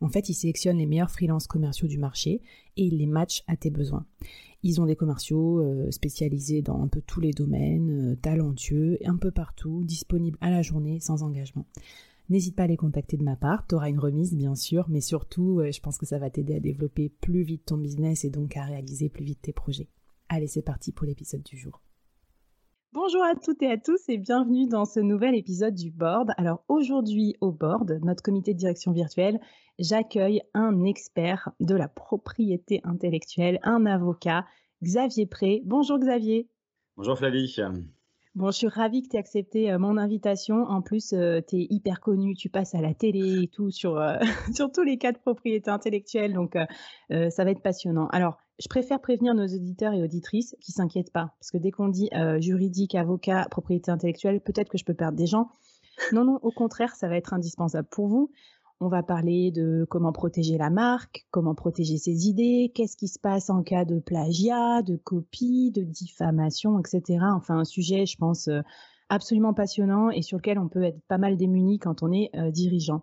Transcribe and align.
En 0.00 0.08
fait, 0.08 0.28
ils 0.28 0.34
sélectionnent 0.34 0.78
les 0.78 0.86
meilleurs 0.86 1.10
freelances 1.10 1.46
commerciaux 1.46 1.88
du 1.88 1.98
marché 1.98 2.42
et 2.76 2.84
ils 2.84 2.98
les 2.98 3.06
matchent 3.06 3.42
à 3.46 3.56
tes 3.56 3.70
besoins. 3.70 4.04
Ils 4.62 4.80
ont 4.80 4.86
des 4.86 4.96
commerciaux 4.96 5.60
euh, 5.60 5.90
spécialisés 5.90 6.62
dans 6.62 6.82
un 6.82 6.88
peu 6.88 7.00
tous 7.00 7.20
les 7.20 7.32
domaines, 7.32 8.12
euh, 8.12 8.16
talentueux, 8.16 8.98
un 9.04 9.16
peu 9.16 9.30
partout, 9.30 9.84
disponibles 9.84 10.38
à 10.40 10.50
la 10.50 10.62
journée 10.62 11.00
sans 11.00 11.22
engagement. 11.22 11.66
N'hésite 12.28 12.56
pas 12.56 12.64
à 12.64 12.66
les 12.66 12.76
contacter 12.76 13.16
de 13.16 13.22
ma 13.22 13.36
part, 13.36 13.66
tu 13.66 13.76
auras 13.76 13.88
une 13.88 14.00
remise 14.00 14.34
bien 14.34 14.56
sûr, 14.56 14.86
mais 14.88 15.00
surtout, 15.00 15.60
euh, 15.60 15.70
je 15.70 15.80
pense 15.80 15.96
que 15.96 16.06
ça 16.06 16.18
va 16.18 16.28
t'aider 16.28 16.56
à 16.56 16.60
développer 16.60 17.08
plus 17.08 17.42
vite 17.42 17.66
ton 17.66 17.76
business 17.76 18.24
et 18.24 18.30
donc 18.30 18.56
à 18.56 18.64
réaliser 18.64 19.08
plus 19.08 19.24
vite 19.24 19.42
tes 19.42 19.52
projets. 19.52 19.88
Allez, 20.28 20.48
c'est 20.48 20.62
parti 20.62 20.90
pour 20.90 21.06
l'épisode 21.06 21.44
du 21.44 21.56
jour. 21.56 21.80
Bonjour 22.92 23.22
à 23.22 23.34
toutes 23.34 23.62
et 23.62 23.70
à 23.70 23.76
tous 23.76 24.08
et 24.08 24.16
bienvenue 24.16 24.66
dans 24.66 24.84
ce 24.84 25.00
nouvel 25.00 25.34
épisode 25.34 25.74
du 25.74 25.90
Board. 25.90 26.32
Alors 26.36 26.64
aujourd'hui 26.68 27.34
au 27.40 27.52
Board, 27.52 27.98
notre 28.02 28.22
comité 28.22 28.54
de 28.54 28.58
direction 28.58 28.92
virtuelle, 28.92 29.38
j'accueille 29.78 30.42
un 30.54 30.84
expert 30.84 31.50
de 31.60 31.74
la 31.74 31.88
propriété 31.88 32.80
intellectuelle, 32.84 33.58
un 33.62 33.86
avocat, 33.86 34.46
Xavier 34.82 35.26
Pré. 35.26 35.62
Bonjour 35.64 35.98
Xavier. 35.98 36.48
Bonjour 36.96 37.18
Flavie. 37.18 37.54
Bon, 38.36 38.50
je 38.50 38.56
suis 38.58 38.68
ravie 38.68 39.02
que 39.02 39.08
tu 39.08 39.16
aies 39.16 39.20
accepté 39.20 39.72
euh, 39.72 39.78
mon 39.78 39.96
invitation. 39.96 40.64
En 40.64 40.82
plus, 40.82 41.14
euh, 41.14 41.40
tu 41.40 41.56
es 41.56 41.66
hyper 41.70 42.00
connu, 42.00 42.34
tu 42.34 42.50
passes 42.50 42.74
à 42.74 42.82
la 42.82 42.92
télé 42.92 43.44
et 43.44 43.48
tout 43.48 43.70
sur, 43.70 43.96
euh, 43.96 44.18
sur 44.54 44.70
tous 44.70 44.82
les 44.82 44.98
cas 44.98 45.12
de 45.12 45.18
propriété 45.18 45.70
intellectuelle, 45.70 46.34
donc 46.34 46.54
ça 47.08 47.44
va 47.44 47.50
être 47.50 47.62
passionnant. 47.62 48.08
Alors, 48.08 48.36
je 48.58 48.68
préfère 48.68 49.00
prévenir 49.00 49.34
nos 49.34 49.46
auditeurs 49.46 49.92
et 49.92 50.02
auditrices 50.02 50.56
qui 50.60 50.72
s'inquiètent 50.72 51.12
pas, 51.12 51.34
parce 51.38 51.50
que 51.50 51.58
dès 51.58 51.70
qu'on 51.70 51.88
dit 51.88 52.08
juridique, 52.38 52.94
avocat, 52.94 53.46
propriété 53.50 53.90
intellectuelle, 53.90 54.40
peut-être 54.40 54.68
que 54.68 54.78
je 54.78 54.84
peux 54.84 54.94
perdre 54.94 55.18
des 55.18 55.26
gens. 55.26 55.48
Non, 56.12 56.24
non, 56.24 56.38
au 56.42 56.50
contraire, 56.50 56.94
ça 56.94 57.08
va 57.08 57.16
être 57.16 57.34
indispensable 57.34 57.88
pour 57.90 58.08
vous. 58.08 58.30
On 58.78 58.88
va 58.88 59.02
parler 59.02 59.50
de 59.52 59.86
comment 59.88 60.12
protéger 60.12 60.58
la 60.58 60.68
marque, 60.68 61.26
comment 61.30 61.54
protéger 61.54 61.96
ses 61.96 62.28
idées, 62.28 62.72
qu'est-ce 62.74 62.98
qui 62.98 63.08
se 63.08 63.18
passe 63.18 63.48
en 63.48 63.62
cas 63.62 63.86
de 63.86 63.98
plagiat, 63.98 64.82
de 64.82 64.96
copie, 64.96 65.70
de 65.70 65.82
diffamation, 65.82 66.78
etc. 66.78 67.20
Enfin, 67.34 67.60
un 67.60 67.64
sujet, 67.64 68.04
je 68.04 68.18
pense, 68.18 68.48
euh, 68.48 68.60
absolument 69.08 69.54
passionnant 69.54 70.10
et 70.10 70.20
sur 70.20 70.36
lequel 70.36 70.58
on 70.58 70.68
peut 70.68 70.82
être 70.82 71.00
pas 71.08 71.16
mal 71.16 71.38
démuni 71.38 71.78
quand 71.78 72.02
on 72.02 72.12
est 72.12 72.28
euh, 72.34 72.50
dirigeant. 72.50 73.02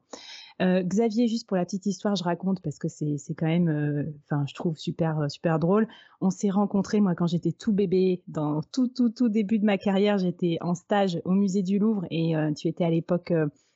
Euh, 0.61 0.83
Xavier, 0.83 1.27
juste 1.27 1.47
pour 1.47 1.57
la 1.57 1.65
petite 1.65 1.85
histoire, 1.85 2.15
je 2.15 2.23
raconte 2.23 2.61
parce 2.61 2.77
que 2.77 2.87
c'est 2.87 3.17
quand 3.35 3.47
même, 3.47 4.13
enfin, 4.25 4.45
je 4.47 4.53
trouve 4.53 4.77
super 4.77 5.29
super 5.29 5.59
drôle. 5.59 5.87
On 6.21 6.29
s'est 6.29 6.49
rencontrés 6.49 7.01
moi 7.01 7.15
quand 7.15 7.27
j'étais 7.27 7.51
tout 7.51 7.73
bébé, 7.73 8.21
dans 8.27 8.61
tout 8.61 8.87
tout 8.87 9.09
tout 9.09 9.29
début 9.29 9.59
de 9.59 9.65
ma 9.65 9.77
carrière, 9.77 10.17
j'étais 10.17 10.57
en 10.61 10.75
stage 10.75 11.21
au 11.25 11.31
musée 11.31 11.63
du 11.63 11.79
Louvre 11.79 12.05
et 12.11 12.33
tu 12.55 12.67
étais 12.67 12.83
à 12.83 12.89
l'époque 12.89 13.33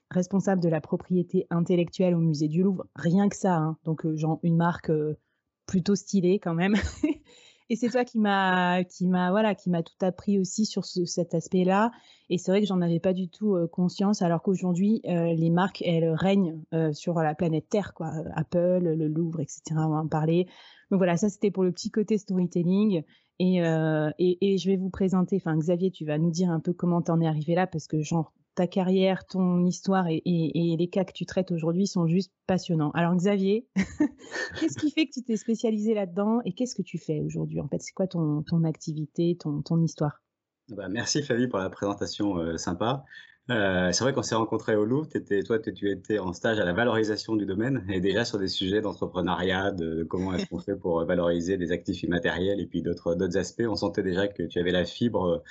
responsable 0.09 0.61
de 0.61 0.69
la 0.69 0.81
propriété 0.81 1.47
intellectuelle 1.49 2.15
au 2.15 2.19
musée 2.19 2.47
du 2.47 2.63
Louvre, 2.63 2.85
rien 2.95 3.29
que 3.29 3.35
ça, 3.35 3.55
hein. 3.55 3.77
donc 3.83 4.05
euh, 4.05 4.15
genre 4.15 4.39
une 4.43 4.55
marque 4.55 4.89
euh, 4.89 5.17
plutôt 5.65 5.95
stylée 5.95 6.39
quand 6.39 6.53
même. 6.53 6.75
et 7.69 7.75
c'est 7.75 7.89
toi 7.89 8.05
qui 8.05 8.19
m'a 8.19 8.83
qui 8.83 9.07
m'a 9.07 9.31
voilà 9.31 9.55
qui 9.55 9.69
m'a 9.69 9.83
tout 9.83 9.95
appris 10.01 10.39
aussi 10.39 10.65
sur 10.65 10.85
cet 10.85 11.33
aspect-là. 11.33 11.91
Et 12.29 12.37
c'est 12.37 12.51
vrai 12.51 12.61
que 12.61 12.67
j'en 12.67 12.81
avais 12.81 12.99
pas 12.99 13.13
du 13.13 13.29
tout 13.29 13.55
euh, 13.55 13.67
conscience, 13.67 14.21
alors 14.21 14.41
qu'aujourd'hui 14.41 15.01
les 15.03 15.49
marques 15.49 15.81
elles 15.85 16.09
règnent 16.09 16.61
sur 16.93 17.15
la 17.15 17.35
planète 17.35 17.69
Terre, 17.69 17.93
quoi. 17.93 18.11
Apple, 18.35 18.79
le 18.79 19.07
Louvre, 19.07 19.39
etc. 19.39 19.61
On 19.77 19.89
va 19.89 19.97
en 19.97 20.07
parler. 20.07 20.47
Donc 20.91 20.99
voilà, 20.99 21.17
ça 21.17 21.29
c'était 21.29 21.51
pour 21.51 21.63
le 21.63 21.71
petit 21.71 21.91
côté 21.91 22.17
storytelling. 22.17 23.03
Et, 23.39 23.57
et, 23.57 24.53
et, 24.53 24.57
je 24.57 24.69
vais 24.69 24.77
vous 24.77 24.89
présenter, 24.89 25.35
enfin 25.35 25.55
Xavier, 25.57 25.91
tu 25.91 26.05
vas 26.05 26.17
nous 26.17 26.31
dire 26.31 26.49
un 26.49 26.59
peu 26.59 26.73
comment 26.73 27.01
t'en 27.01 27.21
es 27.21 27.27
arrivé 27.27 27.53
là, 27.53 27.67
parce 27.67 27.87
que 27.87 28.01
genre 28.01 28.33
ta 28.57 28.65
carrière, 28.65 29.27
ton 29.27 29.63
histoire 29.65 30.07
et, 30.07 30.21
les 30.25 30.89
cas 30.89 31.05
que 31.05 31.13
tu 31.13 31.27
traites 31.27 31.51
aujourd'hui 31.51 31.85
sont 31.85 32.07
juste 32.07 32.33
passionnants. 32.47 32.89
Alors 32.95 33.15
Xavier, 33.15 33.67
qu'est-ce 34.59 34.79
qui 34.79 34.89
fait 34.89 35.05
que 35.05 35.11
tu 35.13 35.23
t'es 35.23 35.37
spécialisé 35.37 35.93
là-dedans 35.93 36.41
et 36.43 36.53
qu'est-ce 36.53 36.73
que 36.73 36.81
tu 36.81 36.97
fais 36.97 37.21
aujourd'hui 37.21 37.61
En 37.61 37.67
fait, 37.67 37.79
c'est 37.79 37.93
quoi 37.93 38.07
ton, 38.07 38.43
activité, 38.65 39.37
ton, 39.39 39.61
ton 39.61 39.79
histoire? 39.83 40.23
Bah, 40.69 40.89
Merci 40.89 41.21
Flavie 41.21 41.47
pour 41.47 41.59
la 41.59 41.69
présentation 41.69 42.39
euh, 42.39 42.57
sympa. 42.57 43.05
Euh, 43.49 43.91
c'est 43.91 44.03
vrai 44.03 44.13
qu'on 44.13 44.23
s'est 44.23 44.35
rencontrés 44.35 44.75
au 44.75 44.85
Louvre. 44.85 45.07
Étais, 45.15 45.41
toi, 45.43 45.59
tu 45.59 45.89
étais 45.89 46.19
en 46.19 46.33
stage 46.33 46.59
à 46.59 46.65
la 46.65 46.73
valorisation 46.73 47.35
du 47.35 47.45
domaine 47.45 47.85
et 47.89 47.99
déjà 47.99 48.25
sur 48.25 48.39
des 48.39 48.47
sujets 48.47 48.81
d'entrepreneuriat, 48.81 49.71
de 49.71 50.03
comment 50.03 50.33
est-ce 50.33 50.47
qu'on 50.47 50.59
fait 50.59 50.75
pour 50.75 51.03
valoriser 51.05 51.57
des 51.57 51.71
actifs 51.71 52.03
immatériels 52.03 52.59
et 52.59 52.65
puis 52.65 52.81
d'autres 52.81 53.37
aspects. 53.37 53.63
On 53.67 53.75
sentait 53.75 54.03
déjà 54.03 54.27
que 54.27 54.43
tu 54.43 54.59
avais 54.59 54.71
la 54.71 54.85
fibre 54.85 55.43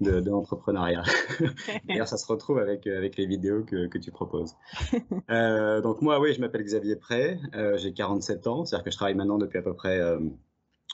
de, 0.00 0.20
de 0.20 0.30
l'entrepreneuriat. 0.30 1.02
D'ailleurs, 1.88 2.08
ça 2.08 2.16
se 2.16 2.26
retrouve 2.26 2.58
avec 2.58 2.86
avec 2.86 3.16
les 3.16 3.26
vidéos 3.26 3.64
que, 3.64 3.86
que 3.86 3.98
tu 3.98 4.10
proposes. 4.10 4.54
Euh, 5.30 5.80
donc 5.80 6.02
moi, 6.02 6.20
oui, 6.20 6.32
je 6.34 6.40
m'appelle 6.40 6.62
Xavier 6.62 6.96
Pré. 6.96 7.38
Euh, 7.54 7.78
J'ai 7.78 7.92
47 7.92 8.46
ans, 8.46 8.64
c'est-à-dire 8.64 8.84
que 8.84 8.90
je 8.90 8.96
travaille 8.96 9.14
maintenant 9.14 9.38
depuis 9.38 9.58
à 9.58 9.62
peu 9.62 9.74
près 9.74 9.98
euh, 10.00 10.18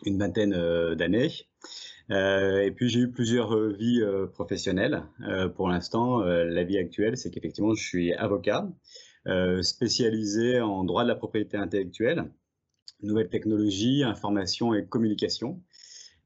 une 0.05 0.19
vingtaine 0.19 0.55
euh, 0.55 0.95
d'années. 0.95 1.31
Euh, 2.11 2.63
et 2.63 2.71
puis 2.71 2.89
j'ai 2.89 3.01
eu 3.01 3.11
plusieurs 3.11 3.55
euh, 3.55 3.75
vies 3.79 4.01
euh, 4.01 4.27
professionnelles. 4.27 5.03
pour 5.57 5.69
l'instant, 5.69 6.21
la 6.21 6.65
vie 6.65 6.79
actuelle, 6.79 7.17
c'est 7.17 7.31
qu'effectivement, 7.31 7.75
je 7.75 7.83
suis 7.83 8.13
avocat 8.15 8.69
spécialisé 9.61 10.61
en 10.61 10.85
droit 10.85 11.03
de 11.03 11.09
la 11.09 11.15
propriété 11.15 11.59
intellectuelle, 11.59 12.31
nouvelles 13.03 13.29
technologies, 13.29 14.03
information 14.03 14.73
et 14.73 14.87
communication. 14.87 15.63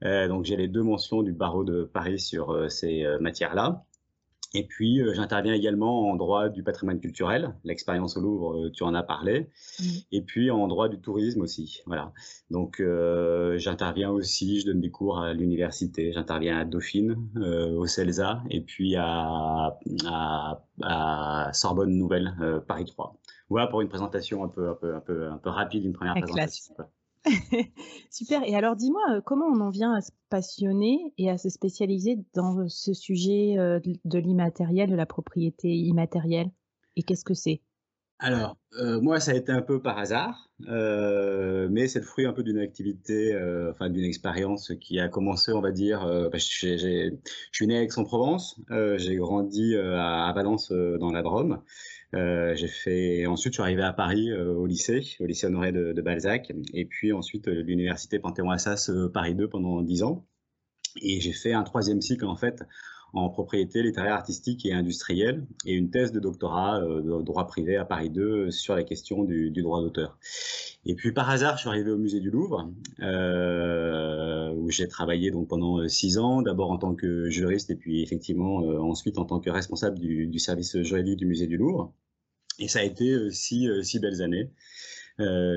donc 0.03 0.45
j'ai 0.45 0.57
les 0.57 0.69
deux 0.69 0.83
mentions 0.83 1.23
du 1.23 1.33
barreau 1.33 1.65
de 1.65 1.83
Paris 1.83 2.21
sur 2.21 2.71
ces 2.71 3.05
matières-là. 3.21 3.85
Et 4.55 4.67
puis, 4.67 5.01
euh, 5.01 5.15
j'interviens 5.15 5.55
également 5.55 6.11
en 6.11 6.17
droit 6.17 6.49
du 6.49 6.63
patrimoine 6.63 7.01
culturel. 7.01 7.55
L'expérience 7.65 8.17
au 8.17 8.21
Louvre, 8.21 8.57
euh, 8.57 8.71
tu 8.71 8.83
en 8.83 8.95
as 8.95 9.03
parlé. 9.03 9.49
Mmh. 9.79 9.85
Et 10.13 10.23
puis, 10.23 10.51
en 10.51 10.67
droit 10.69 10.89
du 10.89 11.01
tourisme 11.01 11.41
aussi. 11.41 11.81
Voilà. 11.87 12.13
Donc, 12.51 12.81
euh, 12.81 13.57
j'interviens 13.59 14.11
aussi, 14.11 14.61
je 14.61 14.67
donne 14.67 14.81
des 14.81 14.91
cours 14.91 15.21
à 15.21 15.33
l'université. 15.33 16.13
J'interviens 16.13 16.59
à 16.59 16.65
Dauphine, 16.65 17.17
euh, 17.37 17.71
au 17.73 17.87
CELSA, 17.87 18.43
et 18.51 18.61
puis 18.61 18.97
à, 18.97 19.79
à, 20.07 20.65
à 20.83 21.51
Sorbonne 21.53 21.97
Nouvelle, 21.97 22.35
Paris 22.67 22.85
3. 22.85 23.17
Voilà 23.49 23.67
pour 23.67 23.81
une 23.81 23.89
présentation 23.89 24.45
un 24.45 24.49
peu, 24.49 24.71
un 24.71 24.75
peu, 24.75 24.95
un 24.95 25.01
peu, 25.01 25.29
un 25.29 25.39
peu 25.39 25.51
rapide, 25.51 25.85
une 25.85 25.93
première 25.93 26.15
présentation. 26.15 26.75
Super. 28.11 28.43
Et 28.45 28.55
alors, 28.57 28.77
dis-moi, 28.77 29.03
euh, 29.11 29.21
comment 29.21 29.47
on 29.47 29.61
en 29.61 29.71
vient 29.71 29.95
à 29.95 30.01
se 30.01 30.11
passionner 30.29 31.13
et 31.19 31.31
à 31.31 31.39
se 31.39 31.49
spécialiser 31.49 32.19
dans 32.35 32.69
ce 32.69 32.93
sujet 32.95 33.57
euh, 33.59 33.81
de 34.05 34.19
l'immatériel, 34.19 34.91
de 34.91 34.97
la 34.97 35.07
propriété 35.07 35.69
immatérielle? 35.69 36.51
Et 36.97 37.03
qu'est-ce 37.03 37.25
que 37.25 37.35
c'est? 37.35 37.63
Alors, 38.25 38.57
euh, 38.79 39.01
moi, 39.01 39.19
ça 39.19 39.33
a 39.33 39.35
été 39.35 39.51
un 39.51 39.63
peu 39.63 39.83
par 39.83 39.99
hasard, 39.99 40.49
euh, 40.69 41.67
mais 41.69 41.89
c'est 41.89 41.99
le 41.99 42.05
fruit 42.05 42.25
un 42.25 42.33
peu 42.33 42.45
d'une 42.45 42.61
activité, 42.61 43.35
euh, 43.35 43.73
enfin 43.73 43.91
d'une 43.91 44.05
expérience 44.05 44.71
qui 44.81 45.01
a 45.01 45.09
commencé, 45.09 45.53
on 45.53 45.61
va 45.61 45.73
dire, 45.73 46.07
je, 46.33 47.11
suis 47.53 47.67
né 47.67 47.77
à 47.79 47.83
Aix-en-Provence, 47.83 48.61
j'ai 48.97 49.17
grandi 49.17 49.75
à, 49.75 50.33
Valence 50.37 50.71
dans 50.71 51.11
la 51.11 51.23
Drôme. 51.23 51.63
j'ai 52.13 52.69
fait, 52.69 53.27
ensuite, 53.27 53.55
je 53.55 53.57
suis 53.57 53.63
arrivé 53.63 53.83
à 53.83 53.93
Paris 53.93 54.33
au 54.33 54.67
lycée, 54.67 55.03
au 55.19 55.27
lycée 55.27 55.49
Honoré 55.49 55.73
de, 55.73 55.93
de 55.93 56.01
Balzac, 56.01 56.53
et 56.75 56.85
puis 56.85 57.13
ensuite 57.13 57.49
l'université 57.49 58.21
Panthéon-Assas 58.21 58.89
Paris 59.13 59.35
2 59.35 59.49
pendant 59.49 59.83
10 59.83 60.05
ans. 60.05 60.25
Et 61.01 61.21
j'ai 61.21 61.33
fait 61.33 61.55
un 61.55 61.65
troisième 61.65 62.01
cycle 62.01 62.27
en 62.27 62.37
fait 62.37 62.63
en 63.13 63.29
propriété 63.29 63.83
littéraire, 63.83 64.15
artistique 64.15 64.65
et 64.65 64.73
industrielle, 64.73 65.45
et 65.67 65.75
une 65.75 65.91
thèse 65.91 66.13
de 66.13 66.21
doctorat 66.21 66.81
euh, 66.81 67.03
de 67.03 67.23
droit 67.23 67.47
privé 67.47 67.77
à 67.77 67.85
Paris 67.85 68.11
2 68.11 68.51
sur 68.51 68.75
la 68.75 68.85
question 68.85 69.25
du, 69.25 69.51
droit 69.51 69.83
d'auteur. 69.83 70.19
Et 70.87 70.95
puis 70.95 71.13
par 71.13 71.29
hasard, 71.29 71.57
je 71.57 71.63
suis 71.63 71.69
arrivé 71.69 71.91
au 71.91 71.99
musée 71.99 72.21
du 72.21 72.31
Louvre, 72.31 72.71
euh, 73.01 74.53
où 74.55 74.71
j'ai 74.71 74.89
travaillé 74.89 75.31
donc 75.31 75.49
pendant 75.49 75.79
euh, 75.79 75.89
six 75.89 76.19
ans, 76.19 76.43
d'abord 76.43 76.71
en 76.71 76.79
tant 76.79 76.95
que 76.95 77.29
juriste 77.29 77.71
et 77.71 77.77
puis 77.77 78.03
effectivement 78.03 78.57
ensuite 78.57 79.19
en 79.19 79.25
tant 79.25 79.41
que 79.41 79.51
responsable 79.51 79.99
du, 79.99 80.39
service 80.39 80.81
juridique 80.83 81.19
du 81.19 81.27
musée 81.27 81.47
du 81.47 81.59
Louvre. 81.59 81.93
Et 82.59 82.69
ça 82.69 82.81
a 82.81 82.83
été 82.83 83.31
six, 83.31 83.69
belles 84.01 84.23
années 84.23 84.51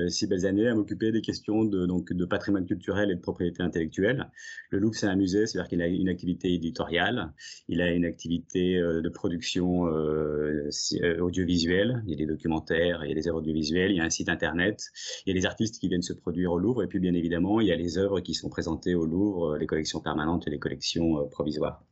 six 0.08 0.26
belles 0.26 0.46
années 0.46 0.68
à 0.68 0.74
m'occuper 0.74 1.12
des 1.12 1.20
questions 1.20 1.64
de, 1.64 1.86
donc, 1.86 2.12
de 2.12 2.24
patrimoine 2.24 2.66
culturel 2.66 3.10
et 3.10 3.14
de 3.14 3.20
propriété 3.20 3.62
intellectuelle. 3.62 4.30
Le 4.70 4.78
Louvre, 4.78 4.94
c'est 4.94 5.06
un 5.06 5.16
musée, 5.16 5.46
c'est-à-dire 5.46 5.68
qu'il 5.68 5.82
a 5.82 5.86
une 5.86 6.08
activité 6.08 6.52
éditoriale, 6.52 7.32
il 7.68 7.80
a 7.80 7.90
une 7.92 8.04
activité 8.04 8.76
euh, 8.76 9.00
de 9.00 9.08
production 9.08 9.86
euh, 9.86 10.70
euh, 11.02 11.18
audiovisuelle, 11.20 12.02
il 12.06 12.10
y 12.10 12.14
a 12.14 12.16
des 12.16 12.26
documentaires, 12.26 13.04
il 13.04 13.08
y 13.08 13.12
a 13.12 13.14
des 13.14 13.28
œuvres 13.28 13.38
audiovisuelles, 13.38 13.90
il 13.90 13.96
y 13.96 14.00
a 14.00 14.04
un 14.04 14.10
site 14.10 14.28
internet, 14.28 14.90
il 15.24 15.34
y 15.34 15.36
a 15.36 15.40
des 15.40 15.46
artistes 15.46 15.80
qui 15.80 15.88
viennent 15.88 16.02
se 16.02 16.12
produire 16.12 16.52
au 16.52 16.58
Louvre, 16.58 16.82
et 16.82 16.86
puis 16.86 16.98
bien 16.98 17.14
évidemment, 17.14 17.60
il 17.60 17.68
y 17.68 17.72
a 17.72 17.76
les 17.76 17.98
œuvres 17.98 18.20
qui 18.20 18.34
sont 18.34 18.48
présentées 18.48 18.94
au 18.94 19.06
Louvre, 19.06 19.56
les 19.56 19.66
collections 19.66 20.00
permanentes 20.00 20.46
et 20.46 20.50
les 20.50 20.58
collections 20.58 21.26
provisoires. 21.28 21.82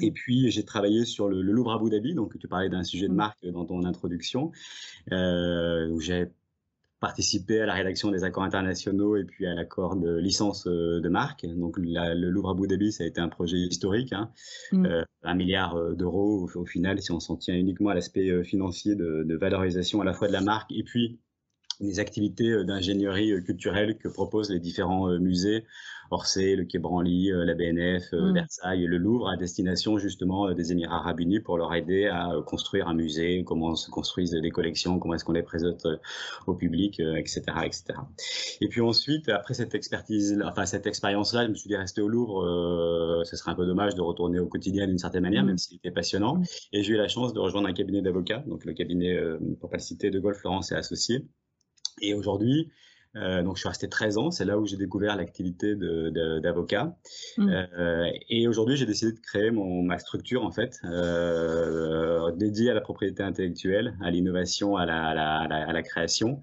Et 0.00 0.10
puis, 0.10 0.50
j'ai 0.50 0.64
travaillé 0.64 1.04
sur 1.04 1.28
le, 1.28 1.40
Louvre 1.40 1.72
Abu 1.72 1.90
Dhabi, 1.90 2.14
donc 2.14 2.36
tu 2.38 2.48
parlais 2.48 2.68
d'un 2.68 2.82
sujet 2.82 3.06
de 3.06 3.12
mmh. 3.12 3.16
marque 3.16 3.46
dans 3.46 3.64
ton 3.64 3.84
introduction, 3.84 4.50
euh, 5.12 5.88
où 5.90 6.00
j'ai 6.00 6.26
participé 7.04 7.60
à 7.60 7.66
la 7.66 7.74
rédaction 7.74 8.10
des 8.10 8.24
accords 8.24 8.44
internationaux 8.44 9.18
et 9.18 9.24
puis 9.24 9.46
à 9.46 9.52
l'accord 9.52 9.94
de 9.94 10.16
licence 10.16 10.66
euh, 10.66 11.02
de 11.02 11.08
marque. 11.10 11.44
Donc 11.44 11.76
le 11.76 12.30
Louvre 12.30 12.52
Abu 12.52 12.66
Dhabi, 12.66 12.92
ça 12.92 13.04
a 13.04 13.06
été 13.06 13.20
un 13.20 13.28
projet 13.28 13.58
historique, 13.58 14.14
hein. 14.14 14.30
mm. 14.72 14.86
euh, 14.86 15.02
un 15.22 15.34
milliard 15.34 15.76
euh, 15.76 15.92
d'euros 15.92 16.48
au, 16.54 16.64
final, 16.64 17.02
si 17.02 17.12
on 17.12 17.20
s'en 17.20 17.36
tient 17.36 17.54
uniquement 17.54 17.90
à 17.90 17.94
l'aspect 17.94 18.42
financier 18.42 18.94
de, 18.94 19.22
de, 19.22 19.36
valorisation 19.36 20.00
à 20.00 20.04
la 20.06 20.14
fois 20.14 20.28
de 20.28 20.32
la 20.32 20.40
marque 20.40 20.72
et 20.72 20.82
puis 20.82 21.18
des 21.80 22.00
activités 22.00 22.64
d'ingénierie 22.64 23.42
culturelle 23.44 23.98
que 23.98 24.08
proposent 24.08 24.50
les 24.50 24.60
différents 24.60 25.08
musées 25.18 25.64
Orsay, 26.10 26.56
le 26.56 26.64
Quai 26.64 26.78
Branly, 26.78 27.32
euh, 27.32 27.44
la 27.44 27.54
BNF, 27.54 28.12
euh, 28.12 28.30
mm. 28.30 28.34
Versailles, 28.34 28.86
le 28.86 28.98
Louvre, 28.98 29.28
à 29.28 29.36
destination 29.36 29.98
justement 29.98 30.48
euh, 30.48 30.54
des 30.54 30.72
Émirats 30.72 30.96
arabes 30.96 31.20
unis 31.20 31.40
pour 31.40 31.58
leur 31.58 31.74
aider 31.74 32.06
à 32.06 32.30
construire 32.46 32.88
un 32.88 32.94
musée, 32.94 33.44
comment 33.44 33.74
se 33.74 33.90
construisent 33.90 34.30
des 34.30 34.50
collections, 34.50 34.98
comment 34.98 35.14
est-ce 35.14 35.24
qu'on 35.24 35.32
les 35.32 35.42
présente 35.42 35.86
au 36.46 36.54
public, 36.54 37.00
etc., 37.00 37.42
etc. 37.64 37.84
Et 38.60 38.68
puis 38.68 38.80
ensuite, 38.80 39.28
après 39.28 39.54
cette 39.54 39.74
expertise, 39.74 40.40
enfin 40.44 40.66
cette 40.66 40.86
expérience-là, 40.86 41.44
je 41.44 41.50
me 41.50 41.54
suis 41.54 41.68
dit 41.68 41.76
rester 41.76 42.00
au 42.00 42.08
Louvre, 42.08 43.24
ce 43.24 43.36
serait 43.36 43.50
un 43.50 43.54
peu 43.54 43.66
dommage 43.66 43.94
de 43.94 44.00
retourner 44.00 44.38
au 44.38 44.46
quotidien 44.46 44.86
d'une 44.86 44.98
certaine 44.98 45.22
manière, 45.22 45.42
mm. 45.42 45.46
même 45.46 45.58
s'il 45.58 45.76
était 45.76 45.90
passionnant. 45.90 46.36
Mm. 46.36 46.44
Et 46.72 46.82
j'ai 46.82 46.94
eu 46.94 46.96
la 46.96 47.08
chance 47.08 47.32
de 47.32 47.40
rejoindre 47.40 47.68
un 47.68 47.72
cabinet 47.72 48.02
d'avocats, 48.02 48.44
donc 48.46 48.64
le 48.64 48.72
cabinet, 48.72 49.18
pour 49.60 49.70
pas 49.70 49.76
le 49.76 49.82
citer, 49.82 50.10
de 50.10 50.18
Golf 50.20 50.38
Florence 50.38 50.72
et 50.72 50.74
Associés. 50.74 51.26
Et 52.00 52.14
aujourd'hui, 52.14 52.70
euh, 53.16 53.42
donc, 53.42 53.56
je 53.56 53.60
suis 53.60 53.68
resté 53.68 53.88
13 53.88 54.18
ans. 54.18 54.30
C'est 54.30 54.44
là 54.44 54.58
où 54.58 54.66
j'ai 54.66 54.76
découvert 54.76 55.16
l'activité 55.16 55.74
d'avocat. 55.76 56.96
Mmh. 57.38 57.48
Euh, 57.48 58.10
et 58.28 58.48
aujourd'hui, 58.48 58.76
j'ai 58.76 58.86
décidé 58.86 59.12
de 59.12 59.20
créer 59.20 59.50
mon, 59.50 59.82
ma 59.82 59.98
structure, 59.98 60.44
en 60.44 60.50
fait, 60.50 60.80
euh, 60.84 62.32
dédiée 62.32 62.70
à 62.70 62.74
la 62.74 62.80
propriété 62.80 63.22
intellectuelle, 63.22 63.96
à 64.02 64.10
l'innovation, 64.10 64.76
à 64.76 64.86
la, 64.86 65.06
à, 65.06 65.14
la, 65.14 65.68
à 65.68 65.72
la, 65.72 65.82
création. 65.82 66.40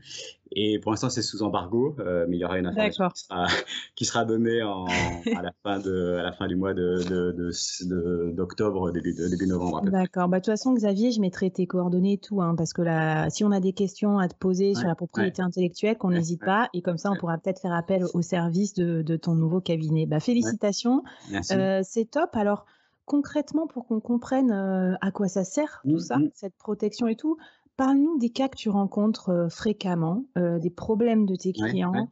Et 0.53 0.79
pour 0.79 0.91
l'instant, 0.91 1.09
c'est 1.09 1.21
sous 1.21 1.43
embargo, 1.43 1.95
euh, 1.99 2.25
mais 2.27 2.37
il 2.37 2.41
y 2.41 2.45
aura 2.45 2.59
une 2.59 2.65
information 2.65 3.07
qui 3.09 3.23
sera, 3.23 3.45
qui 3.95 4.05
sera, 4.05 4.25
donnée 4.25 4.61
en, 4.61 4.85
à, 4.85 5.41
la 5.41 5.51
fin 5.63 5.79
de, 5.79 6.17
à 6.19 6.23
la 6.23 6.33
fin 6.33 6.47
du 6.47 6.55
mois 6.55 6.73
d'octobre, 6.73 8.91
de, 8.91 8.91
de, 8.91 8.99
début, 8.99 9.29
début 9.29 9.47
novembre. 9.47 9.81
D'accord. 9.89 10.27
Bah, 10.27 10.39
de 10.39 10.43
toute 10.43 10.51
façon, 10.51 10.73
Xavier, 10.73 11.11
je 11.11 11.21
mettrai 11.21 11.51
tes 11.51 11.67
coordonnées 11.67 12.13
et 12.13 12.17
tout, 12.17 12.41
hein, 12.41 12.55
parce 12.57 12.73
que 12.73 12.81
là, 12.81 13.29
si 13.29 13.45
on 13.45 13.51
a 13.51 13.59
des 13.59 13.73
questions 13.73 14.19
à 14.19 14.27
te 14.27 14.35
poser 14.35 14.73
sur 14.73 14.87
la 14.87 14.95
propriété 14.95 15.41
intellectuelle, 15.41 15.97
qu'on 15.97 16.11
n'hésite 16.11 16.43
pas, 16.43 16.69
et 16.73 16.81
comme 16.81 16.97
ça, 16.97 17.11
on 17.11 17.15
pourra 17.15 17.37
peut-être 17.37 17.61
faire 17.61 17.73
appel 17.73 18.05
au 18.13 18.21
service 18.21 18.73
de, 18.73 19.01
de 19.01 19.15
ton 19.15 19.35
nouveau 19.35 19.61
cabinet. 19.61 20.05
Bah, 20.05 20.19
félicitations. 20.19 21.03
Euh, 21.51 21.81
c'est 21.83 22.05
top. 22.05 22.29
Alors, 22.33 22.65
concrètement, 23.05 23.67
pour 23.67 23.87
qu'on 23.87 23.99
comprenne 23.99 24.51
euh, 24.51 24.95
à 25.01 25.11
quoi 25.11 25.27
ça 25.27 25.43
sert 25.43 25.81
tout 25.83 25.95
mmh, 25.95 25.99
ça, 25.99 26.17
mmh. 26.17 26.29
cette 26.33 26.55
protection 26.55 27.07
et 27.07 27.15
tout, 27.15 27.37
Parle-nous 27.81 28.19
des 28.19 28.29
cas 28.29 28.47
que 28.47 28.57
tu 28.57 28.69
rencontres 28.69 29.29
euh, 29.29 29.49
fréquemment, 29.49 30.23
euh, 30.37 30.59
des 30.59 30.69
problèmes 30.69 31.25
de 31.25 31.35
tes 31.35 31.51
clients. 31.51 32.11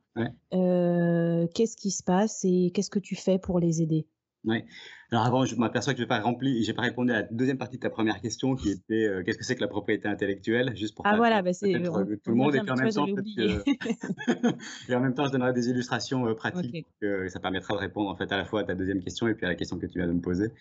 Euh, 0.51 1.45
qu'est-ce 1.53 1.77
qui 1.77 1.91
se 1.91 2.01
passe 2.01 2.43
et 2.43 2.71
qu'est-ce 2.73 2.89
que 2.89 2.97
tu 2.97 3.15
fais 3.15 3.37
pour 3.37 3.59
les 3.59 3.83
aider? 3.83 4.07
Ouais. 4.45 4.65
Alors 5.11 5.25
avant, 5.25 5.43
je 5.43 5.55
m'aperçois 5.55 5.93
que 5.93 5.97
je 5.97 6.03
n'ai 6.03 6.07
pas 6.07 6.19
rempli, 6.19 6.63
j'ai 6.63 6.73
pas 6.73 6.83
répondu 6.83 7.11
à 7.11 7.21
la 7.21 7.23
deuxième 7.23 7.57
partie 7.57 7.77
de 7.77 7.81
ta 7.81 7.89
première 7.89 8.21
question 8.21 8.55
qui 8.55 8.69
était 8.69 9.05
euh, 9.05 9.23
qu'est-ce 9.23 9.39
que 9.39 9.43
c'est 9.43 9.55
que 9.55 9.61
la 9.61 9.67
propriété 9.67 10.07
intellectuelle, 10.07 10.75
juste 10.75 10.95
pour 10.95 11.05
ah 11.07 11.17
voilà, 11.17 11.41
bah 11.41 11.51
c'est 11.51 11.73
tout 11.73 12.29
le 12.29 12.35
monde 12.35 12.55
et 12.55 12.59
en 12.59 12.75
même 12.75 12.89
temps 12.91 13.07
et 14.89 14.95
en 14.95 14.99
même 14.99 15.15
temps 15.15 15.25
je 15.25 15.31
donnerai 15.31 15.51
des 15.51 15.69
illustrations 15.69 16.27
euh, 16.27 16.35
pratiques 16.35 16.85
que 17.01 17.27
ça 17.27 17.39
permettra 17.39 17.73
de 17.73 17.79
répondre 17.79 18.09
en 18.09 18.15
fait 18.15 18.31
à 18.31 18.37
la 18.37 18.45
fois 18.45 18.61
à 18.61 18.63
ta 18.63 18.75
deuxième 18.75 19.01
question 19.01 19.27
et 19.27 19.33
puis 19.33 19.47
à 19.47 19.49
la 19.49 19.55
question 19.55 19.79
que 19.79 19.87
tu 19.87 19.97
viens 19.97 20.07
de 20.07 20.13
me 20.13 20.21
poser. 20.21 20.51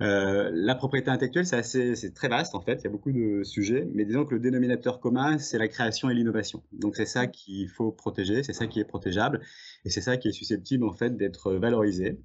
Euh, 0.00 0.50
la 0.54 0.76
propriété 0.76 1.10
intellectuelle 1.10 1.46
c'est 1.46 1.56
assez, 1.56 1.96
c'est 1.96 2.14
très 2.14 2.28
vaste 2.28 2.54
en 2.54 2.60
fait, 2.60 2.76
il 2.76 2.84
y 2.84 2.86
a 2.86 2.90
beaucoup 2.90 3.10
de 3.10 3.42
sujets, 3.42 3.88
mais 3.94 4.04
disons 4.04 4.24
que 4.24 4.34
le 4.34 4.40
dénominateur 4.40 5.00
commun 5.00 5.38
c'est 5.38 5.58
la 5.58 5.66
création 5.66 6.08
et 6.08 6.14
l'innovation. 6.14 6.62
Donc 6.72 6.94
c'est 6.94 7.06
ça 7.06 7.26
qu'il 7.26 7.68
faut 7.68 7.90
protéger, 7.90 8.44
c'est 8.44 8.52
ça 8.52 8.68
qui 8.68 8.78
est 8.78 8.84
protégeable 8.84 9.40
et 9.84 9.90
c'est 9.90 10.02
ça 10.02 10.16
qui 10.16 10.28
est 10.28 10.32
susceptible 10.32 10.84
en 10.84 10.92
fait 10.92 11.16
d'être 11.16 11.54
valorisé. 11.54 12.16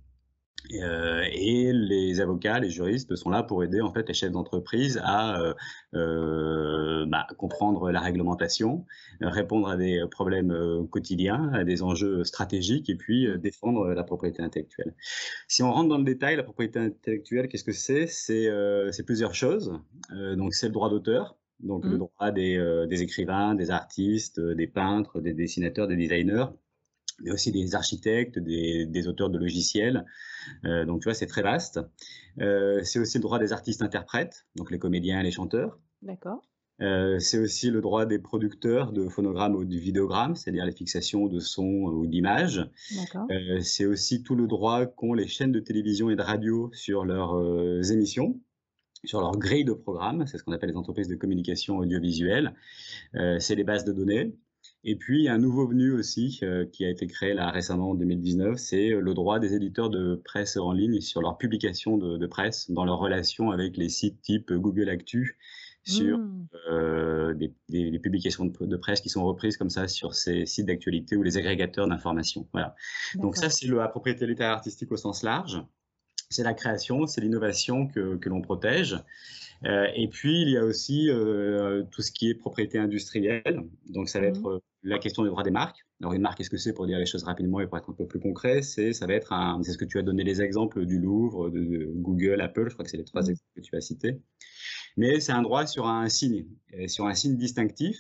Euh, 0.72 1.24
et 1.32 1.74
les 1.74 2.22
avocats, 2.22 2.60
les 2.60 2.70
juristes 2.70 3.16
sont 3.16 3.30
là 3.30 3.44
pour 3.44 3.64
aider 3.64 3.82
en 3.82 3.92
fait 3.92 4.08
les 4.08 4.14
chefs 4.14 4.32
d'entreprise 4.32 5.00
à 5.04 5.40
euh, 5.42 5.54
euh, 5.94 7.06
bah, 7.06 7.28
comprendre 7.38 7.92
la 7.92 8.00
réglementation, 8.00 8.86
répondre 9.22 9.68
à 9.68 9.76
des 9.76 10.04
problèmes 10.10 10.88
quotidiens, 10.90 11.52
à 11.54 11.64
des 11.64 11.84
enjeux 11.84 12.24
stratégiques 12.24 12.90
et 12.90 12.96
puis 12.96 13.28
défendre 13.40 13.94
la 13.94 14.04
propriété 14.04 14.42
intellectuelle. 14.42 14.94
Si 15.48 15.64
on 15.64 15.72
rentre 15.72 15.90
dans 15.90 15.98
le 15.98 16.04
détail, 16.04 16.38
la 16.38 16.44
propriété 16.44 16.80
intellectuelle, 16.80 17.48
qu'est-ce 17.48 17.64
que 17.64 17.74
c'est? 17.74 18.08
C'est 18.08 19.06
plusieurs 19.06 19.36
choses. 19.36 19.74
donc 20.12 20.54
c'est 20.54 20.68
le 20.68 20.74
droit 20.74 20.90
d'auteur, 20.90 21.36
donc 21.60 21.84
le 21.86 21.96
mmh. 21.96 21.98
droit 21.98 22.32
des, 22.32 22.86
des, 22.90 23.02
écrivains, 23.04 23.56
des 23.56 23.70
artistes, 23.70 24.40
des 24.40 24.68
peintres, 24.68 25.20
des 25.20 25.34
dessinateurs, 25.34 25.88
des 25.88 25.98
designers 25.98 26.46
mais 27.24 27.32
aussi 27.32 27.52
des 27.52 27.76
architectes, 27.76 28.40
des, 28.40 28.86
des 28.86 29.08
auteurs 29.08 29.30
de 29.30 29.38
logiciels. 29.38 30.06
Euh, 30.66 30.86
donc, 30.86 31.02
tu 31.02 31.06
vois, 31.06 31.14
c'est 31.14 31.28
très 31.28 31.42
vaste. 31.42 31.80
Euh, 32.42 32.82
c'est 32.84 33.00
aussi 33.00 33.18
le 33.18 33.22
droit 33.22 33.40
des 33.40 33.54
artistes-interprètes, 33.54 34.46
donc 34.56 34.72
les 34.72 34.80
comédiens 34.80 35.20
et 35.20 35.24
les 35.24 35.32
chanteurs. 35.32 35.80
D'accord. 36.02 36.42
Euh, 36.82 37.20
c'est 37.20 37.38
aussi 37.38 37.70
le 37.70 37.82
droit 37.82 38.06
des 38.06 38.20
producteurs 38.20 38.92
de 38.92 39.08
phonogrammes 39.08 39.56
ou 39.56 39.64
de 39.64 39.78
vidéogrammes, 39.78 40.36
c'est-à-dire 40.36 40.66
les 40.66 40.72
fixations 40.72 41.28
de 41.28 41.40
sons 41.40 41.86
ou 41.86 42.08
d'images. 42.08 42.68
C'est 43.62 43.86
aussi 43.86 44.24
tout 44.24 44.36
le 44.36 44.48
droit 44.48 44.86
qu'ont 44.86 45.14
les 45.14 45.28
chaînes 45.28 45.52
de 45.52 45.60
télévision 45.60 46.10
et 46.10 46.16
de 46.16 46.22
radio 46.22 46.72
sur 46.74 47.06
leurs 47.06 47.92
émissions 47.92 48.40
sur 49.04 49.20
leur 49.20 49.38
grille 49.38 49.66
de 49.66 49.74
programme, 49.74 50.26
c'est 50.28 50.38
ce 50.38 50.44
qu'on 50.44 50.54
appelle 50.54 50.70
les 50.70 50.78
entreprises 50.78 51.08
de 51.08 51.16
communication 51.16 51.78
audiovisuelle. 51.78 52.54
Euh, 53.16 53.38
c'est 53.40 53.56
les 53.56 53.64
bases 53.64 53.84
de 53.84 53.92
données, 53.92 54.34
et 54.86 54.98
puis, 54.98 55.30
un 55.30 55.38
nouveau 55.38 55.66
venu 55.66 55.92
aussi 55.92 56.40
euh, 56.44 56.66
qui 56.66 56.84
a 56.84 56.90
été 56.90 57.08
créé 57.08 57.34
là 57.34 57.50
récemment 57.52 57.92
en 57.92 57.96
2019, 57.96 58.58
c'est 58.58 58.92
euh, 58.92 59.00
le 59.00 59.14
droit 59.14 59.40
des 59.40 59.54
éditeurs 59.54 59.90
de 59.90 60.16
presse 60.16 60.58
en 60.58 60.74
ligne 60.74 61.00
sur 61.00 61.22
leur 61.22 61.38
publication 61.38 61.98
de, 61.98 62.28
presse 62.28 62.70
dans 62.70 62.84
leur 62.84 63.00
relation 63.00 63.52
avec 63.52 63.78
les 63.78 63.88
sites 63.88 64.22
type 64.22 64.52
Google 64.52 64.90
Actu 64.90 65.38
sur 65.86 66.18
mmh. 66.18 66.48
euh, 66.70 67.34
des, 67.34 68.00
publications 68.00 68.46
de, 68.46 68.78
presse 68.78 69.00
qui 69.00 69.10
sont 69.10 69.24
reprises 69.24 69.56
comme 69.56 69.70
ça 69.70 69.88
sur 69.88 70.14
ces 70.16 70.46
sites 70.46 70.66
d'actualité 70.66 71.16
ou 71.16 71.24
les 71.24 71.38
agrégateurs 71.38 71.88
d'informations. 71.88 72.48
Voilà. 72.52 72.76
Donc 73.16 73.38
ça, 73.38 73.50
c'est 73.50 73.68
la 73.68 73.88
propriété 73.88 74.28
littéraire 74.28 74.54
artistique 74.54 74.92
au 74.92 74.98
sens 74.98 75.24
large. 75.24 75.62
C'est 76.34 76.44
la 76.44 76.54
création, 76.54 77.06
c'est 77.06 77.22
l'innovation 77.22 77.88
que, 77.88 78.16
que 78.16 78.30
l'on 78.30 78.42
protège. 78.42 78.98
Euh, 79.66 79.88
et 79.96 80.08
puis, 80.08 80.42
il 80.42 80.50
y 80.50 80.58
a 80.58 80.66
aussi 80.66 81.10
euh, 81.10 81.84
tout 81.92 82.02
ce 82.02 82.12
qui 82.12 82.30
est 82.30 82.34
propriété 82.34 82.78
industrielle. 82.78 83.64
Donc, 83.88 84.10
ça 84.10 84.20
va 84.20 84.28
être 84.28 84.42
mmh. 84.42 84.56
euh, 84.56 84.60
la 84.84 85.00
question 85.00 85.24
du 85.24 85.30
droit 85.30 85.44
des 85.44 85.52
marques. 85.52 85.86
Alors, 86.02 86.14
une 86.14 86.22
marque, 86.22 86.38
qu'est-ce 86.38 86.50
que 86.50 86.58
c'est 86.58 86.74
pour 86.74 86.86
dire 86.86 86.98
les 86.98 87.06
choses 87.06 87.24
rapidement 87.24 87.62
et 87.62 87.68
pour 87.68 87.78
être 87.78 87.90
un 87.90 87.94
peu 87.94 88.06
plus 88.06 88.20
concret? 88.20 88.62
C'est, 88.62 88.92
ça 88.92 89.06
va 89.06 89.14
être 89.14 89.32
un, 89.32 89.62
c'est 89.64 89.72
ce 89.72 89.78
que 89.78 89.86
tu 89.86 89.98
as 90.00 90.02
donné 90.02 90.24
les 90.24 90.42
exemples 90.42 90.86
du 90.86 91.00
Louvre, 91.00 91.50
de, 91.50 91.92
Google, 91.96 92.42
Apple. 92.42 92.66
Je 92.68 92.74
crois 92.74 92.84
que 92.84 92.92
c'est 92.92 92.98
les 92.98 93.06
trois 93.06 93.22
mmh. 93.22 93.30
exemples 93.30 93.52
que 93.56 93.62
tu 93.62 93.76
as 93.76 93.82
cités. 93.82 94.20
Mais 94.98 95.20
c'est 95.20 95.32
un 95.32 95.42
droit 95.42 95.66
sur 95.66 95.88
un 95.88 96.10
signe, 96.10 96.46
sur 96.88 97.06
un 97.06 97.14
signe 97.14 97.38
distinctif 97.38 97.98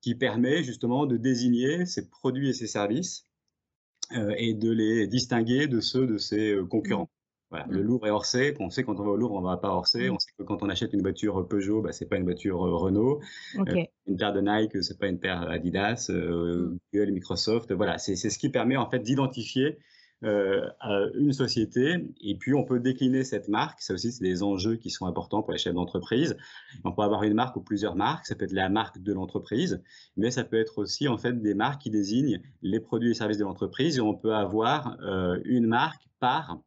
qui 0.00 0.14
permet 0.14 0.62
justement 0.62 1.06
de 1.06 1.16
désigner 1.16 1.84
ses 1.86 2.08
produits 2.08 2.48
et 2.48 2.52
ses 2.52 2.66
services 2.66 3.26
euh, 4.12 4.34
et 4.36 4.54
de 4.54 4.70
les 4.70 5.06
distinguer 5.06 5.66
de 5.66 5.80
ceux 5.80 6.06
de 6.06 6.18
ses 6.18 6.56
concurrents. 6.70 7.10
Voilà. 7.52 7.66
Le 7.68 7.82
mmh. 7.82 7.86
Louvre 7.86 8.06
et 8.06 8.10
Orsay, 8.10 8.54
on 8.60 8.70
sait 8.70 8.82
quand 8.82 8.98
on 8.98 9.04
va 9.04 9.10
au 9.10 9.16
Louvre, 9.16 9.34
on 9.34 9.42
ne 9.42 9.46
va 9.46 9.58
pas 9.58 9.68
à 9.68 9.72
Orsay. 9.72 10.08
Mmh. 10.08 10.14
On 10.14 10.18
sait 10.18 10.30
que 10.38 10.42
quand 10.42 10.62
on 10.62 10.70
achète 10.70 10.94
une 10.94 11.02
voiture 11.02 11.46
Peugeot, 11.46 11.82
bah, 11.82 11.92
ce 11.92 12.02
n'est 12.02 12.08
pas 12.08 12.16
une 12.16 12.24
voiture 12.24 12.58
Renault. 12.58 13.20
une 13.54 14.16
paire 14.16 14.32
de 14.32 14.40
Nike, 14.40 14.82
ce 14.82 14.92
n'est 14.92 14.98
pas 14.98 15.08
une 15.08 15.18
paire 15.18 15.42
Adidas. 15.50 16.08
Mmh. 16.08 16.78
Google 16.94 17.12
Microsoft, 17.12 17.72
voilà. 17.72 17.98
C'est 17.98 18.16
ce 18.16 18.38
qui 18.38 18.48
permet 18.48 18.78
en 18.78 18.88
fait 18.88 19.00
d'identifier 19.00 19.78
euh, 20.24 20.70
une 21.14 21.32
société. 21.32 21.96
Et 22.20 22.36
puis, 22.36 22.54
on 22.54 22.64
peut 22.64 22.78
décliner 22.78 23.24
cette 23.24 23.48
marque. 23.48 23.82
Ça 23.82 23.92
aussi, 23.92 24.12
c'est 24.12 24.22
des 24.22 24.42
enjeux 24.42 24.76
qui 24.76 24.88
sont 24.88 25.06
importants 25.06 25.42
pour 25.42 25.52
les 25.52 25.58
chefs 25.58 25.74
d'entreprise. 25.74 26.36
On 26.84 26.92
peut 26.92 27.02
avoir 27.02 27.24
une 27.24 27.34
marque 27.34 27.56
ou 27.56 27.60
plusieurs 27.60 27.96
marques. 27.96 28.26
Ça 28.26 28.36
peut 28.36 28.44
être 28.44 28.52
la 28.52 28.68
marque 28.68 29.02
de 29.02 29.12
l'entreprise, 29.12 29.82
mais 30.16 30.30
ça 30.30 30.44
peut 30.44 30.58
être 30.58 30.78
aussi 30.78 31.08
en 31.08 31.18
fait 31.18 31.42
des 31.42 31.54
marques 31.54 31.82
qui 31.82 31.90
désignent 31.90 32.40
les 32.62 32.78
produits 32.78 33.10
et 33.10 33.14
services 33.14 33.38
de 33.38 33.44
l'entreprise. 33.44 33.98
Et 33.98 34.00
on 34.00 34.14
peut 34.14 34.34
avoir 34.34 34.96
euh, 35.02 35.40
une 35.44 35.66
marque 35.66 36.08
par 36.20 36.60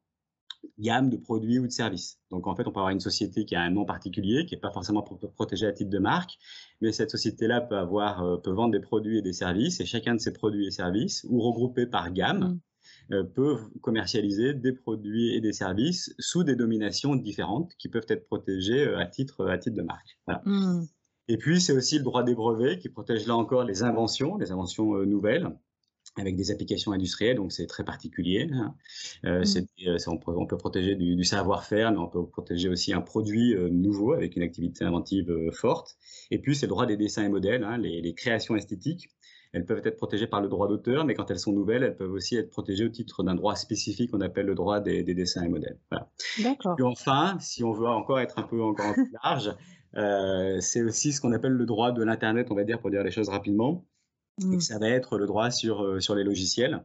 gamme 0.80 1.10
de 1.10 1.18
produits 1.18 1.60
ou 1.60 1.68
de 1.68 1.72
services. 1.72 2.20
Donc 2.32 2.48
en 2.48 2.56
fait, 2.56 2.68
on 2.68 2.72
peut 2.72 2.80
avoir 2.80 2.90
une 2.90 3.00
société 3.00 3.46
qui 3.46 3.56
a 3.56 3.62
un 3.62 3.70
nom 3.70 3.86
particulier, 3.86 4.46
qui 4.46 4.56
n'est 4.56 4.62
pas 4.62 4.72
forcément 4.72 5.02
protégée 5.02 5.68
à 5.68 5.72
titre 5.72 5.90
de 5.90 6.00
marque, 6.00 6.38
mais 6.82 6.92
cette 6.92 7.12
société-là 7.12 7.62
peut 7.62 7.78
avoir, 7.78 8.24
euh, 8.24 8.38
peut 8.38 8.52
vendre 8.52 8.72
des 8.72 8.80
produits 8.80 9.18
et 9.18 9.22
des 9.22 9.34
services, 9.34 9.80
et 9.80 9.86
chacun 9.86 10.16
de 10.16 10.20
ces 10.20 10.34
produits 10.34 10.68
et 10.68 10.72
services, 10.72 11.26
ou 11.30 11.42
regroupés 11.42 11.86
par 11.86 12.12
gamme, 12.12 12.40
mmh. 12.40 12.60
Euh, 13.12 13.24
peuvent 13.24 13.68
commercialiser 13.82 14.54
des 14.54 14.72
produits 14.72 15.36
et 15.36 15.42
des 15.42 15.54
services 15.54 16.14
sous 16.18 16.44
des 16.44 16.56
dominations 16.56 17.16
différentes 17.16 17.74
qui 17.78 17.88
peuvent 17.88 18.06
être 18.10 18.26
protégées 18.26 18.88
euh, 18.88 19.00
à 19.00 19.06
titre, 19.06 19.48
à 19.48 19.58
titre 19.60 19.76
de 19.76 19.82
marque. 19.84 20.20
Mmh. 20.46 20.82
Et 21.28 21.38
puis, 21.38 21.62
c'est 21.62 21.74
aussi 21.74 21.98
le 21.98 22.04
droit 22.04 22.24
des 22.24 22.36
brevets 22.36 22.80
qui 22.80 22.90
protège 22.90 23.28
là 23.28 23.36
encore 23.36 23.64
les 23.64 23.84
inventions, 23.84 24.38
les 24.38 24.52
inventions 24.52 25.04
nouvelles 25.04 25.52
avec 26.18 26.36
des 26.36 26.52
applications 26.52 26.92
industrielles, 26.92 27.38
donc 27.38 27.52
c'est 27.52 27.68
très 27.68 27.84
particulier. 27.84 28.50
Hein. 28.54 28.74
Mmh. 29.24 29.44
on, 30.08 30.46
peut, 30.46 30.58
protéger 30.58 30.96
du, 30.96 31.24
savoir-faire, 31.24 31.92
mais 31.92 31.98
on 31.98 32.08
peut 32.08 32.26
protéger 32.26 32.70
aussi 32.70 32.94
un 32.94 33.02
produit 33.02 33.56
nouveau 33.72 34.14
avec 34.14 34.36
une 34.36 34.44
activité 34.44 34.86
inventive 34.86 35.34
forte. 35.52 35.98
Et 36.32 36.40
puis, 36.40 36.56
c'est 36.56 36.68
le 36.68 36.70
droit 36.70 36.86
des 36.86 36.98
dessins 36.98 37.26
et 37.26 37.30
modèles, 37.30 37.64
hein, 37.64 37.78
les, 37.78 38.14
créations 38.14 38.56
esthétiques 38.56 39.10
elles 39.56 39.66
peuvent 39.66 39.82
être 39.86 39.96
protégées 39.96 40.28
par 40.28 40.42
le 40.42 40.50
droit 40.50 40.68
d'auteur, 40.68 41.06
mais 41.06 41.14
quand 41.14 41.32
elles 41.32 41.40
sont 41.40 41.54
nouvelles, 41.54 41.84
elles 41.84 41.96
peuvent 41.96 42.12
aussi 42.12 42.36
être 42.36 42.50
protégées 42.50 42.84
au 42.84 42.90
titre 42.90 43.24
d'un 43.24 43.36
droit 43.36 43.56
spécifique 43.56 44.12
qu'on 44.12 44.20
appelle 44.20 44.48
le 44.48 44.54
droit 44.54 44.82
des, 44.82 45.02
dessins 45.04 45.44
et 45.44 45.48
modèles. 45.48 45.80
D'accord. 46.44 46.76
Et 46.78 46.84
enfin, 46.84 47.38
si 47.40 47.64
on 47.64 47.72
veut 47.72 47.88
encore 47.88 48.20
être 48.20 48.38
un 48.38 48.44
peu 48.44 48.62
encore 48.62 48.92
plus 48.94 49.14
large, 49.24 49.56
euh, 49.96 50.58
c'est 50.60 50.82
aussi 50.82 51.14
ce 51.14 51.22
qu'on 51.22 51.32
appelle 51.32 51.54
le 51.54 51.66
droit 51.66 51.94
de 51.94 52.04
l'Internet, 52.04 52.48
on 52.52 52.56
va 52.56 52.66
dire, 52.66 52.82
pour 52.82 52.92
dire 52.92 53.02
les 53.02 53.12
choses 53.12 53.30
rapidement. 53.30 53.86
Et 54.42 54.46
mmh. 54.46 54.60
ça 54.60 54.80
va 54.80 54.90
être 54.90 55.18
le 55.18 55.28
droit 55.28 55.50
sur, 55.50 55.82
euh, 55.82 56.00
sur 56.00 56.16
les 56.16 56.24
logiciels. 56.24 56.84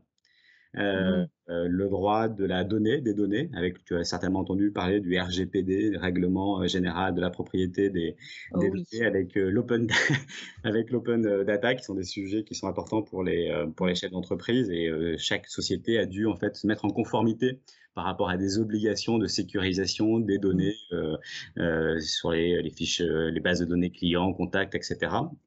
Euh, 0.77 1.25
mmh. 1.25 1.29
euh, 1.51 1.67
le 1.69 1.89
droit 1.89 2.29
de 2.29 2.45
la 2.45 2.63
donnée, 2.63 3.01
des 3.01 3.13
données, 3.13 3.51
avec 3.55 3.85
tu 3.85 3.97
as 3.97 4.05
certainement 4.05 4.39
entendu 4.39 4.71
parler 4.71 5.01
du 5.01 5.19
RGPD, 5.19 5.97
règlement 5.97 6.65
général 6.69 7.13
de 7.13 7.21
la 7.21 7.31
propriété 7.31 7.91
des, 7.91 8.17
oh 8.53 8.61
données, 8.61 9.05
avec 9.05 9.35
l'open 9.35 9.89
avec 10.65 10.93
l'open 10.93 11.43
data, 11.43 11.75
qui 11.75 11.83
sont 11.83 11.97
des 11.97 12.05
sujets 12.05 12.45
qui 12.45 12.55
sont 12.55 12.69
importants 12.69 13.03
pour 13.03 13.25
les 13.25 13.53
pour 13.75 13.89
les 13.89 13.97
chefs 13.97 14.13
d'entreprise 14.13 14.71
et 14.71 15.17
chaque 15.19 15.49
société 15.49 15.99
a 15.99 16.07
dû 16.07 16.27
en 16.27 16.37
fait 16.37 16.55
se 16.55 16.69
mettre 16.69 16.85
en 16.85 16.91
conformité 16.91 17.59
par 17.95 18.05
rapport 18.05 18.31
à 18.31 18.37
des 18.37 18.59
obligations 18.59 19.19
de 19.19 19.27
sécurisation 19.27 20.21
des 20.21 20.39
mmh. 20.39 20.41
données 20.41 20.75
euh, 20.93 21.17
euh, 21.59 22.01
sur 22.01 22.31
les, 22.31 22.63
les, 22.63 22.71
fiches, 22.71 23.01
euh, 23.01 23.31
les 23.31 23.41
bases 23.41 23.61
de 23.61 23.65
données 23.65 23.91
clients, 23.91 24.33
contacts, 24.33 24.75
etc. 24.75 24.99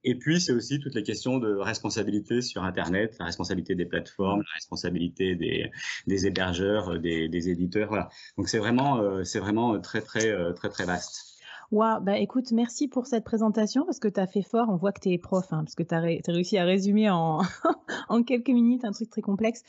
Et 0.04 0.16
puis, 0.16 0.42
c'est 0.42 0.52
aussi 0.52 0.80
toutes 0.80 0.96
les 0.96 1.04
questions 1.04 1.38
de 1.40 1.56
responsabilité 1.56 2.42
sur 2.42 2.64
Internet, 2.64 3.16
la 3.20 3.26
responsabilité 3.26 3.76
des 3.76 3.86
plateformes, 3.86 4.42
la 4.42 4.54
responsabilité 4.56 5.36
des, 5.36 5.72
des 6.08 6.28
hébergeurs, 6.28 7.00
des, 7.00 7.30
des, 7.30 7.50
éditeurs. 7.50 7.88
Voilà. 7.90 8.10
Donc, 8.38 8.50
c'est 8.50 8.60
vraiment, 8.60 9.24
c'est 9.24 9.40
vraiment 9.40 9.80
très, 9.80 10.02
très, 10.02 10.54
très, 10.54 10.70
très 10.70 10.86
vaste. 10.86 11.34
Wow, 11.72 12.02
bah 12.02 12.20
écoute, 12.20 12.52
merci 12.52 12.88
pour 12.88 13.08
cette 13.08 13.24
présentation 13.24 13.84
parce 13.86 14.00
que 14.00 14.08
tu 14.08 14.20
as 14.20 14.28
fait 14.28 14.44
fort. 14.44 14.68
On 14.70 14.76
voit 14.76 14.92
que 14.92 15.00
tu 15.00 15.10
es 15.10 15.18
prof, 15.18 15.46
hein, 15.52 15.64
parce 15.64 15.74
que 15.76 15.82
tu 15.82 15.96
as, 15.96 16.02
réussi 16.32 16.58
à 16.58 16.66
résumer 16.66 17.10
en, 17.10 17.40
en 18.10 18.24
quelques 18.24 18.50
minutes 18.50 18.86
un 18.86 18.92
truc 18.92 19.10
très 19.10 19.22
complexe 19.22 19.64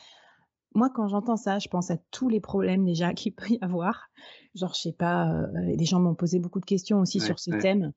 moi, 0.75 0.91
quand 0.91 1.09
j'entends 1.09 1.37
ça, 1.37 1.59
je 1.59 1.69
pense 1.69 1.91
à 1.91 1.97
tous 2.11 2.29
les 2.29 2.41
problèmes 2.41 2.85
déjà 2.85 3.13
qu'il 3.15 3.35
peut 3.35 3.49
y 3.51 3.59
avoir. 3.61 4.09
Genre, 4.55 4.73
je 4.75 4.81
sais 4.81 4.93
pas, 4.93 5.31
euh, 5.33 5.77
des 5.77 5.85
gens 5.85 6.01
m'ont 6.01 6.15
posé 6.15 6.39
beaucoup 6.39 6.61
de 6.61 6.65
questions 6.65 7.01
aussi 7.01 7.19
sur 7.27 7.39
ce 7.39 7.51
thème. 7.61 7.93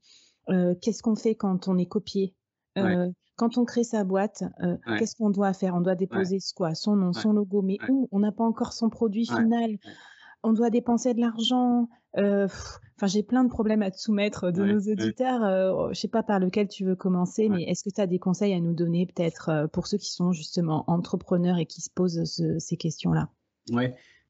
Euh, 0.50 0.76
qu'est-ce 0.82 1.04
qu'on 1.04 1.16
fait 1.16 1.36
quand 1.36 1.68
on 1.68 1.78
est 1.78 1.86
copié? 1.88 2.34
Euh, 2.78 3.12
Quand 3.36 3.58
on 3.58 3.66
crée 3.66 3.84
sa 3.84 4.04
boîte, 4.04 4.44
qu'est-ce 4.98 5.16
qu'on 5.16 5.30
doit 5.30 5.54
faire? 5.54 5.76
On 5.76 5.82
doit 5.82 5.96
déposer 5.96 6.38
quoi? 6.56 6.74
Son 6.74 6.96
nom, 6.96 7.14
son 7.14 7.34
logo, 7.34 7.62
mais 7.62 7.78
où? 7.90 8.08
On 8.12 8.20
n'a 8.20 8.32
pas 8.32 8.44
encore 8.44 8.74
son 8.74 8.90
produit 8.90 9.26
final. 9.44 9.78
On 10.44 10.54
doit 10.54 10.70
dépenser 10.70 11.14
de 11.14 11.20
l'argent. 11.22 11.90
Enfin, 12.18 13.06
j'ai 13.06 13.22
plein 13.22 13.44
de 13.44 13.50
problèmes 13.50 13.84
à 13.84 13.92
te 13.92 13.98
soumettre 13.98 14.52
de 14.52 14.64
nos 14.64 14.80
auditeurs. 14.80 15.42
Je 15.90 15.94
je 15.94 16.00
sais 16.00 16.08
pas 16.08 16.24
par 16.24 16.40
lequel 16.40 16.68
tu 16.68 16.84
veux 16.84 16.96
commencer, 16.96 17.48
mais 17.48 17.64
est-ce 17.64 17.84
que 17.84 17.94
tu 17.94 18.02
as 18.02 18.08
des 18.08 18.20
conseils 18.20 18.54
à 18.54 18.60
nous 18.60 18.74
donner 18.74 19.06
peut-être 19.06 19.70
pour 19.72 19.88
ceux 19.88 19.98
qui 19.98 20.12
sont 20.12 20.32
justement 20.32 20.84
entrepreneurs 20.88 21.58
et 21.58 21.66
qui 21.66 21.82
se 21.82 21.90
posent 21.94 22.24
ces 22.58 22.78
questions-là? 22.78 23.30
Oui. 23.72 23.86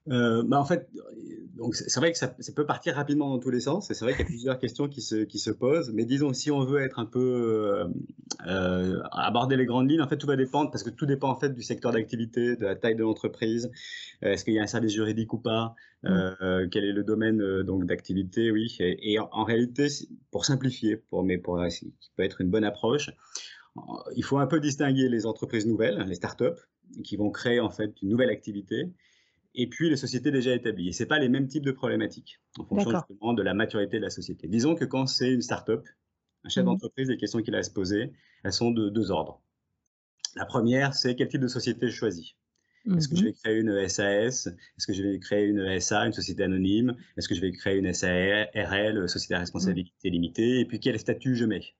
Euh, 0.09 0.43
bah 0.43 0.59
en 0.59 0.65
fait, 0.65 0.89
donc 1.57 1.75
c'est 1.75 1.99
vrai 1.99 2.11
que 2.11 2.17
ça, 2.17 2.33
ça, 2.39 2.53
peut 2.53 2.65
partir 2.65 2.95
rapidement 2.95 3.29
dans 3.29 3.39
tous 3.39 3.49
les 3.49 3.59
sens, 3.59 3.89
et 3.89 3.93
c'est 3.93 4.05
vrai 4.05 4.13
qu'il 4.13 4.21
y 4.21 4.23
a 4.23 4.27
plusieurs 4.27 4.59
questions 4.59 4.87
qui 4.87 5.01
se, 5.01 5.15
qui 5.23 5.39
se 5.39 5.51
posent, 5.51 5.91
mais 5.93 6.05
disons, 6.05 6.31
si 6.33 6.51
on 6.51 6.63
veut 6.63 6.81
être 6.81 6.99
un 6.99 7.05
peu, 7.05 7.19
euh, 7.19 7.87
euh, 8.47 9.01
aborder 9.11 9.57
les 9.57 9.65
grandes 9.65 9.89
lignes, 9.89 10.01
en 10.01 10.07
fait, 10.07 10.17
tout 10.17 10.27
va 10.27 10.35
dépendre, 10.35 10.71
parce 10.71 10.83
que 10.83 10.89
tout 10.89 11.05
dépend 11.05 11.29
en 11.29 11.35
fait 11.35 11.49
du 11.53 11.63
secteur 11.63 11.91
d'activité, 11.91 12.55
de 12.55 12.63
la 12.63 12.75
taille 12.75 12.95
de 12.95 13.03
l'entreprise, 13.03 13.71
est-ce 14.21 14.45
qu'il 14.45 14.53
y 14.53 14.59
a 14.59 14.63
un 14.63 14.67
service 14.67 14.93
juridique 14.93 15.33
ou 15.33 15.39
pas, 15.39 15.75
mmh. 16.03 16.07
euh, 16.41 16.67
quel 16.71 16.85
est 16.85 16.93
le 16.93 17.03
domaine 17.03 17.63
donc 17.63 17.85
d'activité, 17.85 18.51
oui, 18.51 18.75
et, 18.79 19.13
et 19.13 19.19
en, 19.19 19.43
réalité, 19.43 19.87
pour 20.31 20.45
simplifier, 20.45 20.97
pour, 20.97 21.23
mais 21.23 21.37
pour, 21.37 21.59
qui 21.67 22.11
peut 22.15 22.23
être 22.23 22.39
une 22.41 22.49
bonne 22.49 22.65
approche, 22.65 23.09
il 24.15 24.23
faut 24.23 24.37
un 24.37 24.47
peu 24.47 24.59
distinguer 24.59 25.09
les 25.09 25.25
entreprises 25.25 25.67
nouvelles, 25.67 26.03
les 26.07 26.15
startups, 26.15 26.61
qui 27.03 27.17
vont 27.17 27.29
créer 27.29 27.59
en 27.59 27.69
fait 27.69 28.01
une 28.01 28.09
nouvelle 28.09 28.29
activité, 28.29 28.89
et 29.57 29.67
puis 29.67 29.89
les 29.89 29.97
sociétés 29.97 30.31
déjà 30.31 30.53
établies. 30.53 30.89
Et 30.89 30.93
ce 30.93 31.03
pas 31.03 31.19
les 31.19 31.29
mêmes 31.29 31.47
types 31.47 31.65
de 31.65 31.71
problématiques 31.71 32.39
en 32.59 32.63
fonction 32.63 32.91
justement 32.91 33.33
de 33.33 33.41
la 33.41 33.55
maturité 33.55 33.97
de 33.97 34.03
la 34.03 34.11
société. 34.11 34.47
Disons 34.47 34.75
que 34.75 34.85
quand 34.85 35.07
c'est 35.07 35.33
une 35.33 35.41
start-up, 35.41 35.85
un 36.43 36.49
chef 36.49 36.63
mmh. 36.63 36.67
d'entreprise, 36.67 37.09
les 37.09 37.17
questions 37.17 37.41
qu'il 37.41 37.55
a 37.55 37.57
à 37.57 37.63
se 37.63 37.71
poser, 37.71 38.13
elles 38.43 38.53
sont 38.53 38.71
de 38.71 38.89
deux 38.89 39.09
ordres. 39.11 39.41
La 40.35 40.45
première, 40.45 40.93
c'est 40.93 41.15
quel 41.15 41.27
type 41.27 41.41
de 41.41 41.47
société 41.47 41.89
je 41.89 41.95
choisis? 41.95 42.35
Est-ce 42.95 43.09
que 43.09 43.17
je 43.17 43.23
mmh. 43.23 43.25
vais 43.25 43.33
créer 43.33 43.59
une 43.59 43.89
SAS 43.89 44.47
Est-ce 44.47 44.87
que 44.87 44.93
je 44.93 45.03
vais 45.03 45.19
créer 45.19 45.47
une 45.47 45.79
SA, 45.81 46.05
une 46.05 46.13
société 46.13 46.43
anonyme? 46.43 46.95
Est-ce 47.17 47.27
que 47.27 47.35
je 47.35 47.41
vais 47.41 47.51
créer 47.51 47.79
une 47.79 47.91
SARL, 47.91 49.09
société 49.09 49.33
à 49.33 49.39
responsabilité 49.39 50.09
limitée? 50.09 50.59
Et 50.59 50.65
puis 50.65 50.79
quel 50.79 50.97
statut 50.99 51.35
je 51.35 51.45
mets? 51.45 51.73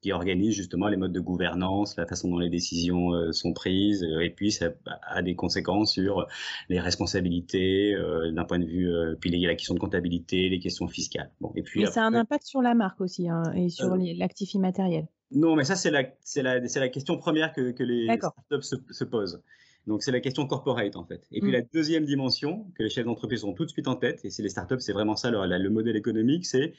Qui 0.00 0.12
organise 0.12 0.54
justement 0.54 0.88
les 0.88 0.96
modes 0.96 1.12
de 1.12 1.20
gouvernance, 1.20 1.96
la 1.96 2.06
façon 2.06 2.30
dont 2.30 2.38
les 2.38 2.50
décisions 2.50 3.12
euh, 3.14 3.32
sont 3.32 3.52
prises, 3.52 4.04
euh, 4.04 4.20
et 4.20 4.30
puis 4.30 4.52
ça 4.52 4.70
a 5.02 5.22
des 5.22 5.34
conséquences 5.34 5.92
sur 5.92 6.26
les 6.68 6.80
responsabilités 6.80 7.94
euh, 7.94 8.30
d'un 8.32 8.44
point 8.44 8.58
de 8.58 8.66
vue, 8.66 8.90
puis 9.20 9.30
il 9.30 9.38
y 9.38 9.46
a 9.46 9.48
la 9.48 9.54
question 9.54 9.74
de 9.74 9.80
comptabilité, 9.80 10.48
les 10.48 10.60
questions 10.60 10.88
fiscales. 10.88 11.30
Bon, 11.40 11.52
et 11.56 11.62
puis 11.62 11.80
mais 11.80 11.86
ça 11.86 12.02
a 12.02 12.06
un 12.06 12.14
impact 12.14 12.44
sur 12.46 12.62
la 12.62 12.74
marque 12.74 13.00
aussi 13.00 13.28
hein, 13.28 13.42
et 13.54 13.68
sur 13.68 13.96
l'actif 13.96 14.54
immatériel. 14.54 15.06
Non, 15.30 15.56
mais 15.56 15.64
ça 15.64 15.76
c'est 15.76 15.90
la, 15.90 16.04
la, 16.36 16.60
la 16.60 16.88
question 16.88 17.18
première 17.18 17.52
que, 17.52 17.72
que 17.72 17.82
les 17.82 18.06
startups 18.16 18.62
se, 18.62 18.76
se 18.90 19.04
posent. 19.04 19.42
Donc, 19.86 20.02
c'est 20.02 20.12
la 20.12 20.20
question 20.20 20.46
corporate, 20.46 20.96
en 20.96 21.04
fait. 21.04 21.22
Et 21.32 21.40
puis, 21.40 21.48
mm. 21.48 21.54
la 21.54 21.62
deuxième 21.62 22.04
dimension 22.04 22.66
que 22.76 22.82
les 22.82 22.90
chefs 22.90 23.06
d'entreprise 23.06 23.44
ont 23.44 23.54
tout 23.54 23.64
de 23.64 23.70
suite 23.70 23.88
en 23.88 23.96
tête, 23.96 24.22
et 24.22 24.28
c'est 24.28 24.42
les 24.42 24.50
startups, 24.50 24.80
c'est 24.80 24.92
vraiment 24.92 25.16
ça, 25.16 25.30
le 25.30 25.70
modèle 25.70 25.96
économique, 25.96 26.44
c'est 26.44 26.74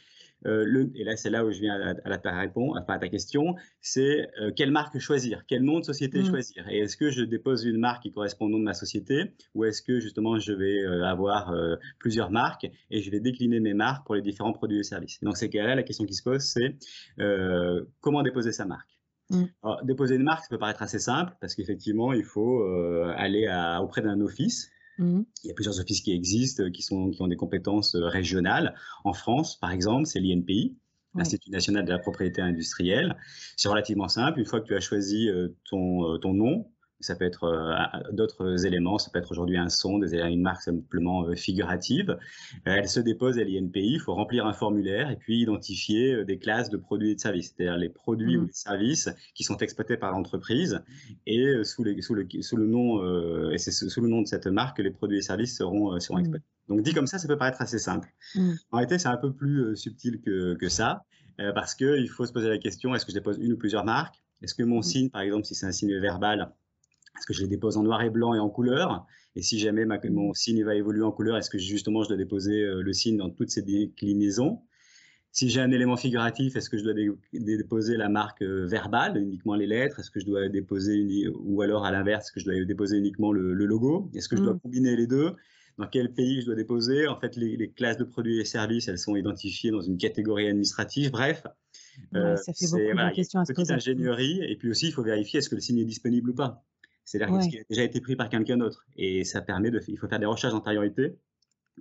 euh, 0.46 0.64
le, 0.66 0.92
et 0.96 1.04
là, 1.04 1.16
c'est 1.18 1.30
là 1.30 1.46
où 1.46 1.52
je 1.52 1.60
viens 1.60 1.96
à, 2.06 2.18
ta 2.18 2.38
réponse, 2.38 2.78
enfin, 2.82 2.94
à 2.94 3.00
ta 3.00 3.10
question, 3.10 3.56
c'est 3.82 4.28
euh, 4.42 4.52
quelle 4.56 4.72
marque 4.72 4.98
choisir, 5.00 5.44
quel 5.48 5.64
nom 5.64 5.80
de 5.80 5.86
société 5.86 6.22
mm. 6.22 6.26
choisir? 6.26 6.68
Et 6.70 6.80
est-ce 6.80 6.96
que 6.98 7.10
je 7.10 7.24
dépose 7.24 7.66
une 7.66 7.78
marque 7.78 8.04
qui 8.04 8.12
correspond 8.12 8.46
au 8.46 8.50
nom 8.50 8.60
de 8.60 8.64
ma 8.64 8.74
société, 8.74 9.34
ou 9.54 9.66
est-ce 9.66 9.82
que 9.82 10.00
justement 10.00 10.40
je 10.40 10.54
vais 10.54 10.82
euh, 10.82 11.04
avoir 11.06 11.54
plusieurs 12.00 12.32
marques 12.32 12.68
et 12.90 13.02
je 13.02 13.12
vais 13.12 13.20
décliner 13.20 13.60
mes 13.60 13.74
marques 13.74 14.06
pour 14.06 14.16
les 14.16 14.22
différents 14.22 14.54
produits 14.54 14.80
et 14.80 14.84
services? 14.84 15.20
Donc, 15.22 15.38
c'est 15.38 15.54
là 15.54 15.76
la 15.76 15.84
question 15.84 16.06
qui 16.06 16.14
se 16.14 16.24
pose, 16.24 16.42
c'est 16.42 16.78
comment 18.02 18.24
déposer 18.24 18.52
sa 18.52 18.66
marque? 18.66 18.90
Mm. 19.32 19.46
déposer 19.84 20.16
une 20.16 20.24
marque, 20.24 20.44
ça 20.44 20.50
peut 20.50 20.58
paraître 20.58 20.82
assez 20.82 21.00
simple 21.00 21.34
parce 21.42 21.54
qu'effectivement, 21.56 22.14
il 22.14 22.24
faut 22.24 22.64
aller 23.16 23.48
à, 23.48 23.82
auprès 23.82 24.02
d'un 24.02 24.22
office 24.22 24.72
Mmh. 25.00 25.22
Il 25.44 25.48
y 25.48 25.52
a 25.52 25.54
plusieurs 25.54 25.80
offices 25.80 26.02
qui 26.02 26.12
existent, 26.12 26.70
qui, 26.72 26.84
sont, 26.84 27.10
qui 27.10 27.22
ont 27.22 27.28
des 27.28 27.38
compétences 27.38 27.96
euh, 27.96 28.06
régionales. 28.06 28.76
En 29.06 29.14
France, 29.14 29.58
par 29.58 29.72
exemple, 29.72 30.06
c'est 30.06 30.20
l'INPI, 30.20 30.78
l'Institut 31.16 31.50
national 31.52 31.86
de 31.86 31.92
la 31.92 32.00
propriété 32.00 32.42
industrielle. 32.42 33.18
C'est 33.56 33.70
relativement 33.70 34.10
simple. 34.10 34.40
Une 34.40 34.46
fois 34.46 34.60
que 34.60 34.68
tu 34.68 34.76
as 34.76 34.82
choisi 34.82 35.30
euh, 35.30 35.48
ton, 35.70 36.04
euh, 36.04 36.18
ton 36.18 36.34
nom, 36.34 36.70
ça 37.00 37.16
peut 37.16 37.26
être 37.26 37.46
euh, 37.46 38.12
d'autres 38.12 38.66
éléments, 38.66 38.98
ça 38.98 39.10
peut 39.12 39.20
être 39.20 39.32
aujourd'hui 39.32 39.58
un 39.58 39.70
son, 39.70 40.00
des, 40.00 40.20
une 40.20 40.42
marque 40.42 40.62
simplement 40.62 41.26
euh, 41.26 41.36
figurative. 41.36 42.18
elle 42.66 42.90
se 42.90 43.00
dépose 43.00 43.40
à 43.40 43.44
l'INPI, 43.44 43.94
il 43.94 44.00
faut 44.00 44.14
remplir 44.14 44.46
un 44.46 44.54
formulaire 44.54 45.10
et 45.10 45.16
puis 45.16 45.42
identifier 45.42 46.26
des 46.26 46.38
classes 46.40 46.70
de 46.70 46.78
produits 46.78 47.12
et 47.12 47.16
de 47.16 47.20
services, 47.20 47.54
c'est-à-dire 47.56 47.78
les 47.78 47.90
produits 47.90 48.38
ou 48.38 48.44
mmh. 48.44 48.48
les 48.48 48.54
services 48.54 49.10
qui 49.34 49.44
sont 49.44 49.58
exploités 49.58 49.98
par 49.98 50.12
l'entreprise 50.12 50.82
et 51.26 51.64
sous, 51.64 51.84
les, 51.84 52.02
sous, 52.02 52.16
le, 52.16 52.28
sous 52.42 52.58
le 52.58 52.68
nom 52.68 53.52
et 53.52 53.58
c'est 53.58 53.72
sous 53.72 54.02
le 54.02 54.10
nom 54.10 54.22
de 54.22 54.28
cette 54.28 54.48
marque 54.48 54.78
que 54.78 54.82
les 54.82 54.92
produits 54.92 55.20
et 55.20 55.22
services 55.22 55.58
seront, 55.58 56.00
seront 56.00 56.18
mmh. 56.18 56.22
exploités. 56.22 56.46
Donc 56.68 56.82
dit 56.82 56.94
comme 56.94 57.08
ça, 57.08 57.18
ça 57.18 57.28
peut 57.28 57.38
paraître 57.38 57.62
assez 57.62 57.80
simple. 57.80 58.10
Mmh. 58.36 58.52
En 58.72 58.78
réalité, 58.78 59.00
c'est 59.00 59.08
un 59.08 59.18
peu 59.18 59.34
plus 59.34 59.76
subtil 59.76 60.22
que, 60.22 60.56
que 60.56 60.70
ça. 60.70 61.06
parce 61.56 61.76
qu'il 61.76 62.10
faut 62.10 62.26
se 62.26 62.34
poser 62.34 62.50
la 62.50 62.58
question, 62.58 62.94
est-ce 62.94 63.06
que 63.06 63.12
je 63.12 63.18
dépose 63.18 63.38
une 63.40 63.54
ou 63.54 63.58
plusieurs 63.58 63.86
marques? 63.86 64.22
Est-ce 64.42 64.56
que 64.56 64.64
mon 64.64 64.82
signe, 64.82 65.10
par 65.10 65.22
exemple, 65.22 65.46
si 65.46 65.56
c'est 65.56 65.66
un 65.66 65.72
signe 65.72 65.98
verbal, 66.00 66.54
est-ce 67.20 67.26
que 67.26 67.34
je 67.34 67.42
les 67.42 67.48
dépose 67.48 67.78
en 67.78 67.84
noir 67.84 68.02
et 68.02 68.10
blanc 68.10 68.34
et 68.34 68.40
en 68.40 68.50
couleur 68.50 69.06
Et 69.36 69.42
si 69.42 69.60
jamais 69.60 69.86
mon 69.86 70.34
signe 70.34 70.64
va 70.64 70.76
évoluer 70.76 71.04
en 71.04 71.12
couleur, 71.12 71.38
est-ce 71.38 71.50
que 71.50 71.58
justement 71.58 72.02
je 72.04 72.08
dois 72.08 72.18
déposer 72.18 72.62
euh, 72.62 72.82
le 72.82 72.94
signe 72.94 73.18
dans 73.18 73.30
toutes 73.30 73.50
ces 73.50 73.62
déclinaisons? 73.62 74.62
Si 75.32 75.50
j'ai 75.50 75.62
un 75.62 75.72
élément 75.72 75.96
figuratif, 75.96 76.56
est-ce 76.56 76.70
que 76.70 76.78
je 76.78 76.84
dois 76.84 76.94
déposer 77.34 77.98
la 77.98 78.10
marque 78.10 78.42
euh, 78.42 78.66
verbale, 78.66 79.18
uniquement 79.18 79.54
les 79.54 79.68
lettres? 79.68 80.00
Est-ce 80.00 80.10
que 80.10 80.20
je 80.20 80.26
dois 80.26 80.50
déposer, 80.50 81.28
ou 81.40 81.62
alors 81.62 81.86
à 81.86 81.92
l'inverse, 81.92 82.26
est-ce 82.26 82.32
que 82.32 82.40
je 82.40 82.46
dois 82.46 82.66
déposer 82.66 82.98
uniquement 82.98 83.32
le, 83.32 83.54
logo? 83.54 84.10
Est-ce 84.16 84.28
que 84.28 84.38
je 84.38 84.42
dois 84.42 84.56
mmh. 84.56 84.60
combiner 84.62 84.96
les 84.96 85.06
deux? 85.06 85.36
Dans 85.78 85.88
quel 85.88 86.14
pays 86.14 86.42
je 86.42 86.46
dois 86.48 86.56
déposer? 86.56 87.08
En 87.08 87.20
fait, 87.20 87.36
les, 87.36 87.72
classes 87.72 87.98
de 87.98 88.04
produits 88.04 88.40
et 88.40 88.46
services, 88.46 88.88
elles 88.88 88.98
sont 88.98 89.16
identifiées 89.16 89.72
dans 89.72 89.82
une 89.82 89.98
catégorie 89.98 90.48
administrative. 90.48 91.12
Bref, 91.12 91.44
euh, 92.16 92.36
ça 92.36 92.52
fait 92.54 92.66
beaucoup 92.68 92.98
de 92.98 93.16
questions 93.16 93.40
à 93.40 93.46
se 93.46 93.54
poser. 93.54 93.74
ingénierie. 93.74 94.42
Et 94.44 94.56
puis 94.58 94.70
aussi, 94.70 94.88
il 94.88 94.92
faut 94.92 95.04
vérifier 95.04 95.40
est-ce 95.40 95.50
que 95.50 95.56
le 95.56 95.62
signe 95.62 95.80
est 95.80 95.86
disponible 95.86 96.32
ou 96.32 96.34
pas. 96.34 96.66
C'est-à-dire 97.10 97.40
qu'il 97.40 97.60
a 97.60 97.64
déjà 97.68 97.84
été 97.84 98.02
pris 98.02 98.16
par 98.16 98.30
quelqu'un 98.30 98.58
d'autre. 98.58 98.86
Et 98.96 99.24
ça 99.24 99.42
permet 99.42 99.72
de, 99.72 99.82
il 99.88 99.98
faut 99.98 100.08
faire 100.08 100.20
des 100.20 100.28
recherches 100.28 100.54
d'antériorité 100.54 101.18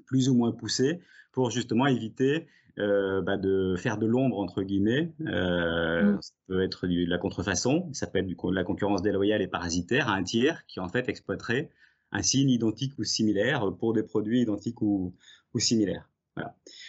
plus 0.06 0.30
ou 0.30 0.34
moins 0.34 0.52
poussées 0.52 1.00
pour 1.32 1.50
justement 1.50 1.86
éviter 1.86 2.46
euh, 2.78 3.20
bah, 3.20 3.36
de 3.36 3.76
faire 3.76 3.98
de 3.98 4.06
l'ombre 4.06 4.38
entre 4.38 4.62
guillemets. 4.62 5.12
Euh, 5.26 6.14
mm. 6.14 6.22
Ça 6.22 6.32
peut 6.46 6.62
être 6.62 6.86
de 6.86 7.04
la 7.04 7.18
contrefaçon, 7.18 7.92
ça 7.92 8.06
peut 8.06 8.20
être 8.20 8.26
de 8.26 8.54
la 8.54 8.64
concurrence 8.64 9.02
déloyale 9.02 9.42
et 9.42 9.48
parasitaire 9.48 10.08
à 10.08 10.14
un 10.14 10.22
tiers 10.22 10.64
qui 10.66 10.80
en 10.80 10.88
fait 10.88 11.10
exploiterait 11.10 11.68
un 12.10 12.22
signe 12.22 12.48
identique 12.48 12.98
ou 12.98 13.04
similaire 13.04 13.70
pour 13.78 13.92
des 13.92 14.04
produits 14.04 14.40
identiques 14.40 14.80
ou, 14.80 15.14
similaires. 15.58 16.08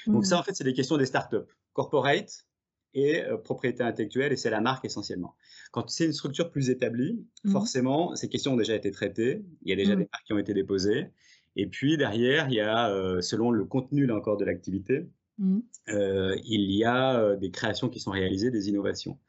Donc 0.08 0.26
ça 0.26 0.38
mm. 0.38 0.40
en 0.40 0.44
fait 0.44 0.56
c'est 0.56 0.64
des 0.64 0.74
questions 0.74 0.96
des 0.96 1.08
startups. 1.08 1.38
Corporate, 1.74 2.46
et 2.94 3.24
euh, 3.24 3.38
propriété 3.38 3.84
intellectuelle, 3.84 4.32
et 4.32 4.36
c'est 4.36 4.50
la 4.50 4.62
marque 4.62 4.86
essentiellement. 4.86 5.36
Quand 5.72 5.90
c'est 5.90 6.06
une 6.06 6.14
structure 6.14 6.52
plus 6.52 6.70
établie, 6.70 7.26
mmh. 7.44 7.52
forcément, 7.52 8.16
ces 8.16 8.30
questions 8.30 8.54
ont 8.54 8.58
déjà 8.58 8.76
été 8.76 8.92
traitées, 8.92 9.46
il 9.64 9.70
y 9.70 9.74
a 9.74 9.76
déjà 9.76 9.96
mmh. 9.96 10.00
des 10.00 10.10
marques 10.12 10.26
qui 10.26 10.34
ont 10.34 10.38
été 10.38 10.54
déposées, 10.54 11.08
et 11.56 11.68
puis 11.68 11.98
derrière, 11.98 12.48
il 12.50 12.56
y 12.56 12.62
a, 12.62 12.90
euh, 12.90 13.22
selon 13.22 13.52
le 13.52 13.66
contenu 13.66 14.06
là 14.06 14.16
encore 14.16 14.38
de 14.38 14.46
l'activité, 14.46 15.08
mmh. 15.38 15.60
euh, 15.90 16.36
il 16.46 16.72
y 16.72 16.84
a 16.84 17.36
des 17.36 17.52
créations 17.52 17.90
qui 17.90 18.00
sont 18.00 18.12
réalisées, 18.12 18.52
des 18.52 18.70
innovations. 18.70 19.20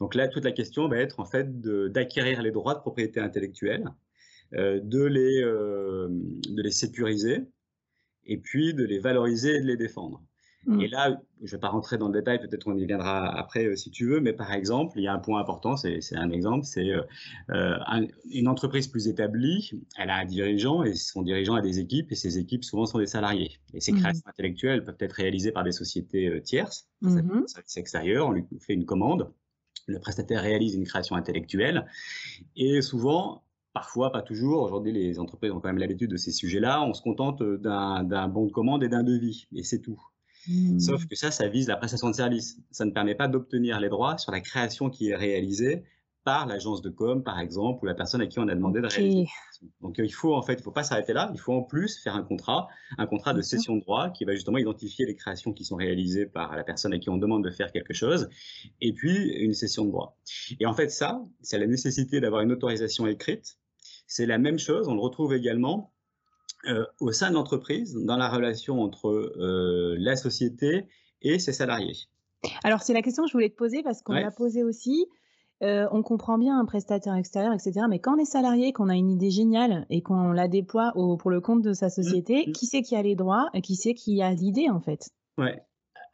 Donc 0.00 0.14
là, 0.14 0.28
toute 0.28 0.44
la 0.44 0.52
question 0.52 0.88
va 0.88 0.98
être 0.98 1.20
en 1.20 1.24
fait 1.24 1.60
d'acquérir 1.60 2.42
les 2.42 2.50
droits 2.50 2.74
de 2.74 2.80
propriété 2.80 3.20
intellectuelle, 3.20 3.84
de, 4.52 5.04
les, 5.04 5.40
de 5.42 6.62
les 6.62 6.70
sécuriser, 6.72 7.46
et 8.26 8.38
puis 8.38 8.74
de 8.74 8.84
les 8.84 8.98
valoriser 8.98 9.56
et 9.56 9.60
de 9.60 9.66
les 9.66 9.76
défendre. 9.76 10.22
Et 10.80 10.88
là, 10.88 11.20
je 11.40 11.46
ne 11.46 11.50
vais 11.50 11.58
pas 11.58 11.68
rentrer 11.68 11.98
dans 11.98 12.06
le 12.06 12.12
détail, 12.12 12.38
peut-être 12.38 12.68
on 12.68 12.76
y 12.76 12.86
viendra 12.86 13.36
après 13.36 13.64
euh, 13.66 13.76
si 13.76 13.90
tu 13.90 14.06
veux, 14.06 14.20
mais 14.20 14.32
par 14.32 14.52
exemple, 14.52 14.96
il 14.96 15.02
y 15.02 15.08
a 15.08 15.12
un 15.12 15.18
point 15.18 15.40
important, 15.40 15.76
c'est 15.76 16.00
un 16.14 16.30
exemple, 16.30 16.64
c'est 16.64 16.90
euh, 16.90 17.02
euh 17.50 18.06
une 18.30 18.46
entreprise 18.46 18.86
plus 18.86 19.08
établie, 19.08 19.72
elle 19.98 20.10
a 20.10 20.16
un 20.16 20.24
dirigeant 20.24 20.84
et 20.84 20.94
son 20.94 21.22
dirigeant 21.22 21.54
a 21.54 21.60
des 21.60 21.80
équipes 21.80 22.12
et 22.12 22.14
ces 22.14 22.38
équipes 22.38 22.64
souvent 22.64 22.86
sont 22.86 22.98
des 22.98 23.06
salariés. 23.06 23.58
Et 23.74 23.80
ces 23.80 23.92
mm-hmm. 23.92 23.98
créations 24.00 24.28
intellectuelles 24.28 24.84
peuvent 24.84 24.96
être 25.00 25.14
réalisées 25.14 25.52
par 25.52 25.64
des 25.64 25.72
sociétés 25.72 26.28
euh, 26.28 26.40
tierces, 26.40 26.88
mm 27.00 27.44
c'est 27.66 27.80
extérieur, 27.80 28.28
on 28.28 28.32
lui 28.32 28.44
fait 28.60 28.74
une 28.74 28.86
commande, 28.86 29.32
le 29.86 29.98
prestataire 29.98 30.42
réalise 30.42 30.74
une 30.74 30.84
création 30.84 31.16
intellectuelle 31.16 31.86
et 32.56 32.82
souvent 32.82 33.42
Parfois, 33.74 34.12
pas 34.12 34.20
toujours. 34.20 34.64
Aujourd'hui, 34.64 34.92
les 34.92 35.18
entreprises 35.18 35.50
ont 35.50 35.58
quand 35.58 35.68
même 35.68 35.78
l'habitude 35.78 36.10
de 36.10 36.18
ces 36.18 36.30
sujets-là. 36.30 36.82
On 36.82 36.92
se 36.92 37.00
contente 37.00 37.42
d'un 37.42 38.28
bon 38.28 38.44
de 38.44 38.52
commande 38.52 38.84
et 38.84 38.90
d'un 38.90 39.02
devis, 39.02 39.46
et 39.54 39.62
c'est 39.62 39.80
tout. 39.80 39.98
Sauf 40.78 41.04
mmh. 41.04 41.06
que 41.06 41.16
ça, 41.16 41.30
ça 41.30 41.48
vise 41.48 41.68
la 41.68 41.76
prestation 41.76 42.08
de 42.10 42.14
service. 42.14 42.58
Ça 42.70 42.84
ne 42.84 42.90
permet 42.90 43.14
pas 43.14 43.28
d'obtenir 43.28 43.78
les 43.80 43.88
droits 43.88 44.18
sur 44.18 44.32
la 44.32 44.40
création 44.40 44.90
qui 44.90 45.10
est 45.10 45.16
réalisée 45.16 45.84
par 46.24 46.46
l'agence 46.46 46.82
de 46.82 46.90
com, 46.90 47.22
par 47.22 47.40
exemple, 47.40 47.82
ou 47.82 47.86
la 47.86 47.94
personne 47.94 48.20
à 48.20 48.26
qui 48.26 48.38
on 48.38 48.48
a 48.48 48.54
demandé 48.54 48.80
de 48.80 48.86
réaliser. 48.86 49.26
Donc, 49.80 49.98
euh, 49.98 50.04
il 50.04 50.12
faut 50.12 50.34
en 50.34 50.42
fait, 50.42 50.54
il 50.54 50.62
faut 50.62 50.70
pas 50.70 50.84
s'arrêter 50.84 51.12
là. 51.12 51.30
Il 51.34 51.40
faut 51.40 51.52
en 51.52 51.62
plus 51.62 51.98
faire 51.98 52.14
un 52.14 52.22
contrat, 52.22 52.68
un 52.98 53.06
contrat 53.06 53.34
de 53.34 53.42
cession 53.42 53.76
de 53.76 53.80
droit 53.80 54.10
qui 54.10 54.24
va 54.24 54.34
justement 54.34 54.58
identifier 54.58 55.06
les 55.06 55.16
créations 55.16 55.52
qui 55.52 55.64
sont 55.64 55.76
réalisées 55.76 56.26
par 56.26 56.56
la 56.56 56.64
personne 56.64 56.92
à 56.92 56.98
qui 56.98 57.10
on 57.10 57.18
demande 57.18 57.44
de 57.44 57.50
faire 57.50 57.72
quelque 57.72 57.94
chose, 57.94 58.28
et 58.80 58.92
puis 58.92 59.30
une 59.30 59.54
cession 59.54 59.84
de 59.84 59.90
droit. 59.90 60.16
Et 60.60 60.66
en 60.66 60.74
fait, 60.74 60.90
ça, 60.90 61.22
c'est 61.40 61.58
la 61.58 61.66
nécessité 61.66 62.20
d'avoir 62.20 62.42
une 62.42 62.52
autorisation 62.52 63.06
écrite. 63.06 63.58
C'est 64.06 64.26
la 64.26 64.38
même 64.38 64.58
chose. 64.58 64.88
On 64.88 64.94
le 64.94 65.00
retrouve 65.00 65.34
également 65.34 65.92
euh, 66.66 66.84
au 67.00 67.12
sein 67.12 67.30
de 67.30 67.34
l'entreprise, 67.34 67.94
dans 67.94 68.16
la 68.16 68.28
relation 68.28 68.80
entre 68.80 69.08
euh, 69.08 69.96
la 69.98 70.16
société 70.16 70.86
et 71.20 71.38
ses 71.38 71.52
salariés 71.52 71.96
Alors, 72.64 72.82
c'est 72.82 72.92
la 72.92 73.02
question 73.02 73.24
que 73.24 73.28
je 73.28 73.32
voulais 73.32 73.50
te 73.50 73.56
poser 73.56 73.82
parce 73.82 74.02
qu'on 74.02 74.14
l'a 74.14 74.30
posée 74.30 74.62
aussi. 74.62 75.06
Euh, 75.62 75.86
on 75.92 76.02
comprend 76.02 76.38
bien 76.38 76.58
un 76.58 76.64
prestataire 76.64 77.14
extérieur, 77.14 77.52
etc. 77.52 77.86
Mais 77.88 78.00
quand 78.00 78.16
on 78.16 78.18
est 78.18 78.24
salarié, 78.24 78.72
qu'on 78.72 78.88
a 78.88 78.96
une 78.96 79.10
idée 79.10 79.30
géniale 79.30 79.86
et 79.90 80.02
qu'on 80.02 80.32
la 80.32 80.48
déploie 80.48 80.92
pour 80.94 81.30
le 81.30 81.40
compte 81.40 81.62
de 81.62 81.72
sa 81.72 81.86
mmh, 81.86 81.90
société, 81.90 82.46
mmh. 82.46 82.52
qui 82.52 82.66
c'est 82.66 82.82
qui 82.82 82.96
a 82.96 83.02
les 83.02 83.14
droits 83.14 83.48
et 83.54 83.60
qui 83.60 83.76
c'est 83.76 83.94
qui 83.94 84.20
a 84.22 84.32
l'idée 84.32 84.68
en 84.70 84.80
fait? 84.80 85.10
Ouais. 85.38 85.62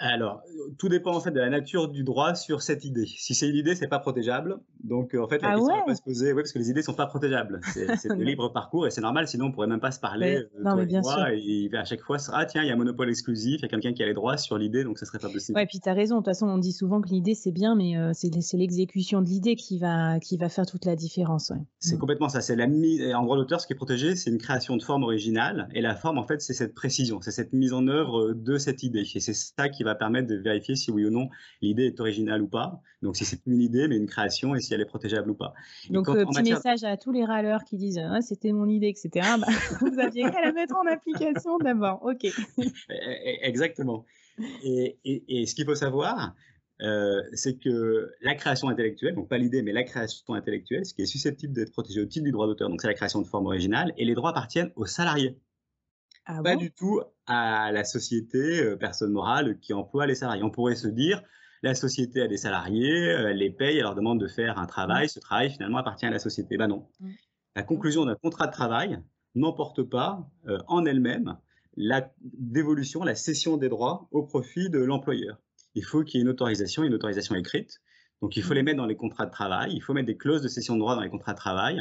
Alors, 0.01 0.43
tout 0.79 0.89
dépend 0.89 1.13
en 1.13 1.21
fait 1.21 1.33
de 1.33 1.41
la 1.41 1.51
nature 1.51 1.89
du 1.89 2.05
droit 2.05 2.35
sur 2.35 2.63
cette 2.63 2.85
idée. 2.85 3.07
Si 3.07 3.35
c'est 3.35 3.49
une 3.49 3.57
idée, 3.57 3.75
c'est 3.75 3.89
pas 3.89 3.99
protégeable. 3.99 4.59
Donc, 4.85 5.15
en 5.15 5.27
fait, 5.27 5.43
la 5.43 5.51
ah 5.51 5.55
question 5.57 5.75
va 5.75 5.83
pas 5.83 5.95
se 5.97 6.03
poser. 6.03 6.33
Oui, 6.33 6.43
parce 6.43 6.53
que 6.53 6.59
les 6.59 6.71
idées 6.71 6.83
sont 6.83 6.95
pas 6.95 7.07
protégeables. 7.07 7.61
C'est 7.73 7.87
de 8.17 8.23
libre 8.23 8.53
parcours 8.53 8.87
et 8.87 8.91
c'est 8.91 9.01
normal. 9.01 9.27
Sinon, 9.27 9.47
on 9.47 9.53
pourrait 9.53 9.67
même 9.67 9.81
pas 9.81 9.91
se 9.91 9.99
parler. 9.99 10.37
Euh, 10.37 10.63
non, 10.63 10.77
mais 10.77 10.87
bien 10.87 11.03
sûr. 11.03 11.27
Et 11.29 11.69
à 11.73 11.85
chaque 11.85 12.01
fois, 12.01 12.19
ah 12.33 12.47
tiens, 12.47 12.63
il 12.63 12.69
y 12.69 12.71
a 12.71 12.75
un 12.75 12.77
monopole 12.77 13.09
exclusif, 13.09 13.57
il 13.59 13.63
y 13.63 13.65
a 13.65 13.69
quelqu'un 13.69 13.93
qui 13.93 14.03
a 14.03 14.07
les 14.07 14.15
droits 14.15 14.37
sur 14.37 14.57
l'idée, 14.57 14.85
donc 14.85 14.99
ça 14.99 15.07
serait 15.07 15.19
pas 15.19 15.29
possible. 15.29 15.57
Ouais, 15.57 15.65
et 15.65 15.67
puis 15.67 15.81
tu 15.81 15.89
as 15.89 15.95
raison. 15.95 16.17
De 16.17 16.21
toute 16.21 16.27
façon, 16.27 16.47
on 16.47 16.59
dit 16.59 16.73
souvent 16.73 17.01
que 17.01 17.09
l'idée 17.09 17.35
c'est 17.35 17.53
bien, 17.53 17.75
mais 17.75 17.97
euh, 17.97 18.13
c'est 18.15 18.57
l'exécution 18.57 19.21
de 19.21 19.29
l'idée 19.29 19.57
qui 19.57 19.79
va 19.79 20.21
qui 20.21 20.37
va 20.37 20.49
faire 20.49 20.67
toute 20.67 20.85
la 20.85 20.95
différence. 20.95 21.53
C'est 21.81 21.97
mm. 21.97 21.99
complètement 21.99 22.29
ça. 22.29 22.41
C'est 22.41 22.57
la 22.57 22.67
mise 22.67 23.03
en 23.15 23.25
droit 23.25 23.37
d'auteur, 23.37 23.61
ce 23.61 23.67
qui 23.67 23.73
est 23.73 23.77
protégé, 23.77 24.15
c'est 24.15 24.31
une 24.31 24.39
création 24.39 24.77
de 24.77 24.83
forme 24.83 25.03
originale 25.03 25.69
et 25.75 25.81
la 25.81 25.97
forme, 25.97 26.19
en 26.19 26.25
fait, 26.25 26.41
c'est 26.41 26.55
cette 26.55 26.75
précision, 26.75 27.21
c'est 27.21 27.31
cette 27.31 27.53
mise 27.53 27.73
en 27.73 27.87
œuvre 27.89 28.33
de 28.33 28.59
cette 28.59 28.83
idée 28.83 29.07
et 29.15 29.21
c'est 29.21 29.35
ça 29.35 29.69
qui 29.69 29.83
va 29.83 29.88
permettre 29.95 30.29
de 30.29 30.37
vérifier 30.37 30.77
si 30.77 30.91
oui 30.91 31.05
ou 31.05 31.11
non 31.11 31.29
l'idée 31.63 31.87
est 31.87 32.01
originale 32.01 32.43
ou 32.43 32.49
pas. 32.49 32.81
Donc 33.03 33.17
si 33.17 33.25
c'est 33.25 33.41
une 33.47 33.61
idée 33.61 33.89
mais 33.89 33.97
une 33.97 34.07
création 34.07 34.55
et 34.55 34.61
si 34.61 34.75
elle 34.75 34.81
est 34.81 34.87
protégeable 34.87 35.31
ou 35.31 35.35
pas. 35.35 35.55
Donc 35.91 36.09
euh, 36.09 36.25
petit 36.25 36.51
message 36.51 36.85
à 36.85 36.97
tous 36.97 37.13
les 37.13 37.25
râleurs 37.25 37.65
qui 37.65 37.77
disent 37.77 37.99
ah, 37.99 38.21
c'était 38.21 38.53
mon 38.53 38.67
idée 38.67 38.89
etc. 38.89 39.27
Bah, 39.39 39.47
vous 39.81 39.99
aviez 39.99 40.23
qu'à 40.31 40.41
la 40.41 40.53
mettre 40.53 40.77
en 40.77 40.87
application 40.87 41.59
d'abord. 41.59 42.01
Ok. 42.03 42.25
E, 42.25 42.31
e, 42.91 43.47
exactement. 43.47 44.05
Et, 44.63 44.99
et, 45.05 45.47
ce 45.47 45.55
qu'il 45.55 45.65
faut 45.65 45.75
savoir, 45.75 46.35
euh, 46.81 47.23
c'est 47.33 47.59
que 47.59 48.13
la 48.21 48.35
création 48.35 48.69
intellectuelle, 48.69 49.15
donc 49.15 49.29
pas 49.29 49.39
l'idée, 49.39 49.63
mais 49.63 49.73
la 49.73 49.83
création 49.83 50.35
intellectuelle, 50.35 50.87
ce 50.87 50.95
qui 50.95 51.03
est 51.03 51.07
susceptible 51.07 51.53
d'être 51.53 51.73
protégé 51.73 52.01
au 52.01 52.07
titre 52.07 52.25
du 52.25 52.31
droit 52.31 52.47
d'auteur, 52.47 52.69
donc 52.69 52.81
c'est 52.81 52.87
la 52.87 52.95
création 52.95 53.21
de 53.21 53.27
forme 53.27 53.47
originale, 53.47 53.93
et 53.97 54.05
les 54.05 54.15
droits 54.15 54.31
appartiennent 54.31 54.71
aux 54.77 54.87
salariés. 54.87 55.37
Ah 56.31 56.43
pas 56.43 56.57
du 56.57 56.71
tout 56.71 57.01
à 57.27 57.73
la 57.73 57.85
société, 57.85 58.61
euh, 58.61 58.77
personne 58.77 59.13
morale, 59.13 59.59
qui 59.61 59.73
emploie 59.73 60.07
les 60.07 60.15
salariés. 60.15 60.43
On 60.43 60.51
pourrait 60.51 60.77
se 60.77 60.87
dire, 60.87 61.23
la 61.63 61.75
société 61.75 62.21
a 62.21 62.29
des 62.29 62.37
salariés, 62.37 63.13
euh, 63.13 63.31
elle 63.31 63.39
les 63.39 63.49
paye, 63.51 63.79
elle 63.79 63.85
leur 63.85 63.95
demande 63.95 64.21
de 64.21 64.29
faire 64.29 64.59
un 64.59 64.67
travail, 64.67 65.07
mmh. 65.07 65.09
ce 65.09 65.21
travail 65.21 65.51
finalement 65.51 65.79
appartient 65.79 66.05
à 66.05 66.11
la 66.11 66.19
société. 66.19 66.59
Ben 66.59 66.69
non. 66.69 66.87
Mmh. 67.01 67.11
La 67.57 67.63
conclusion 67.63 68.05
d'un 68.05 68.15
contrat 68.15 68.47
de 68.47 68.53
travail 68.53 69.01
n'emporte 69.35 69.83
pas 69.83 70.31
euh, 70.49 70.59
en 70.67 70.85
elle-même 70.85 71.39
la 71.79 72.13
dévolution, 72.21 73.05
la 73.05 73.15
cession 73.15 73.57
des 73.57 73.71
droits 73.71 74.07
au 74.11 74.23
profit 74.23 74.69
de 74.69 74.81
l'employeur. 74.81 75.39
Il 75.75 75.85
faut 75.85 76.05
qu'il 76.05 76.19
y 76.19 76.21
ait 76.21 76.25
une 76.25 76.31
autorisation, 76.31 76.83
une 76.83 76.93
autorisation 76.93 77.37
écrite. 77.37 77.81
Donc 78.21 78.37
il 78.37 78.43
faut 78.43 78.53
les 78.53 78.61
mmh. 78.61 78.65
mettre 78.67 78.77
dans 78.77 78.87
les 78.87 78.97
contrats 78.97 79.25
de 79.25 79.31
travail, 79.31 79.73
il 79.73 79.81
faut 79.81 79.95
mettre 79.95 80.09
des 80.09 80.19
clauses 80.19 80.43
de 80.43 80.49
cession 80.49 80.75
de 80.75 80.81
droits 80.81 80.95
dans 80.95 81.03
les 81.03 81.11
contrats 81.11 81.33
de 81.33 81.39
travail. 81.39 81.81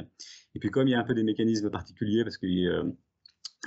Et 0.55 0.59
puis 0.59 0.69
comme 0.69 0.87
il 0.87 0.91
y 0.91 0.95
a 0.95 0.99
un 0.99 1.03
peu 1.03 1.15
des 1.15 1.23
mécanismes 1.23 1.69
particuliers, 1.69 2.23
parce 2.23 2.37
que 2.37 2.47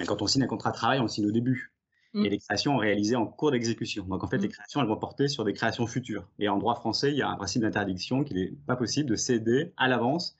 quand 0.06 0.22
on 0.22 0.26
signe 0.26 0.42
un 0.42 0.46
contrat 0.46 0.70
de 0.70 0.76
travail, 0.76 1.00
on 1.00 1.08
signe 1.08 1.26
au 1.26 1.32
début. 1.32 1.72
Et 2.14 2.18
mm. 2.18 2.24
les 2.24 2.38
créations 2.38 2.76
réalisées 2.76 3.16
en 3.16 3.26
cours 3.26 3.52
d'exécution. 3.52 4.04
Donc 4.04 4.24
en 4.24 4.26
fait, 4.26 4.38
les 4.38 4.48
mm. 4.48 4.52
créations, 4.52 4.80
elles 4.80 4.88
vont 4.88 4.96
porter 4.96 5.28
sur 5.28 5.44
des 5.44 5.52
créations 5.52 5.86
futures. 5.86 6.26
Et 6.38 6.48
en 6.48 6.58
droit 6.58 6.74
français, 6.74 7.10
il 7.10 7.16
y 7.16 7.22
a 7.22 7.28
un 7.28 7.36
principe 7.36 7.62
d'interdiction 7.62 8.24
qu'il 8.24 8.36
n'est 8.36 8.52
pas 8.66 8.76
possible 8.76 9.08
de 9.08 9.16
céder 9.16 9.72
à 9.76 9.88
l'avance 9.88 10.36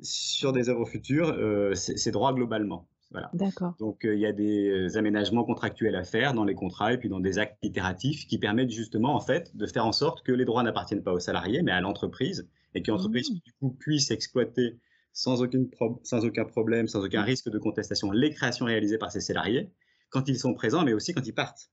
sur 0.00 0.52
des 0.52 0.68
œuvres 0.68 0.86
futures 0.86 1.30
euh, 1.30 1.74
ces 1.74 2.10
droits 2.10 2.32
globalement. 2.32 2.86
Voilà. 3.10 3.30
D'accord. 3.32 3.74
Donc 3.78 4.04
euh, 4.04 4.14
il 4.14 4.20
y 4.20 4.26
a 4.26 4.32
des 4.32 4.68
euh, 4.68 4.98
aménagements 4.98 5.44
contractuels 5.44 5.96
à 5.96 6.04
faire 6.04 6.34
dans 6.34 6.44
les 6.44 6.54
contrats 6.54 6.92
et 6.92 6.98
puis 6.98 7.08
dans 7.08 7.20
des 7.20 7.38
actes 7.38 7.56
itératifs 7.62 8.26
qui 8.26 8.38
permettent 8.38 8.70
justement 8.70 9.14
en 9.14 9.20
fait 9.20 9.56
de 9.56 9.66
faire 9.66 9.86
en 9.86 9.92
sorte 9.92 10.22
que 10.22 10.32
les 10.32 10.44
droits 10.44 10.62
n'appartiennent 10.62 11.02
pas 11.02 11.12
aux 11.12 11.18
salariés 11.18 11.62
mais 11.62 11.72
à 11.72 11.80
l'entreprise 11.80 12.46
et 12.74 12.82
que 12.82 12.90
l'entreprise 12.90 13.30
mm. 13.30 13.34
du 13.34 13.52
coup 13.58 13.70
puisse 13.70 14.10
exploiter 14.10 14.76
sans, 15.12 15.42
aucune 15.42 15.68
sans 16.02 16.24
aucun 16.24 16.44
problème, 16.44 16.86
sans 16.86 17.04
aucun 17.04 17.22
risque 17.22 17.50
de 17.50 17.58
contestation, 17.58 18.10
les 18.10 18.30
créations 18.30 18.66
réalisées 18.66 18.98
par 18.98 19.10
ces 19.10 19.20
salariés, 19.20 19.70
quand 20.10 20.28
ils 20.28 20.38
sont 20.38 20.54
présents, 20.54 20.84
mais 20.84 20.92
aussi 20.92 21.12
quand 21.12 21.26
ils 21.26 21.34
partent. 21.34 21.70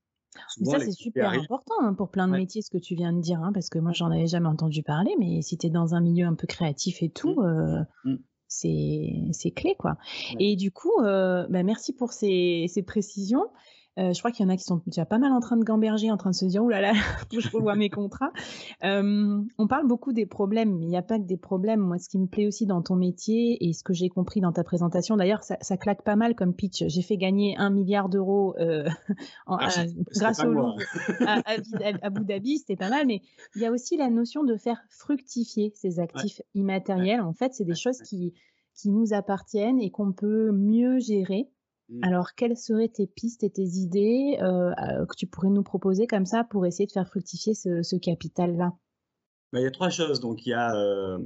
ça, 0.63 0.79
c'est 0.79 0.91
super 0.91 1.29
important 1.29 1.75
hein, 1.81 1.93
pour 1.93 2.09
plein 2.09 2.27
de 2.27 2.33
métiers, 2.33 2.61
ce 2.61 2.69
que 2.69 2.77
tu 2.77 2.95
viens 2.95 3.13
de 3.13 3.21
dire, 3.21 3.41
hein, 3.41 3.51
parce 3.53 3.69
que 3.69 3.79
moi, 3.79 3.91
j'en 3.93 4.11
avais 4.11 4.27
jamais 4.27 4.47
entendu 4.47 4.83
parler, 4.83 5.11
mais 5.19 5.41
si 5.41 5.57
tu 5.57 5.67
es 5.67 5.69
dans 5.69 5.95
un 5.95 6.01
milieu 6.01 6.25
un 6.25 6.35
peu 6.35 6.47
créatif 6.47 7.01
et 7.01 7.09
tout, 7.09 7.35
mmh. 7.35 7.45
Euh, 7.45 7.83
mmh. 8.05 8.15
c'est 8.47 9.51
clé, 9.51 9.75
quoi. 9.77 9.97
Et 10.39 10.55
du 10.55 10.71
coup, 10.71 11.01
euh, 11.01 11.45
bah, 11.49 11.63
merci 11.63 11.93
pour 11.93 12.13
ces, 12.13 12.65
ces 12.67 12.83
précisions. 12.83 13.45
Euh, 13.97 14.11
je 14.11 14.19
crois 14.19 14.31
qu'il 14.31 14.45
y 14.45 14.47
en 14.47 14.51
a 14.51 14.57
qui 14.57 14.63
sont 14.63 14.81
déjà 14.85 15.05
pas 15.05 15.19
mal 15.19 15.31
en 15.31 15.39
train 15.39 15.55
de 15.55 15.63
gamberger, 15.63 16.11
en 16.11 16.17
train 16.17 16.31
de 16.31 16.35
se 16.35 16.45
dire, 16.45 16.63
oulala, 16.63 16.91
là 16.93 16.99
là, 16.99 17.39
je 17.39 17.49
revois 17.49 17.75
mes 17.75 17.89
contrats. 17.89 18.31
Euh, 18.83 19.41
on 19.57 19.67
parle 19.67 19.87
beaucoup 19.87 20.11
des 20.11 20.25
problèmes, 20.25 20.77
mais 20.77 20.85
il 20.85 20.89
n'y 20.89 20.97
a 20.97 21.01
pas 21.01 21.17
que 21.17 21.23
des 21.25 21.37
problèmes. 21.37 21.79
Moi, 21.79 21.97
ce 21.97 22.09
qui 22.09 22.19
me 22.19 22.27
plaît 22.27 22.47
aussi 22.47 22.65
dans 22.65 22.81
ton 22.81 22.95
métier 22.95 23.57
et 23.65 23.73
ce 23.73 23.83
que 23.83 23.93
j'ai 23.93 24.09
compris 24.09 24.41
dans 24.41 24.51
ta 24.51 24.63
présentation, 24.63 25.15
d'ailleurs, 25.15 25.43
ça, 25.43 25.57
ça, 25.61 25.77
claque 25.77 26.03
pas 26.03 26.15
mal 26.15 26.35
comme 26.35 26.53
pitch. 26.53 26.83
J'ai 26.87 27.01
fait 27.01 27.17
gagner 27.17 27.55
un 27.57 27.69
milliard 27.69 28.09
d'euros 28.09 28.55
euh, 28.59 28.87
ah, 29.47 29.69
grâce 30.15 30.43
au 30.43 30.51
Louvre 30.51 30.77
à, 31.25 31.39
à, 31.45 31.55
Abu 32.01 32.25
Dhabi, 32.25 32.57
c'était 32.57 32.75
pas 32.75 32.89
mal, 32.89 33.07
mais 33.07 33.21
il 33.55 33.61
y 33.61 33.65
a 33.65 33.71
aussi 33.71 33.97
la 33.97 34.09
notion 34.09 34.43
de 34.43 34.57
faire 34.57 34.81
fructifier 34.89 35.71
ces 35.75 35.99
actifs 35.99 36.41
immatériels. 36.53 37.21
En 37.21 37.33
fait, 37.33 37.53
c'est 37.53 37.65
des 37.65 37.75
choses 37.75 38.01
qui, 38.01 38.33
qui 38.75 38.89
nous 38.89 39.13
appartiennent 39.13 39.79
et 39.79 39.89
qu'on 39.89 40.11
peut 40.11 40.51
mieux 40.51 40.99
gérer 40.99 41.49
Mmh. 41.89 42.03
Alors, 42.03 42.33
quelles 42.35 42.57
seraient 42.57 42.89
tes 42.89 43.07
pistes 43.07 43.43
et 43.43 43.49
tes 43.49 43.63
idées 43.63 44.37
euh, 44.41 44.71
euh, 44.71 45.05
que 45.05 45.15
tu 45.15 45.27
pourrais 45.27 45.49
nous 45.49 45.63
proposer 45.63 46.07
comme 46.07 46.25
ça 46.25 46.43
pour 46.43 46.65
essayer 46.65 46.87
de 46.87 46.91
faire 46.91 47.07
fructifier 47.07 47.53
ce, 47.53 47.95
capital-là? 47.97 48.73
Bah, 49.53 49.59
Il 49.59 49.63
y 49.63 49.67
a 49.67 49.71
trois 49.71 49.89
choses. 49.89 50.19
Donc, 50.19 50.45
il 50.45 50.49
y 50.49 50.53
a 50.53 50.75
euh, 50.75 51.19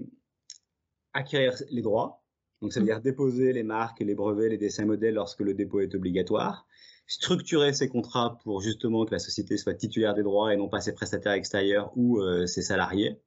acquérir 1.13 1.53
les 1.69 1.81
droits. 1.81 2.23
Donc, 2.61 2.73
ça 2.73 2.81
veut 2.81 2.85
mmh. 2.85 2.89
dire 2.89 3.01
déposer 3.01 3.53
les 3.53 3.63
marques, 3.63 4.01
les 4.01 4.15
brevets, 4.15 4.49
les 4.49 4.57
dessins 4.57 4.85
modèles 4.85 5.13
lorsque 5.13 5.39
le 5.39 5.53
dépôt 5.53 5.79
est 5.79 5.95
obligatoire. 5.95 6.67
Structurer 7.07 7.73
ces 7.73 7.87
contrats 7.87 8.37
pour 8.43 8.61
justement 8.61 9.05
que 9.05 9.11
la 9.11 9.19
société 9.19 9.57
soit 9.57 9.73
titulaire 9.73 10.13
des 10.13 10.23
droits 10.23 10.53
et 10.53 10.57
non 10.57 10.67
pas 10.67 10.81
ses 10.81 10.93
prestataires 10.93 11.31
extérieurs 11.31 11.91
ou 11.95 12.21
ses 12.45 12.61
salariés. 12.61 13.19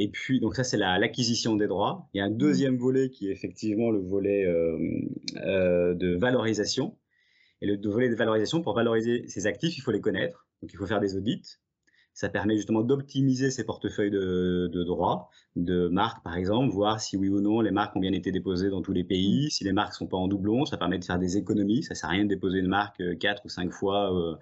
Et 0.00 0.06
puis, 0.06 0.38
donc 0.38 0.54
ça, 0.54 0.62
c'est 0.62 0.76
l'acquisition 0.76 1.56
des 1.56 1.66
droits. 1.66 2.08
Il 2.14 2.18
y 2.18 2.20
a 2.20 2.24
un 2.24 2.30
mmh. 2.30 2.38
deuxième 2.38 2.76
volet 2.76 3.10
qui 3.10 3.28
est 3.28 3.32
effectivement 3.32 3.90
le 3.90 3.98
volet 3.98 4.46
euh, 4.46 4.78
euh, 5.38 5.92
de 5.94 6.16
valorisation. 6.16 6.96
Et 7.60 7.66
le 7.66 7.76
volet 7.90 8.08
de 8.08 8.14
valorisation, 8.14 8.62
pour 8.62 8.76
valoriser 8.76 9.26
ces 9.26 9.48
actifs, 9.48 9.76
il 9.76 9.80
faut 9.80 9.90
les 9.90 10.00
connaître. 10.00 10.46
Donc, 10.62 10.72
il 10.72 10.76
faut 10.76 10.86
faire 10.86 11.00
des 11.00 11.16
audits. 11.16 11.42
Ça 12.18 12.28
permet 12.28 12.56
justement 12.56 12.82
d'optimiser 12.82 13.48
ces 13.52 13.62
portefeuilles 13.62 14.10
de, 14.10 14.82
droits, 14.82 15.30
de 15.54 15.86
marques 15.86 16.20
par 16.24 16.34
exemple, 16.34 16.74
voir 16.74 17.00
si 17.00 17.16
oui 17.16 17.28
ou 17.28 17.40
non 17.40 17.60
les 17.60 17.70
marques 17.70 17.94
ont 17.94 18.00
bien 18.00 18.12
été 18.12 18.32
déposées 18.32 18.70
dans 18.70 18.82
tous 18.82 18.92
les 18.92 19.04
pays. 19.04 19.46
Mm. 19.46 19.50
Si 19.50 19.62
les 19.62 19.72
marques 19.72 19.94
sont 19.94 20.08
pas 20.08 20.16
en 20.16 20.26
doublon, 20.26 20.64
ça 20.64 20.76
permet 20.76 20.98
de 20.98 21.04
faire 21.04 21.20
des 21.20 21.36
économies. 21.36 21.84
Ça 21.84 21.94
sert 21.94 22.08
à 22.08 22.12
rien 22.14 22.24
de 22.24 22.28
déposer 22.28 22.58
une 22.58 22.66
marque 22.66 23.00
euh, 23.00 23.14
quatre 23.14 23.44
ou 23.44 23.48
cinq 23.48 23.70
fois 23.70 24.12
euh, 24.12 24.34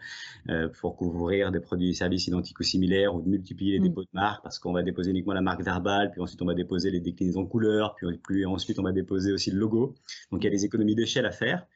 euh, 0.49 0.69
pour 0.81 0.97
couvrir 0.97 1.53
des 1.53 1.61
produits 1.61 1.91
et 1.91 1.93
services 1.93 2.27
identiques 2.27 2.59
ou 2.59 2.62
similaires 2.62 3.15
ou 3.15 3.21
de 3.21 3.29
multiplier 3.29 3.75
les 3.75 3.81
mm. 3.81 3.89
dépôts 3.89 4.05
de 4.05 4.09
marques 4.15 4.43
parce 4.43 4.59
qu'on 4.59 4.73
va 4.73 4.83
déposer 4.83 5.11
uniquement 5.11 5.35
la 5.35 5.43
marque 5.43 5.62
verbale, 5.62 6.12
puis 6.12 6.23
ensuite 6.23 6.41
on 6.41 6.47
va 6.47 6.55
déposer 6.55 6.91
les 6.91 7.01
déclinaisons 7.01 7.45
couleurs, 7.45 7.95
puis, 7.97 8.07
puis 8.27 8.47
ensuite 8.47 8.79
on 8.79 8.85
va 8.85 8.93
déposer 8.93 9.33
aussi 9.33 9.51
le 9.51 9.59
logo. 9.59 9.95
Donc 10.33 10.43
il 10.43 10.45
y 10.45 10.49
a 10.49 10.51
des 10.51 10.65
économies 10.65 10.95
d'échelle 10.95 11.27
à 11.27 11.31
faire. 11.31 11.67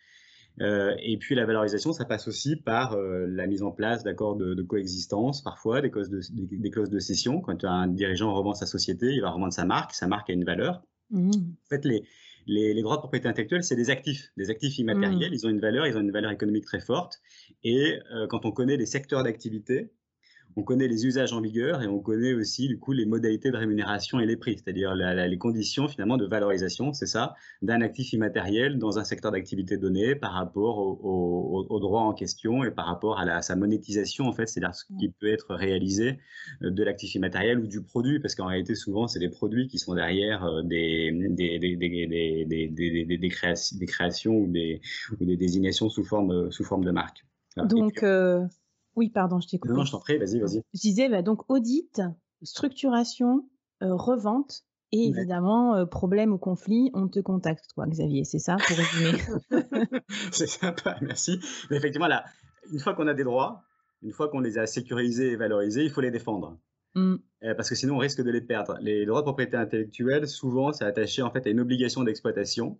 Euh, 0.60 0.94
et 0.98 1.16
puis 1.16 1.34
la 1.34 1.46
valorisation, 1.46 1.92
ça 1.92 2.04
passe 2.04 2.28
aussi 2.28 2.56
par 2.56 2.94
euh, 2.94 3.26
la 3.26 3.46
mise 3.46 3.62
en 3.62 3.70
place 3.70 4.02
d'accords 4.04 4.36
de, 4.36 4.62
coexistence, 4.62 5.42
parfois 5.42 5.80
des 5.80 5.90
clauses 5.90 6.10
de, 6.10 6.20
des, 6.32 6.70
clauses 6.70 6.90
de 6.90 6.98
cession. 6.98 7.40
Quand 7.40 7.64
un 7.64 7.86
dirigeant 7.86 8.34
revend 8.34 8.54
sa 8.54 8.66
société, 8.66 9.06
il 9.06 9.22
va 9.22 9.30
revendre 9.30 9.52
sa 9.52 9.64
marque, 9.64 9.94
sa 9.94 10.06
marque 10.06 10.28
a 10.30 10.32
une 10.32 10.44
valeur. 10.44 10.82
Mmh. 11.10 11.30
En 11.30 11.68
fait, 11.68 11.84
les, 11.84 12.04
les, 12.46 12.82
droits 12.82 12.96
de 12.96 13.00
propriété 13.00 13.28
intellectuelle, 13.28 13.64
c'est 13.64 13.76
des 13.76 13.90
actifs, 13.90 14.30
des 14.36 14.50
actifs 14.50 14.78
immatériels. 14.78 15.30
Mmh. 15.30 15.34
Ils 15.34 15.46
ont 15.46 15.50
une 15.50 15.60
valeur, 15.60 15.86
ils 15.86 15.96
ont 15.96 16.00
une 16.00 16.12
valeur 16.12 16.30
économique 16.30 16.64
très 16.64 16.80
forte. 16.80 17.20
Et 17.64 17.98
euh, 18.12 18.26
quand 18.28 18.44
on 18.44 18.52
connaît 18.52 18.76
les 18.76 18.86
secteurs 18.86 19.22
d'activité, 19.22 19.92
on 20.56 20.62
connaît 20.62 20.88
les 20.88 21.06
usages 21.06 21.32
en 21.32 21.40
vigueur 21.40 21.82
et 21.82 21.86
on 21.86 22.00
connaît 22.00 22.34
aussi 22.34 22.68
du 22.68 22.78
coup 22.78 22.92
les 22.92 23.06
modalités 23.06 23.50
de 23.50 23.56
rémunération 23.56 24.20
et 24.20 24.26
les 24.26 24.36
prix, 24.36 24.56
c'est-à-dire 24.58 24.94
les 24.94 25.38
conditions 25.38 25.88
finalement 25.88 26.16
de 26.16 26.26
valorisation, 26.26 26.92
c'est 26.92 27.06
ça, 27.06 27.34
d'un 27.62 27.80
actif 27.80 28.12
immatériel 28.12 28.78
dans 28.78 28.98
un 28.98 29.04
secteur 29.04 29.32
d'activité 29.32 29.76
donné 29.76 30.14
par 30.14 30.32
rapport 30.32 30.78
au, 30.78 31.78
droit 31.80 32.02
en 32.02 32.12
question 32.12 32.64
et 32.64 32.70
par 32.70 32.86
rapport 32.86 33.18
à, 33.18 33.42
sa 33.42 33.56
monétisation 33.56 34.26
en 34.26 34.32
fait, 34.32 34.46
c'est-à-dire 34.46 34.74
ce 34.74 34.84
qui 34.98 35.08
peut 35.08 35.32
être 35.32 35.54
réalisé 35.54 36.18
euh, 36.62 36.70
de 36.70 36.82
l'actif 36.82 37.14
immatériel 37.14 37.58
ou 37.58 37.66
du 37.66 37.82
produit, 37.82 38.20
parce 38.20 38.34
qu'en 38.34 38.46
réalité 38.46 38.74
souvent 38.74 39.06
c'est 39.06 39.18
des 39.18 39.30
produits 39.30 39.66
qui 39.66 39.78
sont 39.78 39.94
derrière 39.94 40.44
euh, 40.44 40.62
des, 40.62 41.10
des, 41.30 41.58
des, 41.58 41.76
des, 42.46 43.86
créations, 43.86 44.34
ou 44.34 44.46
des, 44.46 44.80
désignations 45.20 45.88
sous 45.88 46.04
forme, 46.04 46.50
sous 46.50 46.64
forme 46.64 46.84
de 46.84 46.90
marque. 46.90 47.24
Donc, 47.56 48.02
euh, 48.02 48.46
oui, 48.96 49.10
pardon, 49.10 49.40
je 49.40 49.48
t'écoute. 49.48 49.70
Non, 49.70 49.84
je 49.84 49.92
t'en 49.92 50.00
prie, 50.00 50.18
vas-y, 50.18 50.40
vas-y. 50.40 50.62
Je 50.74 50.80
disais, 50.80 51.08
bah, 51.08 51.22
donc 51.22 51.48
audit, 51.48 52.02
structuration, 52.42 53.48
euh, 53.82 53.94
revente 53.94 54.64
et 54.92 55.06
évidemment, 55.06 55.76
euh, 55.76 55.86
problème 55.86 56.32
ou 56.32 56.38
conflit, 56.38 56.90
on 56.94 57.06
te 57.06 57.20
contacte, 57.20 57.66
toi, 57.74 57.86
Xavier. 57.86 58.24
C'est 58.24 58.40
ça, 58.40 58.56
pour 58.56 58.76
résumer 58.76 59.18
C'est 60.32 60.48
sympa, 60.48 60.96
merci. 61.00 61.38
Mais 61.70 61.76
effectivement, 61.76 62.08
là, 62.08 62.24
une 62.72 62.80
fois 62.80 62.94
qu'on 62.94 63.06
a 63.06 63.14
des 63.14 63.22
droits, 63.22 63.62
une 64.02 64.12
fois 64.12 64.28
qu'on 64.28 64.40
les 64.40 64.58
a 64.58 64.66
sécurisés 64.66 65.32
et 65.32 65.36
valorisés, 65.36 65.84
il 65.84 65.90
faut 65.90 66.00
les 66.00 66.10
défendre. 66.10 66.58
Mmh. 66.96 67.14
Euh, 67.44 67.54
parce 67.54 67.68
que 67.68 67.76
sinon, 67.76 67.96
on 67.96 67.98
risque 67.98 68.20
de 68.20 68.30
les 68.30 68.40
perdre. 68.40 68.78
Les 68.80 69.06
droits 69.06 69.20
de 69.20 69.26
propriété 69.26 69.56
intellectuelle, 69.56 70.26
souvent, 70.26 70.72
c'est 70.72 70.84
attaché 70.84 71.22
en 71.22 71.30
fait 71.30 71.46
à 71.46 71.50
une 71.50 71.60
obligation 71.60 72.02
d'exploitation. 72.02 72.78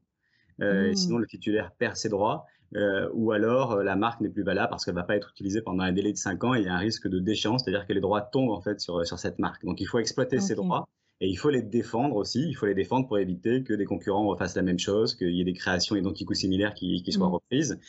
Mmh. 0.58 0.94
Sinon, 0.94 1.18
le 1.18 1.26
titulaire 1.26 1.72
perd 1.78 1.96
ses 1.96 2.08
droits. 2.08 2.44
Euh, 2.76 3.08
ou 3.14 3.32
alors 3.32 3.72
euh, 3.72 3.82
la 3.82 3.96
marque 3.96 4.20
n'est 4.20 4.28
plus 4.28 4.44
valable 4.44 4.70
parce 4.70 4.84
qu'elle 4.84 4.94
va 4.94 5.02
pas 5.02 5.16
être 5.16 5.30
utilisée 5.30 5.60
pendant 5.60 5.82
un 5.82 5.92
délai 5.92 6.12
de 6.12 6.16
5 6.16 6.44
ans 6.44 6.54
et 6.54 6.60
il 6.60 6.66
y 6.66 6.68
a 6.68 6.74
un 6.74 6.78
risque 6.78 7.08
de 7.08 7.18
déchéance, 7.18 7.64
c'est-à-dire 7.64 7.84
que 7.84 7.92
les 7.92 8.00
droits 8.00 8.20
tombent 8.20 8.50
en 8.50 8.60
fait 8.60 8.80
sur, 8.80 9.04
sur 9.04 9.18
cette 9.18 9.40
marque. 9.40 9.64
Donc 9.64 9.80
il 9.80 9.86
faut 9.86 9.98
exploiter 9.98 10.38
ces 10.38 10.54
droits 10.54 10.88
et 11.22 11.28
il 11.28 11.36
faut 11.36 11.50
les 11.50 11.60
défendre 11.60 12.16
aussi. 12.16 12.46
Il 12.48 12.54
faut 12.54 12.64
les 12.64 12.74
défendre 12.74 13.06
pour 13.06 13.18
éviter 13.18 13.62
que 13.62 13.74
des 13.74 13.84
concurrents 13.84 14.26
refassent 14.26 14.56
la 14.56 14.62
même 14.62 14.78
chose, 14.78 15.14
qu'il 15.14 15.34
y 15.34 15.42
ait 15.42 15.44
des 15.44 15.52
créations 15.52 15.94
identiques 15.94 16.30
ou 16.30 16.34
similaires 16.34 16.72
qui, 16.72 17.02
qui 17.02 17.12
soient 17.12 17.28
mm. 17.28 17.32
reprises. 17.32 17.80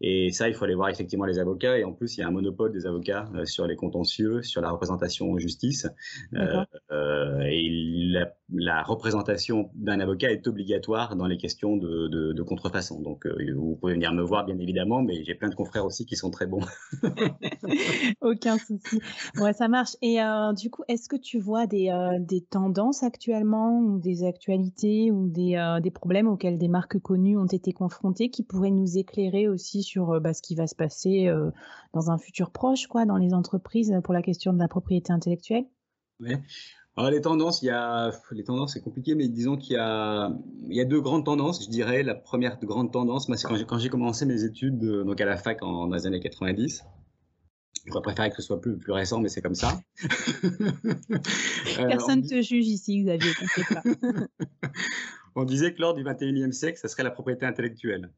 Et 0.00 0.32
ça, 0.32 0.48
il 0.48 0.54
faut 0.54 0.64
aller 0.64 0.74
voir 0.74 0.88
effectivement 0.88 1.24
les 1.24 1.38
avocats. 1.38 1.78
Et 1.78 1.84
en 1.84 1.92
plus, 1.92 2.16
il 2.16 2.20
y 2.20 2.22
a 2.24 2.26
un 2.26 2.32
monopole 2.32 2.72
des 2.72 2.86
avocats 2.86 3.30
euh, 3.36 3.44
sur 3.44 3.68
les 3.68 3.76
contentieux, 3.76 4.42
sur 4.42 4.60
la 4.60 4.70
représentation 4.70 5.30
en 5.30 5.38
justice. 5.38 5.86
Euh, 6.34 6.64
euh, 6.90 7.40
et 7.42 7.68
la, 8.10 8.34
la 8.52 8.82
représentation 8.82 9.70
d'un 9.76 10.00
avocat 10.00 10.32
est 10.32 10.48
obligatoire 10.48 11.14
dans 11.14 11.26
les 11.26 11.36
questions 11.36 11.76
de, 11.76 12.08
de, 12.08 12.32
de 12.32 12.42
contrefaçon. 12.42 13.00
Donc, 13.00 13.28
vous 13.54 13.76
pouvez 13.76 13.92
venir 13.92 14.12
me 14.12 14.22
voir, 14.22 14.44
bien 14.44 14.58
évidemment, 14.58 15.02
mais 15.02 15.22
j'ai 15.22 15.36
plein 15.36 15.50
de 15.50 15.54
confrères 15.54 15.84
aussi 15.84 16.04
qui 16.04 16.16
sont 16.16 16.32
très 16.32 16.46
bons. 16.46 16.62
Aucun 18.20 18.58
souci. 18.58 19.00
Ouais, 19.36 19.52
ça 19.52 19.68
marche. 19.68 19.96
Et 20.02 20.18
du 20.56 20.68
coup, 20.68 20.82
est-ce 20.88 21.08
que 21.08 21.16
tu 21.16 21.38
vois 21.38 21.68
des, 21.68 21.92
des 22.18 22.40
tendances 22.72 23.02
actuellement 23.02 23.80
ou 23.80 23.98
des 23.98 24.24
actualités 24.24 25.10
ou 25.10 25.28
des, 25.28 25.56
euh, 25.56 25.80
des, 25.80 25.90
problèmes 25.90 26.26
auxquels 26.26 26.56
des 26.56 26.68
marques 26.68 26.98
connues 26.98 27.36
ont 27.36 27.46
été 27.46 27.72
confrontées 27.72 28.30
qui 28.30 28.42
pourraient 28.42 28.70
nous 28.70 28.96
éclairer 28.96 29.46
aussi 29.46 29.82
sur 29.82 30.12
euh, 30.12 30.20
bah, 30.20 30.32
ce 30.32 30.40
qui 30.40 30.54
va 30.54 30.66
se 30.66 30.74
passer 30.74 31.28
euh, 31.28 31.50
dans 31.92 32.10
un 32.10 32.18
futur 32.18 32.50
proche 32.50 32.86
quoi, 32.86 33.04
dans 33.04 33.18
les 33.18 33.34
entreprises 33.34 33.94
pour 34.04 34.14
la 34.14 34.22
question 34.22 34.52
de 34.54 34.58
la 34.58 34.68
propriété 34.68 35.12
intellectuelle? 35.12 35.66
Alors 36.96 37.10
les 37.10 37.20
tendances, 37.20 37.62
il 37.62 37.66
y 37.66 37.70
a 37.70 38.10
les 38.30 38.44
tendances 38.44 38.74
c'est 38.74 38.82
compliqué, 38.82 39.14
mais 39.14 39.28
disons 39.28 39.56
qu'il 39.56 39.76
y 39.76 39.78
a 39.78 40.30
il 40.68 40.76
y 40.76 40.80
a 40.80 40.84
deux 40.84 41.00
grandes 41.00 41.24
tendances. 41.24 41.64
Je 41.64 41.70
dirais 41.70 42.02
la 42.02 42.14
première 42.14 42.58
grande 42.60 42.92
tendance, 42.92 43.30
c'est 43.34 43.66
quand 43.66 43.78
j'ai 43.78 43.88
commencé 43.88 44.24
mes 44.24 44.44
études 44.44 44.78
donc 44.78 45.20
à 45.20 45.26
la 45.26 45.36
fac 45.36 45.62
en, 45.62 45.86
dans 45.88 45.96
les 45.96 46.06
années 46.06 46.20
90. 46.20 46.84
J'aurais 47.86 48.02
préféré 48.02 48.30
que 48.30 48.36
ce 48.36 48.42
soit 48.42 48.60
plus, 48.60 48.78
plus 48.78 48.92
récent, 48.92 49.20
mais 49.20 49.28
c'est 49.28 49.42
comme 49.42 49.54
ça. 49.54 49.80
Euh, 51.78 51.86
Personne 51.88 52.20
ne 52.20 52.28
te 52.28 52.42
juge 52.42 52.66
ici, 52.66 53.02
Xavier, 53.02 53.30
pas. 53.70 53.82
on 55.36 55.44
disait 55.44 55.72
que 55.72 55.80
lors 55.80 55.94
du 55.94 56.04
21e 56.04 56.52
siècle, 56.52 56.78
ça 56.78 56.88
serait 56.88 57.02
la 57.02 57.10
propriété 57.10 57.46
intellectuelle. 57.46 58.10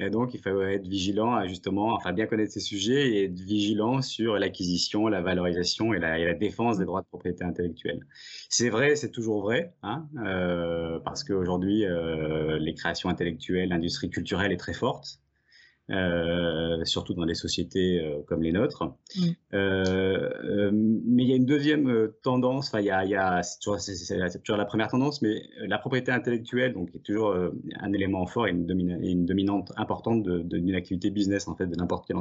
Et 0.00 0.08
donc, 0.08 0.32
il 0.32 0.40
faut 0.40 0.62
être 0.62 0.86
vigilant 0.86 1.34
à 1.34 1.46
justement, 1.46 1.92
enfin 1.92 2.12
bien 2.12 2.26
connaître 2.26 2.52
ces 2.52 2.60
sujets 2.60 3.10
et 3.10 3.24
être 3.24 3.38
vigilant 3.38 4.00
sur 4.00 4.38
l'acquisition, 4.38 5.08
la 5.08 5.20
valorisation 5.20 5.92
et 5.92 5.98
la, 5.98 6.32
défense 6.34 6.78
des 6.78 6.86
droits 6.86 7.02
de 7.02 7.06
propriété 7.06 7.44
intellectuelle. 7.44 8.06
C'est 8.48 8.70
vrai, 8.70 8.96
c'est 8.96 9.10
toujours 9.10 9.42
vrai, 9.42 9.74
hein, 9.82 10.08
euh, 10.24 10.98
parce 11.00 11.22
qu'aujourd'hui, 11.22 11.84
euh, 11.84 12.58
les 12.58 12.74
créations 12.74 13.10
intellectuelles, 13.10 13.68
l'industrie 13.68 14.08
culturelle 14.08 14.52
est 14.52 14.56
très 14.56 14.72
forte. 14.72 15.20
Euh, 15.90 16.84
surtout 16.84 17.14
dans 17.14 17.26
des 17.26 17.34
sociétés 17.34 18.00
euh, 18.00 18.22
comme 18.28 18.42
les 18.42 18.52
nôtres. 18.52 18.84
Mm. 19.16 19.20
Euh, 19.54 20.70
mais 20.72 21.24
il 21.24 21.28
y 21.28 21.32
a 21.32 21.36
une 21.36 21.46
deuxième 21.46 22.10
tendance, 22.22 22.68
enfin 22.68 22.78
il 22.78 22.86
y 22.86 22.90
a, 22.90 23.04
il 23.04 23.10
y 23.10 23.16
a 23.16 23.42
c'est 23.42 24.38
toujours, 24.38 24.56
la 24.56 24.64
première 24.66 24.86
tendance, 24.86 25.20
mais 25.20 25.42
la 25.58 25.78
propriété 25.78 26.12
intellectuelle, 26.12 26.74
donc 26.74 26.94
est 26.94 27.04
toujours 27.04 27.34
un 27.34 27.92
élément 27.92 28.24
fort 28.26 28.46
et 28.46 28.50
une, 28.50 28.70
une 29.02 29.26
dominante 29.26 29.72
importante 29.76 30.22
d'une 30.22 30.74
activité 30.76 31.10
business 31.10 31.48
en 31.48 31.56
fait 31.56 31.66
de 31.66 31.74
n'importe 31.74 32.06
quelle 32.06 32.18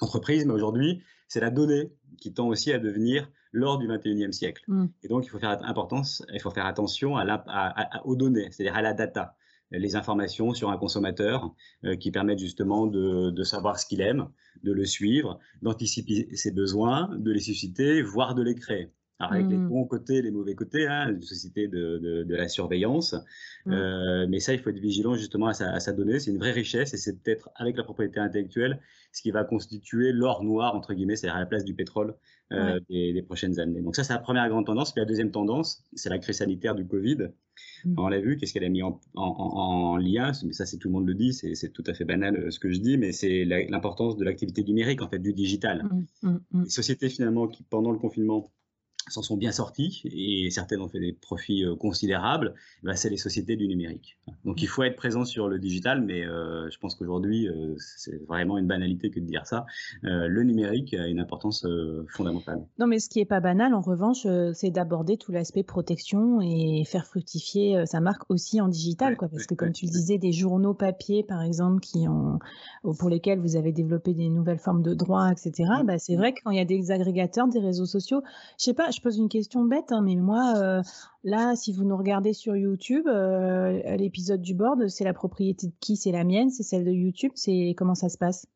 entreprise. 0.00 0.44
Mais 0.44 0.52
aujourd'hui, 0.52 1.02
c'est 1.26 1.40
la 1.40 1.50
donnée 1.50 1.92
qui 2.18 2.34
tend 2.34 2.48
aussi 2.48 2.70
à 2.70 2.78
devenir 2.78 3.30
lors 3.52 3.78
du 3.78 3.88
21e 3.88 4.32
siècle. 4.32 4.62
Mmh. 4.68 4.86
Et 5.02 5.08
donc, 5.08 5.24
il 5.24 5.28
faut 5.28 5.38
faire, 5.38 5.58
importance, 5.64 6.22
il 6.32 6.40
faut 6.40 6.50
faire 6.50 6.66
attention 6.66 7.16
à 7.16 8.02
aux 8.04 8.14
données, 8.14 8.48
c'est-à-dire 8.50 8.76
à 8.76 8.82
la 8.82 8.92
data 8.92 9.36
les 9.78 9.96
informations 9.96 10.52
sur 10.54 10.70
un 10.70 10.76
consommateur 10.76 11.54
euh, 11.84 11.96
qui 11.96 12.10
permettent 12.10 12.38
justement 12.38 12.86
de, 12.86 13.30
de 13.30 13.42
savoir 13.44 13.78
ce 13.78 13.86
qu'il 13.86 14.00
aime, 14.00 14.28
de 14.62 14.72
le 14.72 14.84
suivre, 14.84 15.38
d'anticiper 15.62 16.28
ses 16.34 16.50
besoins, 16.50 17.10
de 17.16 17.30
les 17.30 17.40
susciter, 17.40 18.02
voire 18.02 18.34
de 18.34 18.42
les 18.42 18.54
créer. 18.54 18.90
Alors 19.20 19.34
avec 19.34 19.48
les 19.48 19.58
mmh. 19.58 19.68
bons 19.68 19.84
côtés, 19.84 20.22
les 20.22 20.30
mauvais 20.30 20.54
côtés, 20.54 20.86
hein, 20.86 21.10
une 21.10 21.20
société 21.20 21.68
de, 21.68 21.98
de, 21.98 22.22
de 22.22 22.34
la 22.34 22.48
surveillance. 22.48 23.14
Mmh. 23.66 23.72
Euh, 23.72 24.26
mais 24.30 24.40
ça, 24.40 24.54
il 24.54 24.60
faut 24.60 24.70
être 24.70 24.78
vigilant 24.78 25.14
justement 25.14 25.46
à 25.46 25.52
sa, 25.52 25.72
à 25.72 25.78
sa 25.78 25.92
donnée. 25.92 26.18
C'est 26.18 26.30
une 26.30 26.38
vraie 26.38 26.52
richesse 26.52 26.94
et 26.94 26.96
c'est 26.96 27.22
peut-être 27.22 27.50
avec 27.54 27.76
la 27.76 27.84
propriété 27.84 28.18
intellectuelle 28.18 28.80
ce 29.12 29.22
qui 29.22 29.30
va 29.30 29.44
constituer 29.44 30.12
l'or 30.12 30.42
noir, 30.42 30.74
entre 30.74 30.94
guillemets, 30.94 31.16
c'est-à-dire 31.16 31.36
à 31.36 31.40
la 31.40 31.46
place 31.46 31.64
du 31.64 31.74
pétrole 31.74 32.14
euh, 32.52 32.80
des, 32.88 33.12
des, 33.12 33.22
prochaines 33.22 33.58
années. 33.58 33.80
Donc 33.80 33.96
ça, 33.96 34.04
c'est 34.04 34.12
la 34.12 34.20
première 34.20 34.48
grande 34.48 34.66
tendance. 34.66 34.92
Puis 34.92 35.00
la 35.00 35.06
deuxième 35.06 35.30
tendance, 35.30 35.84
c'est 35.94 36.08
la 36.08 36.18
crise 36.18 36.38
sanitaire 36.38 36.74
du 36.74 36.86
Covid. 36.86 37.28
Mmh. 37.84 37.94
On 37.98 38.08
l'a 38.08 38.20
vu, 38.20 38.36
qu'est-ce 38.36 38.52
qu'elle 38.52 38.64
a 38.64 38.68
mis 38.68 38.82
en, 38.82 39.00
en, 39.14 39.96
Mais 39.98 40.52
ça, 40.52 40.66
c'est 40.66 40.76
tout 40.76 40.88
le 40.88 40.92
monde 40.92 41.06
le 41.06 41.14
dit, 41.14 41.32
c'est 41.32 41.72
tout 41.72 41.84
à 41.86 41.94
fait 41.94 42.04
banal 42.04 42.36
euh, 42.36 42.50
ce 42.50 42.58
que 42.58 42.70
je 42.70 42.78
dis, 42.78 42.98
mais 42.98 43.12
c'est 43.12 43.44
l'importance 43.44 44.16
de 44.16 44.24
l'activité 44.24 44.64
numérique, 44.64 45.02
en 45.02 45.08
fait, 45.08 45.18
du 45.18 45.32
digital. 45.32 45.88
Les 46.22 46.70
sociétés, 46.70 47.08
finalement, 47.08 47.48
qui, 47.48 47.62
pendant 47.62 47.90
le 47.90 47.98
confinement, 47.98 48.50
s'en 49.12 49.22
sont 49.22 49.36
bien 49.36 49.52
sortis 49.52 50.02
et 50.04 50.50
certaines 50.50 50.80
ont 50.80 50.88
fait 50.88 51.00
des 51.00 51.12
profits 51.12 51.64
euh, 51.64 51.74
considérables, 51.74 52.54
bah, 52.82 52.96
c'est 52.96 53.10
les 53.10 53.16
sociétés 53.16 53.56
du 53.56 53.68
numérique. 53.68 54.18
Donc 54.44 54.62
il 54.62 54.68
faut 54.68 54.82
être 54.82 54.96
présent 54.96 55.24
sur 55.24 55.48
le 55.48 55.58
digital, 55.58 56.02
mais 56.02 56.24
euh, 56.24 56.68
je 56.70 56.78
pense 56.78 56.94
qu'aujourd'hui, 56.94 57.48
euh, 57.48 57.74
c'est 57.78 58.22
vraiment 58.26 58.58
une 58.58 58.66
banalité 58.66 59.10
que 59.10 59.20
de 59.20 59.26
dire 59.26 59.46
ça. 59.46 59.66
le 60.02 60.42
numérique 60.42 60.94
a 60.94 61.06
une 61.06 61.20
importance 61.20 61.66
fondamentale. 62.08 62.60
Non, 62.78 62.86
mais 62.86 62.98
ce 62.98 63.08
qui 63.08 63.18
n'est 63.18 63.24
pas 63.24 63.40
banal, 63.40 63.74
en 63.74 63.80
revanche, 63.80 64.26
c'est 64.54 64.70
d'aborder 64.70 65.16
tout 65.16 65.32
l'aspect 65.32 65.62
protection 65.62 66.40
et 66.40 66.84
faire 66.84 67.06
fructifier 67.06 67.84
sa 67.86 68.00
marque 68.00 68.30
aussi 68.30 68.60
en 68.60 68.68
digital, 68.68 69.16
quoi, 69.16 69.28
parce 69.28 69.46
que 69.46 69.54
comme 69.54 69.72
tu 69.72 69.86
le 69.86 69.90
disais, 69.90 70.18
des 70.18 70.32
journaux 70.32 70.74
papier, 70.74 71.22
par 71.22 71.42
exemple, 71.42 71.80
qui 71.80 72.08
ont, 72.08 72.38
pour 72.98 73.08
lesquels 73.08 73.40
vous 73.40 73.56
avez 73.56 73.72
développé 73.72 74.14
des 74.14 74.28
nouvelles 74.28 74.58
formes 74.58 74.82
de 74.82 74.94
droits, 74.94 75.30
etc., 75.30 75.70
bah, 75.84 75.98
c'est 75.98 76.16
vrai 76.16 76.32
que 76.32 76.40
quand 76.44 76.50
il 76.50 76.56
y 76.56 76.60
a 76.60 76.64
des 76.64 76.90
agrégateurs, 76.90 77.48
des 77.48 77.60
réseaux 77.60 77.86
sociaux, 77.86 78.22
je 78.58 78.64
sais 78.64 78.74
pas, 78.74 78.90
je 78.90 78.99
pose 79.00 79.18
une 79.18 79.28
question 79.28 79.64
bête, 79.64 79.92
hein, 79.92 80.02
mais 80.02 80.16
moi, 80.16 80.54
euh, 80.56 80.82
là, 81.24 81.54
si 81.56 81.72
vous 81.72 81.84
nous 81.84 81.96
regardez 81.96 82.32
sur 82.32 82.56
YouTube, 82.56 83.06
euh, 83.06 83.96
l'épisode 83.96 84.40
du 84.40 84.54
board, 84.54 84.88
c'est 84.88 85.04
la 85.04 85.12
propriété 85.12 85.68
de 85.68 85.72
qui? 85.80 85.96
C'est 85.96 86.12
la 86.12 86.24
mienne 86.24 86.50
C'est 86.50 86.62
celle 86.62 86.84
de 86.84 86.90
YouTube 86.90 87.32
C'est 87.34 87.74
comment 87.76 87.94
ça 87.94 88.08
se 88.08 88.18
passe? 88.18 88.46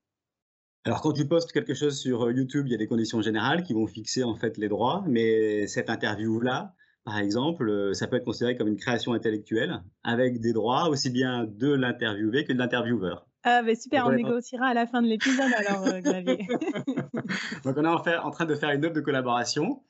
Alors 0.87 1.01
quand 1.01 1.13
tu 1.13 1.27
postes 1.27 1.53
quelque 1.53 1.73
chose 1.73 1.99
sur 1.99 2.25
euh, 2.25 2.33
YouTube, 2.33 2.67
il 2.67 2.73
y 2.73 2.75
a 2.75 2.79
des 2.79 2.87
conditions 2.87 3.23
générales 3.23 3.63
qui 3.63 3.73
vont 3.73 3.87
fixer 3.87 4.23
en 4.23 4.35
fait 4.35 4.59
les 4.59 4.69
droits, 4.69 5.03
mais 5.07 5.67
cette 5.67 5.89
interview-là, 5.89 6.75
par 7.05 7.19
exemple, 7.19 7.95
ça 7.95 8.07
peut 8.07 8.17
être 8.17 8.25
considéré 8.25 8.57
comme 8.57 8.69
une 8.69 8.77
création 8.77 9.13
intellectuelle 9.13 9.83
avec 10.03 10.41
des 10.41 10.53
droits 10.53 10.89
aussi 10.89 11.11
bien 11.11 11.45
de 11.45 11.73
l'interviewé 11.73 12.45
que 12.45 12.53
de 12.53 12.59
l'intervieweur. 12.59 13.27
Ah, 13.47 13.63
bah 13.63 13.75
super, 13.75 14.07
on 14.07 14.13
négociera 14.13 14.69
à 14.69 14.75
la 14.75 14.87
fin 14.87 15.03
de 15.03 15.07
l'épisode 15.07 15.53
alors, 15.59 16.01
Xavier. 16.01 16.49
Donc, 17.65 17.77
on 17.77 17.85
est 17.85 17.89
en, 17.89 18.03
fait, 18.03 18.17
en 18.17 18.31
train 18.31 18.47
de 18.47 18.55
faire 18.55 18.71
une 18.71 18.83
œuvre 18.87 18.95
de 18.95 19.03
collaboration 19.03 19.83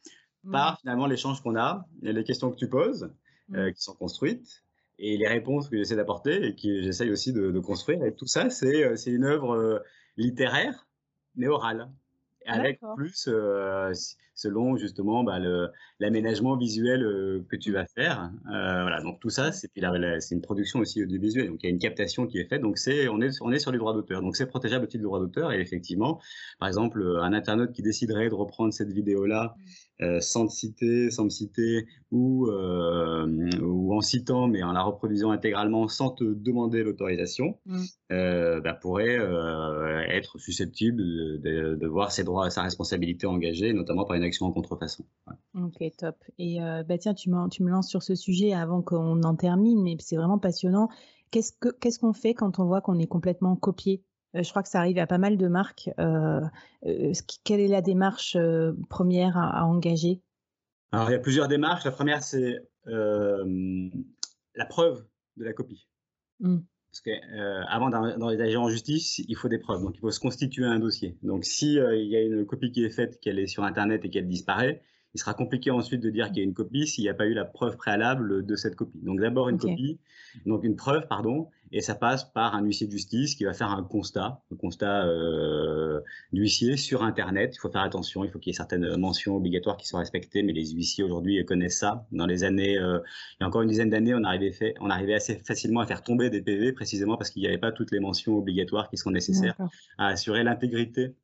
par 0.50 0.80
finalement 0.80 1.06
l'échange 1.06 1.42
qu'on 1.42 1.56
a, 1.56 1.86
les 2.02 2.24
questions 2.24 2.50
que 2.50 2.56
tu 2.56 2.68
poses, 2.68 3.10
euh, 3.54 3.72
qui 3.72 3.82
sont 3.82 3.94
construites, 3.94 4.64
et 4.98 5.16
les 5.16 5.26
réponses 5.26 5.68
que 5.68 5.76
j'essaie 5.76 5.96
d'apporter 5.96 6.44
et 6.44 6.54
que 6.54 6.82
j'essaye 6.82 7.10
aussi 7.10 7.32
de, 7.32 7.58
construire. 7.60 8.04
Et 8.04 8.14
tout 8.14 8.26
ça, 8.26 8.50
c'est 8.50 8.84
euh, 8.84 8.96
une 9.06 9.24
œuvre 9.24 9.54
euh, 9.54 9.78
littéraire, 10.16 10.86
mais 11.36 11.48
orale. 11.48 11.90
Avec 12.46 12.78
plus 12.96 13.26
euh, 13.28 13.92
selon 14.34 14.76
justement 14.76 15.24
bah, 15.24 15.38
l'aménagement 16.00 16.56
visuel 16.56 17.02
euh, 17.02 17.44
que 17.48 17.56
tu 17.56 17.72
vas 17.72 17.86
faire. 17.86 18.30
Euh, 18.52 18.82
voilà, 18.82 19.00
donc 19.00 19.20
tout 19.20 19.30
ça, 19.30 19.52
c'est 19.52 19.70
c'est 20.20 20.34
une 20.34 20.40
production 20.40 20.80
aussi 20.80 21.02
audiovisuelle. 21.02 21.48
Donc 21.48 21.62
il 21.62 21.66
y 21.66 21.68
a 21.68 21.72
une 21.72 21.78
captation 21.78 22.26
qui 22.26 22.38
est 22.38 22.48
faite. 22.48 22.62
Donc 22.62 22.78
c'est 22.78 23.08
on 23.08 23.20
est 23.20 23.40
on 23.40 23.52
est 23.52 23.58
sur 23.58 23.72
les 23.72 23.78
droits 23.78 23.94
d'auteur. 23.94 24.20
Donc 24.22 24.36
c'est 24.36 24.46
protégeable 24.46 24.84
au 24.84 24.86
titre 24.86 25.00
du 25.00 25.04
droit 25.04 25.20
d'auteur. 25.20 25.52
Et 25.52 25.60
effectivement, 25.60 26.20
par 26.58 26.68
exemple, 26.68 27.02
un 27.20 27.32
internaute 27.32 27.72
qui 27.72 27.82
déciderait 27.82 28.28
de 28.28 28.34
reprendre 28.34 28.72
cette 28.72 28.92
vidéo 28.92 29.26
là 29.26 29.54
mmh. 30.00 30.20
sans 30.20 30.46
te 30.46 30.52
citer, 30.52 31.10
sans 31.10 31.24
me 31.24 31.30
citer 31.30 31.86
ou 32.10 32.48
ou 32.48 33.94
en 33.94 34.00
citant, 34.00 34.48
mais 34.48 34.62
en 34.62 34.72
la 34.72 34.82
reproduisant 34.82 35.30
intégralement 35.30 35.88
sans 35.88 36.10
te 36.10 36.24
demander 36.24 36.82
l'autorisation, 36.82 37.58
mmh. 37.66 37.84
bah, 38.10 38.74
pourrait 38.80 39.18
être 40.08 40.38
susceptible 40.38 41.02
de, 41.02 41.76
de 41.80 41.86
voir 41.86 42.10
ses 42.12 42.24
droits 42.24 42.50
sa 42.50 42.62
responsabilité 42.62 43.26
engagée, 43.26 43.72
notamment 43.72 44.04
par 44.04 44.16
une 44.16 44.23
action 44.24 44.46
en 44.46 44.52
contrefaçon. 44.52 45.04
Ok, 45.54 45.82
top. 45.96 46.16
Et 46.38 46.62
euh, 46.62 46.82
bah 46.82 46.98
tiens, 46.98 47.14
tu, 47.14 47.30
tu, 47.50 47.62
me 47.62 47.70
lances 47.70 47.88
sur 47.88 48.02
ce 48.02 48.14
sujet 48.14 48.52
avant 48.52 48.82
qu'on 48.82 49.22
en 49.22 49.36
termine, 49.36 49.82
mais 49.82 49.96
c'est 50.00 50.16
vraiment 50.16 50.38
passionnant. 50.38 50.88
Qu'est-ce 51.30 51.98
qu'on 51.98 52.12
fait 52.12 52.34
quand 52.34 52.58
on 52.58 52.64
voit 52.64 52.80
qu'on 52.80 52.98
est 52.98 53.06
complètement 53.06 53.56
copié? 53.56 54.02
Euh, 54.36 54.42
Je 54.42 54.50
crois 54.50 54.62
que 54.62 54.68
ça 54.68 54.78
arrive 54.78 54.98
à 54.98 55.06
pas 55.06 55.18
mal 55.18 55.36
de 55.36 55.48
marques. 55.48 55.90
Euh, 55.98 56.40
quelle 57.44 57.60
est 57.60 57.68
la 57.68 57.82
démarche 57.82 58.36
première 58.88 59.36
à, 59.36 59.64
engager? 59.66 60.20
Alors, 60.92 61.10
il 61.10 61.12
y 61.12 61.16
a 61.16 61.20
plusieurs 61.20 61.48
démarches. 61.48 61.84
La 61.84 61.92
première, 61.92 62.22
c'est 62.22 62.58
la 62.86 64.66
preuve 64.68 65.06
de 65.36 65.44
la 65.44 65.52
copie. 65.52 65.88
Mmh. 66.40 66.58
Parce 66.94 67.00
qu'avant 67.00 67.92
euh, 67.92 68.16
d'envisager 68.16 68.56
en 68.56 68.68
justice, 68.68 69.18
il 69.26 69.36
faut 69.36 69.48
des 69.48 69.58
preuves. 69.58 69.82
Donc, 69.82 69.96
il 69.96 70.00
faut 70.00 70.12
se 70.12 70.20
constituer 70.20 70.64
un 70.64 70.78
dossier. 70.78 71.16
Donc, 71.24 71.44
si 71.44 71.80
euh, 71.80 71.96
il 71.96 72.06
y 72.06 72.16
a 72.16 72.20
une 72.20 72.46
copie 72.46 72.70
qui 72.70 72.84
est 72.84 72.90
faite, 72.90 73.18
qu'elle 73.20 73.40
est 73.40 73.48
sur 73.48 73.64
Internet 73.64 74.04
et 74.04 74.10
qu'elle 74.10 74.28
disparaît, 74.28 74.80
il 75.12 75.18
sera 75.18 75.34
compliqué 75.34 75.72
ensuite 75.72 76.00
de 76.00 76.10
dire 76.10 76.28
qu'il 76.28 76.38
y 76.38 76.40
a 76.40 76.44
une 76.44 76.54
copie 76.54 76.86
s'il 76.86 77.02
n'y 77.02 77.10
a 77.10 77.14
pas 77.14 77.26
eu 77.26 77.34
la 77.34 77.44
preuve 77.44 77.76
préalable 77.76 78.46
de 78.46 78.56
cette 78.56 78.76
copie. 78.76 79.00
Donc 79.02 79.20
d'abord 79.20 79.48
une 79.48 79.58
copie, 79.58 79.98
donc 80.46 80.64
une 80.64 80.76
preuve, 80.76 81.06
pardon, 81.08 81.48
et 81.72 81.80
ça 81.80 81.94
passe 81.94 82.24
par 82.24 82.54
un 82.54 82.62
huissier 82.62 82.86
de 82.86 82.92
justice 82.92 83.34
qui 83.34 83.44
va 83.44 83.52
faire 83.52 83.70
un 83.70 83.82
constat, 83.82 84.42
un 84.52 84.56
constat 84.56 85.06
euh, 85.06 86.00
d'huissier 86.32 86.76
sur 86.76 87.02
Internet. 87.02 87.54
Il 87.56 87.58
faut 87.58 87.70
faire 87.70 87.82
attention, 87.82 88.24
il 88.24 88.30
faut 88.30 88.38
qu'il 88.38 88.52
y 88.52 88.54
ait 88.54 88.56
certaines 88.56 88.96
mentions 88.96 89.36
obligatoires 89.36 89.76
qui 89.76 89.86
soient 89.86 90.00
respectées, 90.00 90.42
mais 90.42 90.52
les 90.52 90.70
huissiers 90.72 91.04
aujourd'hui 91.04 91.44
connaissent 91.44 91.78
ça. 91.78 92.06
Dans 92.12 92.26
les 92.26 92.44
années, 92.44 92.78
euh, 92.78 93.00
il 93.38 93.42
y 93.42 93.44
a 93.44 93.48
encore 93.48 93.62
une 93.62 93.68
dizaine 93.68 93.90
d'années, 93.90 94.14
on 94.14 94.24
arrivait, 94.24 94.52
fait, 94.52 94.74
on 94.80 94.90
arrivait 94.90 95.14
assez 95.14 95.36
facilement 95.36 95.80
à 95.80 95.86
faire 95.86 96.02
tomber 96.02 96.30
des 96.30 96.42
PV, 96.42 96.72
précisément 96.72 97.16
parce 97.16 97.30
qu'il 97.30 97.42
n'y 97.42 97.48
avait 97.48 97.58
pas 97.58 97.72
toutes 97.72 97.90
les 97.90 98.00
mentions 98.00 98.36
obligatoires 98.36 98.88
qui 98.88 98.96
sont 98.96 99.10
nécessaires 99.10 99.56
à 99.98 100.08
assurer 100.08 100.44
l'intégrité 100.44 101.14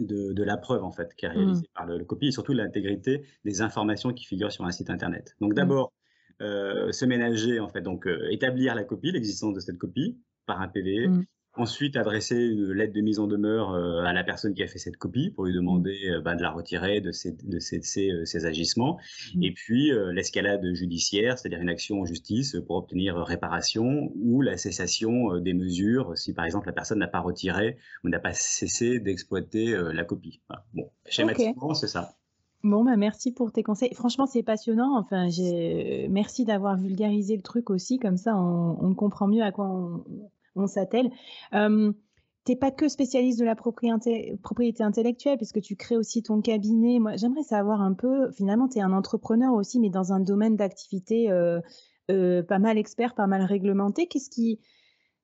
de, 0.00 0.42
la 0.42 0.56
preuve 0.56 0.84
en 0.84 0.92
fait 0.92 1.14
qui 1.16 1.26
est 1.26 1.28
réalisée 1.28 1.62
mmh. 1.62 1.74
par 1.74 1.86
le, 1.86 2.04
copie 2.04 2.28
et 2.28 2.32
surtout 2.32 2.52
l'intégrité 2.52 3.24
des 3.44 3.62
informations 3.62 4.12
qui 4.12 4.24
figurent 4.24 4.52
sur 4.52 4.64
un 4.64 4.70
site 4.70 4.90
internet. 4.90 5.34
Donc 5.40 5.52
mmh. 5.52 5.56
d'abord 5.56 5.92
se 6.40 7.04
ménager 7.04 7.60
en 7.60 7.68
fait, 7.68 7.80
donc 7.80 8.06
euh, 8.06 8.28
établir 8.30 8.74
la 8.74 8.84
copie, 8.84 9.12
l'existence 9.12 9.54
de 9.54 9.60
cette 9.60 9.78
copie 9.78 10.18
par 10.46 10.60
un 10.60 10.68
PV, 10.68 11.08
mmh. 11.08 11.24
Ensuite, 11.58 11.96
adresser 11.96 12.36
une 12.36 12.70
lettre 12.72 12.92
de 12.92 13.00
mise 13.00 13.18
en 13.18 13.26
demeure 13.26 13.72
euh, 13.72 14.04
à 14.04 14.12
la 14.12 14.22
personne 14.22 14.54
qui 14.54 14.62
a 14.62 14.68
fait 14.68 14.78
cette 14.78 14.96
copie 14.96 15.30
pour 15.30 15.44
lui 15.44 15.52
demander 15.52 15.98
mmh. 16.04 16.12
euh, 16.12 16.20
bah, 16.20 16.36
de 16.36 16.42
la 16.42 16.52
retirer 16.52 17.00
de 17.00 17.10
ses, 17.10 17.32
de 17.32 17.58
ses, 17.58 17.80
euh, 18.12 18.24
ses, 18.24 18.46
agissements. 18.46 18.96
Mmh. 19.34 19.42
Et 19.42 19.50
puis, 19.52 19.90
l'escalade 20.12 20.64
judiciaire, 20.74 21.36
c'est-à-dire 21.36 21.60
une 21.60 21.68
action 21.68 22.00
en 22.00 22.04
justice 22.04 22.56
pour 22.64 22.76
obtenir 22.76 23.16
réparation 23.16 24.12
ou 24.14 24.40
la 24.40 24.56
cessation 24.56 25.38
des 25.38 25.52
mesures 25.52 26.16
si, 26.16 26.32
par 26.32 26.44
exemple, 26.44 26.68
la 26.68 26.72
personne 26.72 27.00
n'a 27.00 27.08
pas 27.08 27.20
retiré 27.20 27.76
ou 28.04 28.08
n'a 28.08 28.20
pas 28.20 28.32
cessé 28.32 29.00
d'exploiter 29.00 29.76
la 29.92 30.04
copie. 30.04 30.40
Bon, 30.74 30.90
schématiquement, 31.06 31.74
c'est 31.74 31.88
ça. 31.88 32.14
Bon, 32.64 32.84
bah 32.84 32.96
merci 32.96 33.32
pour 33.32 33.52
tes 33.52 33.62
conseils. 33.62 33.94
Franchement, 33.94 34.26
c'est 34.26 34.42
passionnant. 34.42 34.98
Enfin, 34.98 35.28
merci 36.10 36.44
d'avoir 36.44 36.76
vulgarisé 36.76 37.36
le 37.36 37.42
truc 37.42 37.70
aussi. 37.70 37.98
Comme 37.98 38.16
ça, 38.16 38.36
on, 38.36 38.94
comprend 38.94 39.28
mieux 39.28 39.42
à 39.42 39.52
quoi 39.52 39.70
on, 40.56 40.66
s'attelle. 40.66 41.10
Euh, 41.54 41.92
tu 42.44 42.52
n'es 42.52 42.58
pas 42.58 42.72
que 42.72 42.88
spécialiste 42.88 43.38
de 43.38 43.44
la 43.44 43.54
propriété, 43.54 44.36
propriété, 44.42 44.82
intellectuelle, 44.82 45.36
puisque 45.36 45.60
tu 45.60 45.76
crées 45.76 45.96
aussi 45.96 46.22
ton 46.22 46.40
cabinet. 46.40 46.98
Moi, 46.98 47.16
j'aimerais 47.16 47.44
savoir 47.44 47.80
un 47.80 47.94
peu, 47.94 48.32
finalement, 48.32 48.66
tu 48.66 48.78
es 48.78 48.82
un 48.82 48.92
entrepreneur 48.92 49.54
aussi, 49.54 49.78
mais 49.78 49.90
dans 49.90 50.12
un 50.12 50.18
domaine 50.18 50.56
d'activité 50.56 51.30
euh, 51.30 51.60
euh, 52.10 52.42
pas 52.42 52.58
mal 52.58 52.76
expert, 52.76 53.14
pas 53.14 53.28
mal 53.28 53.42
réglementé. 53.42 54.08
Qu'est-ce 54.08 54.30
qui 54.30 54.58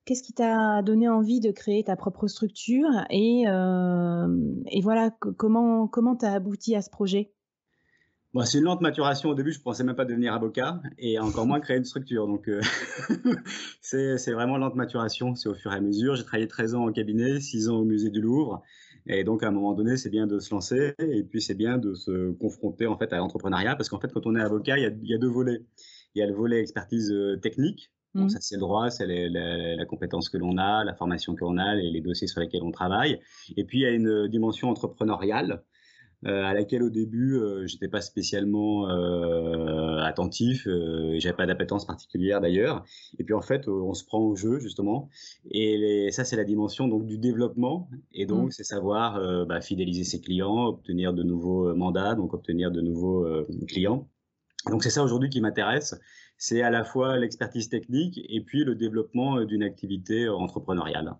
qu'est-ce 0.05 0.23
qui 0.23 0.33
t'a 0.33 0.81
donné 0.81 1.07
envie 1.07 1.39
de 1.39 1.51
créer 1.51 1.83
ta 1.83 1.95
propre 1.95 2.27
structure 2.27 2.89
et, 3.09 3.43
et 3.43 4.81
voilà, 4.81 5.11
comment 5.37 5.87
comment 5.87 6.15
tu 6.15 6.25
as 6.25 6.33
abouti 6.33 6.75
à 6.75 6.81
ce 6.81 6.89
projet? 6.89 7.31
C'est 8.43 8.57
une 8.57 8.65
lente 8.65 8.81
maturation. 8.81 9.29
Au 9.29 9.35
début, 9.35 9.53
je 9.53 9.61
pensais 9.61 9.83
même 9.85 9.95
pas 9.95 10.03
devenir 10.03 10.33
avocat 10.33 10.81
et 10.97 11.19
encore 11.19 11.47
moins 11.47 11.61
créer 11.61 11.77
une 11.77 11.85
structure. 11.85 12.27
Donc, 12.27 12.49
euh, 12.49 12.59
c'est 13.81 14.33
vraiment 14.33 14.57
lente 14.57 14.75
maturation. 14.75 15.35
C'est 15.35 15.47
au 15.47 15.53
fur 15.53 15.71
et 15.71 15.75
à 15.75 15.79
mesure. 15.79 16.15
J'ai 16.15 16.25
travaillé 16.25 16.47
13 16.47 16.75
ans 16.75 16.85
en 16.85 16.91
cabinet, 16.91 17.39
6 17.39 17.69
ans 17.69 17.77
au 17.77 17.85
musée 17.85 18.09
du 18.09 18.19
Louvre. 18.19 18.61
Et 19.07 19.23
donc, 19.23 19.43
à 19.43 19.47
un 19.47 19.51
moment 19.51 19.73
donné, 19.73 19.95
c'est 19.95 20.09
bien 20.09 20.27
de 20.27 20.39
se 20.39 20.53
lancer 20.53 20.95
et 20.99 21.23
puis 21.23 21.41
c'est 21.41 21.53
bien 21.53 21.77
de 21.77 21.93
se 21.93 22.31
confronter 22.31 22.87
en 22.87 22.97
fait 22.97 23.13
à 23.13 23.17
l'entrepreneuriat 23.17 23.75
parce 23.75 23.87
qu'en 23.87 23.99
fait, 23.99 24.11
quand 24.11 24.25
on 24.25 24.35
est 24.35 24.41
avocat, 24.41 24.77
il 24.77 24.83
y 25.03 25.13
a, 25.13 25.17
deux 25.17 25.29
volets. 25.29 25.61
Il 26.15 26.19
y 26.19 26.21
a 26.21 26.27
le 26.27 26.33
volet 26.33 26.59
expertise 26.59 27.11
euh, 27.11 27.37
technique. 27.37 27.91
Mmh. 28.15 28.29
ça, 28.29 28.39
c'est 28.39 28.55
le 28.55 28.61
droit, 28.61 28.89
c'est 28.89 29.05
la, 29.05 29.85
compétence 29.85 30.29
que 30.29 30.37
l'on 30.37 30.57
a, 30.57 30.83
la 30.83 30.95
formation 30.95 31.35
que 31.35 31.41
l'on 31.41 31.57
a, 31.57 31.75
les, 31.75 31.91
les 31.91 32.01
dossiers 32.01 32.27
sur 32.27 32.39
lesquels 32.39 32.63
on 32.63 32.71
travaille. 32.71 33.19
Et 33.57 33.65
puis, 33.65 33.79
il 33.79 33.81
y 33.81 33.85
a 33.85 33.91
une 33.91 34.27
dimension 34.27 34.69
entrepreneuriale 34.69 35.63
à 36.23 36.55
laquelle 36.55 36.81
au 36.81 36.89
début 36.89 37.39
j'étais 37.65 37.87
pas 37.87 38.01
spécialement 38.01 38.87
attentif, 39.99 40.65
et 40.65 41.19
j'avais 41.19 41.35
pas 41.35 41.45
d'appétence 41.45 41.85
particulière 41.85 42.41
d'ailleurs. 42.41 42.83
Et 43.19 43.23
puis 43.23 43.35
en 43.35 43.41
fait, 43.41 43.67
on 43.67 43.93
se 43.93 44.03
prend 44.05 44.19
au 44.19 44.35
jeu 44.35 44.57
justement. 44.57 45.09
Et 45.51 46.09
ça, 46.11 46.23
c'est 46.23 46.35
la 46.35 46.43
dimension 46.43 46.87
donc 46.87 47.05
du 47.05 47.19
développement. 47.19 47.89
Et 48.11 48.25
donc, 48.25 48.47
mmh. 48.47 48.51
c'est 48.51 48.63
savoir 48.63 49.45
bah, 49.45 49.61
fidéliser 49.61 50.03
ses 50.03 50.19
clients, 50.19 50.65
obtenir 50.65 51.13
de 51.13 51.21
nouveaux 51.21 51.75
mandats, 51.75 52.15
donc 52.15 52.33
obtenir 52.33 52.71
de 52.71 52.81
nouveaux 52.81 53.27
clients. 53.67 54.07
Donc 54.71 54.83
c'est 54.83 54.89
ça 54.89 55.03
aujourd'hui 55.03 55.29
qui 55.29 55.41
m'intéresse 55.41 55.95
c'est 56.37 56.61
à 56.61 56.69
la 56.69 56.83
fois 56.83 57.17
l'expertise 57.17 57.69
technique 57.69 58.19
et 58.27 58.41
puis 58.41 58.63
le 58.63 58.75
développement 58.75 59.37
euh, 59.37 59.45
d'une 59.45 59.63
activité 59.63 60.25
euh, 60.25 60.35
entrepreneuriale. 60.35 61.15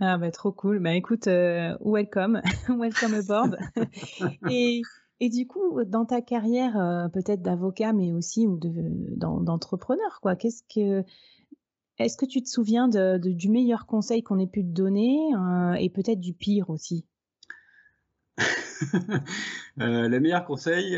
Ah 0.00 0.16
bah 0.16 0.30
trop 0.30 0.52
cool. 0.52 0.78
Bah 0.78 0.94
écoute, 0.94 1.26
euh, 1.26 1.76
welcome, 1.84 2.40
welcome 2.68 3.14
aboard. 3.14 3.56
et, 4.50 4.82
et 5.20 5.28
du 5.28 5.46
coup, 5.46 5.82
dans 5.84 6.04
ta 6.04 6.22
carrière 6.22 7.08
peut-être 7.12 7.42
d'avocat, 7.42 7.92
mais 7.92 8.12
aussi 8.12 8.46
ou 8.46 8.58
d'entrepreneur, 8.58 10.20
quoi, 10.22 10.36
qu'est-ce 10.36 10.62
que 10.72 11.04
est-ce 11.98 12.16
que 12.16 12.26
tu 12.26 12.40
te 12.42 12.48
souviens 12.48 12.86
de, 12.86 13.18
du 13.18 13.50
meilleur 13.50 13.86
conseil 13.86 14.22
qu'on 14.22 14.38
ait 14.38 14.46
pu 14.46 14.62
te 14.62 14.70
donner 14.70 15.18
et 15.80 15.90
peut-être 15.90 16.20
du 16.20 16.32
pire 16.32 16.70
aussi? 16.70 17.04
Le 19.76 20.18
meilleur 20.20 20.44
conseil, 20.44 20.96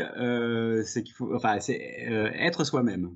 c'est 0.85 1.01
qu'il 1.01 1.15
faut, 1.15 1.35
enfin, 1.35 1.59
c'est 1.59 1.79
être 2.35 2.63
soi-même 2.65 3.15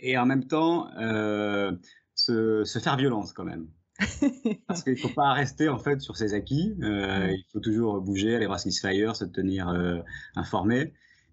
et 0.00 0.18
en 0.18 0.26
même 0.26 0.46
temps 0.46 0.88
euh, 0.98 1.72
se, 2.14 2.64
se, 2.64 2.78
faire 2.78 2.96
violence 2.96 3.32
quand 3.32 3.44
même. 3.44 3.68
Parce 4.66 4.82
qu'il 4.82 4.94
ne 4.94 4.98
faut 4.98 5.08
pas 5.08 5.32
rester 5.32 5.68
en 5.68 5.78
fait 5.78 6.00
sur 6.00 6.16
ses 6.16 6.34
acquis. 6.34 6.74
Euh, 6.82 7.28
il 7.30 7.44
faut 7.52 7.60
toujours 7.60 8.00
bouger, 8.00 8.34
aller 8.34 8.46
voir 8.46 8.58
ce 8.58 8.64
qui 8.64 8.72
se 8.72 8.80
fait 8.80 8.88
ailleurs, 8.88 9.16
se 9.16 9.24
tenir 9.24 9.68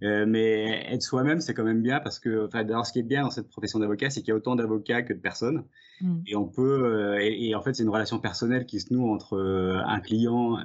euh, 0.03 0.25
mais 0.27 0.85
être 0.91 1.01
soi-même, 1.01 1.41
c'est 1.41 1.53
quand 1.53 1.63
même 1.63 1.81
bien 1.81 1.99
parce 1.99 2.19
que, 2.19 2.45
enfin, 2.45 2.63
d'ailleurs, 2.63 2.85
ce 2.85 2.93
qui 2.93 2.99
est 2.99 3.03
bien 3.03 3.23
dans 3.23 3.31
cette 3.31 3.49
profession 3.49 3.79
d'avocat, 3.79 4.09
c'est 4.09 4.21
qu'il 4.21 4.29
y 4.29 4.31
a 4.31 4.35
autant 4.35 4.55
d'avocats 4.55 5.01
que 5.01 5.13
de 5.13 5.19
personnes. 5.19 5.63
Mm. 6.01 6.17
Et 6.27 6.35
on 6.35 6.45
peut, 6.45 7.17
et, 7.19 7.49
et, 7.49 7.55
en 7.55 7.61
fait, 7.61 7.73
c'est 7.73 7.83
une 7.83 7.89
relation 7.89 8.19
personnelle 8.19 8.65
qui 8.65 8.79
se 8.79 8.93
noue 8.93 9.09
entre 9.09 9.37
un 9.85 9.99
client 9.99 10.57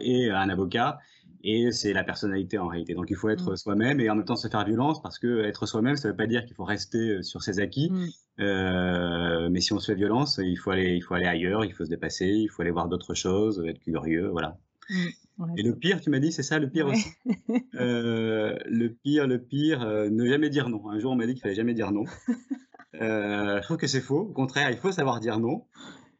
et 0.00 0.30
un 0.30 0.48
avocat 0.48 0.98
et 1.44 1.70
c'est 1.72 1.92
la 1.92 2.04
personnalité 2.04 2.58
en 2.58 2.66
réalité. 2.66 2.94
Donc 2.94 3.06
il 3.10 3.16
faut 3.16 3.28
être 3.28 3.52
mm. 3.52 3.56
soi-même 3.56 4.00
et 4.00 4.10
en 4.10 4.16
même 4.16 4.24
temps 4.24 4.36
se 4.36 4.48
faire 4.48 4.64
violence 4.64 5.00
parce 5.00 5.18
que 5.18 5.44
être 5.44 5.66
soi-même, 5.66 5.96
ça 5.96 6.08
ne 6.08 6.12
veut 6.12 6.16
pas 6.16 6.26
dire 6.26 6.44
qu'il 6.44 6.54
faut 6.54 6.64
rester 6.64 7.10
euh, 7.10 7.22
sur 7.22 7.42
ses 7.42 7.60
acquis. 7.60 7.90
Mm. 7.90 8.08
Euh, 8.40 9.48
mais 9.50 9.60
si 9.60 9.72
on 9.72 9.78
se 9.78 9.92
fait 9.92 9.96
violence, 9.96 10.40
il 10.42 10.56
faut 10.56 10.70
aller, 10.70 10.94
il 10.94 11.00
faut 11.00 11.14
aller 11.14 11.26
ailleurs, 11.26 11.64
il 11.64 11.72
faut 11.72 11.84
se 11.84 11.90
dépasser, 11.90 12.26
il 12.26 12.48
faut 12.48 12.62
aller 12.62 12.70
voir 12.70 12.88
d'autres 12.88 13.14
choses, 13.14 13.62
être 13.66 13.80
curieux, 13.80 14.28
voilà. 14.28 14.58
Mm. 14.90 15.56
et 15.56 15.62
le 15.62 15.76
pire, 15.76 16.00
tu 16.00 16.10
m'as 16.10 16.18
dit, 16.18 16.32
c'est 16.32 16.42
ça, 16.42 16.58
le 16.58 16.70
pire 16.70 16.86
aussi? 16.86 17.08
Euh, 17.74 18.58
le 18.66 18.88
pire, 18.88 19.26
le 19.28 19.40
pire, 19.40 19.86
ne 19.86 20.26
jamais 20.26 20.50
dire 20.50 20.68
non. 20.68 20.88
Un 20.88 20.98
jour, 20.98 21.12
on 21.12 21.16
m'a 21.16 21.26
dit 21.26 21.34
qu'il 21.34 21.42
fallait 21.42 21.54
jamais 21.54 21.74
dire 21.74 21.92
non. 21.92 22.04
je 22.94 23.62
trouve 23.62 23.76
que 23.76 23.86
c'est 23.86 24.00
faux. 24.00 24.20
Au 24.20 24.32
contraire, 24.32 24.70
il 24.70 24.78
faut 24.78 24.90
savoir 24.90 25.20
dire 25.20 25.38
non. 25.38 25.66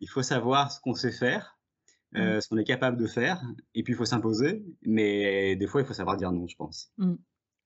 Il 0.01 0.09
faut 0.09 0.23
savoir 0.23 0.71
ce 0.71 0.81
qu'on 0.81 0.95
sait 0.95 1.11
faire. 1.11 1.59
Euh, 2.17 2.41
ce 2.41 2.49
qu'on 2.49 2.57
est 2.57 2.65
capable 2.65 2.97
de 2.97 3.07
faire, 3.07 3.43
et 3.75 3.83
puis 3.83 3.93
il 3.93 3.97
faut 3.97 4.07
s'imposer, 4.07 4.65
mais 4.83 5.57
des 5.57 5.67
fois 5.67 5.83
il 5.83 5.87
faut 5.87 5.93
savoir 5.93 6.17
dire 6.17 6.33
non, 6.33 6.49
je 6.49 6.57
pense. 6.57 6.91
Mmh. 6.97 7.15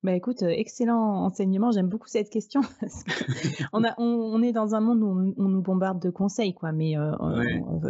Bah 0.03 0.15
écoute, 0.15 0.43
euh, 0.43 0.49
excellent 0.49 1.25
enseignement. 1.25 1.71
J'aime 1.71 1.89
beaucoup 1.89 2.09
cette 2.09 2.29
question. 2.29 2.61
on, 3.73 3.85
a, 3.85 3.95
on, 3.99 4.43
est 4.43 4.53
dans 4.53 4.75
un 4.75 4.81
monde 4.81 5.03
où 5.03 5.35
on, 5.37 5.49
nous 5.49 5.63
bombarde 5.63 6.03
de 6.03 6.11
conseils, 6.11 6.55
quoi. 6.55 6.73
Mais 6.73 6.99
euh, 6.99 7.13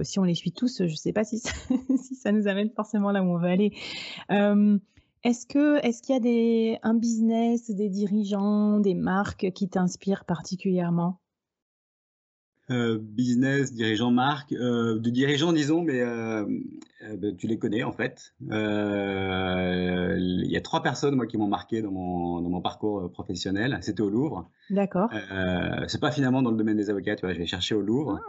si 0.03 0.19
on 0.19 0.25
les 0.25 0.35
suit 0.35 0.53
tous, 0.53 0.79
je 0.81 0.91
ne 0.91 0.97
sais 0.97 1.13
pas 1.13 1.25
si 1.25 1.39
ça, 1.39 1.53
si 1.97 2.15
ça, 2.15 2.33
nous 2.33 2.49
amène 2.49 2.71
forcément 2.71 3.13
là 3.13 3.23
où 3.23 3.27
on 3.29 3.39
veut 3.39 3.49
aller. 3.49 3.73
est-ce 4.29 5.47
que, 5.47 5.83
est-ce 5.87 6.03
qu'il 6.03 6.15
y 6.15 6.19
a 6.19 6.21
des, 6.21 6.79
un 6.83 6.95
business, 6.95 7.71
des 7.71 7.89
dirigeants, 7.89 8.79
des 8.79 8.95
marques 8.95 9.51
qui 9.53 9.71
t'inspirent 9.71 10.27
particulièrement? 10.27 11.22
Euh, 12.73 12.99
business, 13.01 13.73
dirigeant 13.73 14.11
marque, 14.11 14.53
euh, 14.53 14.99
de 14.99 15.11
dirigeants 15.11 15.53
disons, 15.53 15.83
mais 15.83 16.01
euh, 16.01 16.45
ben, 17.17 17.37
tu 17.37 17.47
les 17.47 17.59
connais 17.59 17.83
en 17.83 17.93
fait. 17.93 18.35
Il 18.41 20.51
y 20.51 20.57
a 20.57 20.61
trois 20.61 20.83
personnes 20.83 21.15
moi 21.15 21.27
qui 21.27 21.37
m'ont 21.37 21.49
marqué 21.49 21.83
dans 21.83 21.91
mon, 21.91 22.41
dans 22.41 22.49
mon 22.49 22.61
parcours 22.61 23.11
professionnel. 23.13 23.79
C'était 23.83 24.03
au 24.03 24.11
Louvre. 24.11 24.51
D'accord. 24.71 25.11
c'est 25.87 26.01
pas 26.01 26.11
finalement 26.11 26.43
dans 26.43 26.51
le 26.51 26.57
domaine 26.57 26.77
des 26.77 26.91
avocats, 26.91 27.17
tu 27.17 27.27
vois, 27.27 27.35
je 27.35 27.39
vais 27.39 27.47
chercher 27.47 27.75
au 27.75 27.83
Louvre, 27.83 28.21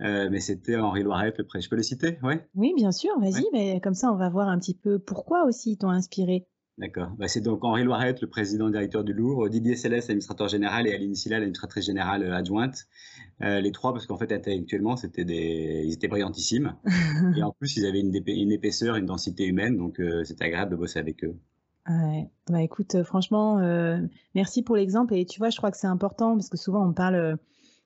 ah. 0.00 0.28
mais 0.30 0.40
c'était 0.40 0.76
Henri 0.76 1.02
Loiret, 1.02 1.34
le 1.36 1.44
prêtre. 1.44 1.64
Je 1.64 1.68
peux 1.68 1.76
le 1.76 1.82
citer, 1.82 2.18
ouais. 2.22 2.48
Oui, 2.54 2.72
bien 2.76 2.92
sûr. 2.92 3.10
Vas-y, 3.20 3.44
mais 3.52 3.80
comme 3.80 3.94
ça 3.94 4.10
on 4.12 4.16
va 4.16 4.30
voir 4.30 4.48
un 4.48 4.58
petit 4.58 4.74
peu 4.74 4.98
pourquoi 4.98 5.44
aussi 5.44 5.72
ils 5.72 5.78
t'ont 5.78 5.90
inspiré. 5.90 6.46
D'accord. 6.80 7.10
Bah, 7.18 7.28
c'est 7.28 7.42
donc 7.42 7.62
Henri 7.62 7.84
Loiret, 7.84 8.14
le 8.22 8.26
président 8.26 8.70
directeur 8.70 9.04
du 9.04 9.12
Louvre, 9.12 9.50
Didier 9.50 9.76
Céleste, 9.76 10.08
administrateur 10.08 10.48
général, 10.48 10.86
et 10.86 10.94
Aline 10.94 11.14
Silla, 11.14 11.38
l'administratrice 11.38 11.84
générale 11.84 12.22
euh, 12.22 12.34
adjointe. 12.34 12.86
Euh, 13.42 13.60
les 13.60 13.70
trois, 13.70 13.92
parce 13.92 14.06
qu'en 14.06 14.16
fait, 14.16 14.32
intellectuellement, 14.32 14.96
c'était 14.96 15.26
des, 15.26 15.82
ils 15.84 15.92
étaient 15.92 16.08
brillantissimes. 16.08 16.74
et 17.36 17.42
en 17.42 17.52
plus, 17.52 17.76
ils 17.76 17.84
avaient 17.84 18.00
une, 18.00 18.18
une 18.26 18.50
épaisseur, 18.50 18.96
une 18.96 19.04
densité 19.04 19.44
humaine, 19.44 19.76
donc 19.76 20.00
euh, 20.00 20.24
c'était 20.24 20.44
agréable 20.44 20.70
de 20.70 20.76
bosser 20.76 20.98
avec 20.98 21.22
eux. 21.22 21.36
Ouais. 21.86 22.30
Bah 22.48 22.62
écoute, 22.62 23.02
franchement, 23.02 23.58
merci 24.34 24.62
pour 24.62 24.76
l'exemple. 24.76 25.14
Et 25.14 25.24
tu 25.24 25.38
vois, 25.38 25.50
je 25.50 25.56
crois 25.56 25.70
que 25.70 25.76
c'est 25.76 25.86
important 25.86 26.34
parce 26.34 26.48
que 26.48 26.56
souvent 26.56 26.86
on 26.86 26.92
parle 26.92 27.36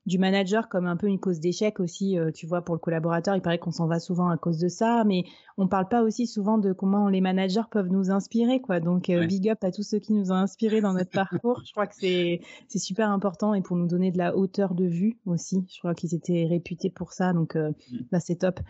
du 0.06 0.18
manager 0.18 0.68
comme 0.68 0.86
un 0.86 0.96
peu 0.96 1.06
une 1.06 1.18
cause 1.18 1.40
d'échec 1.40 1.80
aussi, 1.80 2.18
euh, 2.18 2.30
tu 2.30 2.46
vois, 2.46 2.62
pour 2.62 2.74
le 2.74 2.78
collaborateur. 2.78 3.34
Il 3.36 3.40
paraît 3.40 3.58
qu'on 3.58 3.70
s'en 3.70 3.86
va 3.86 4.00
souvent 4.00 4.28
à 4.28 4.36
cause 4.36 4.58
de 4.58 4.68
ça, 4.68 5.02
mais 5.04 5.24
on 5.56 5.66
parle 5.66 5.88
pas 5.88 6.02
aussi 6.02 6.26
souvent 6.26 6.58
de 6.58 6.72
comment 6.72 7.08
les 7.08 7.20
managers 7.20 7.62
peuvent 7.70 7.88
nous 7.88 8.10
inspirer, 8.10 8.60
quoi. 8.60 8.80
Donc, 8.80 9.08
euh, 9.08 9.26
big 9.26 9.48
up 9.48 9.64
à 9.64 9.70
tous 9.70 9.82
ceux 9.82 9.98
qui 9.98 10.12
nous 10.12 10.30
ont 10.30 10.36
inspirés 10.36 10.82
dans 10.82 10.92
notre 10.92 11.10
parcours. 11.10 11.62
Je 11.64 11.72
crois 11.72 11.86
que 11.86 11.94
c'est, 11.94 12.40
super 12.76 13.10
important 13.10 13.54
et 13.54 13.62
pour 13.62 13.76
nous 13.76 13.86
donner 13.86 14.10
de 14.10 14.18
la 14.18 14.36
hauteur 14.36 14.74
de 14.74 14.84
vue 14.84 15.18
aussi. 15.24 15.64
Je 15.72 15.78
crois 15.78 15.94
qu'ils 15.94 16.14
étaient 16.14 16.46
réputés 16.48 16.90
pour 16.90 17.12
ça, 17.12 17.32
donc 17.32 17.56
euh, 17.56 17.72
là, 18.10 18.20
c'est 18.20 18.36
top. 18.36 18.60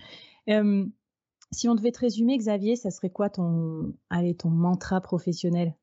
si 0.47 1.69
on 1.69 1.75
devait 1.75 1.93
te 1.93 2.01
résumer, 2.01 2.39
Xavier, 2.39 2.77
ça 2.77 2.91
serait 2.91 3.11
quoi 3.11 3.29
ton, 3.29 3.93
allez, 4.09 4.37
ton 4.37 4.51
mantra 4.51 5.01
professionnel? 5.01 5.75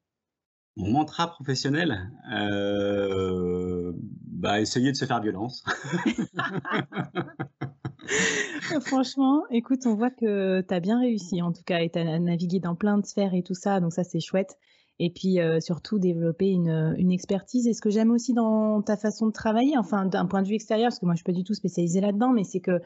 Mon 0.77 0.91
mantra 0.91 1.27
professionnel, 1.27 2.11
euh, 2.33 3.91
bah, 4.27 4.61
essayer 4.61 4.91
de 4.91 4.97
se 4.97 5.05
faire 5.05 5.21
violence. 5.21 5.63
Franchement, 8.85 9.43
écoute, 9.49 9.85
on 9.85 9.95
voit 9.95 10.11
que 10.11 10.61
tu 10.61 10.73
as 10.73 10.79
bien 10.79 10.99
réussi 10.99 11.41
en 11.41 11.51
tout 11.51 11.63
cas 11.65 11.79
et 11.79 11.89
tu 11.89 11.99
as 11.99 12.19
navigué 12.19 12.59
dans 12.59 12.75
plein 12.75 12.97
de 12.97 13.05
sphères 13.05 13.33
et 13.33 13.43
tout 13.43 13.53
ça, 13.53 13.79
donc 13.79 13.93
ça 13.93 14.03
c'est 14.03 14.19
chouette. 14.19 14.57
Et 14.99 15.09
puis 15.09 15.39
euh, 15.39 15.59
surtout 15.59 15.97
développer 15.97 16.49
une, 16.49 17.11
expertise. 17.11 17.67
Et 17.67 17.73
ce 17.73 17.81
que 17.81 17.89
j'aime 17.89 18.11
aussi 18.11 18.33
dans 18.33 18.81
ta 18.81 18.97
façon 18.97 19.27
de 19.27 19.31
travailler, 19.31 19.77
enfin 19.77 20.05
d'un 20.05 20.25
point 20.25 20.41
de 20.43 20.47
vue 20.47 20.55
extérieur, 20.55 20.89
parce 20.89 20.99
que 20.99 21.05
moi 21.05 21.15
je 21.15 21.17
suis 21.17 21.23
pas 21.23 21.31
du 21.31 21.43
tout 21.43 21.55
spécialisée 21.55 22.01
là-dedans, 22.01 22.29
mais 22.29 22.43
c'est 22.43 22.59
que 22.59 22.79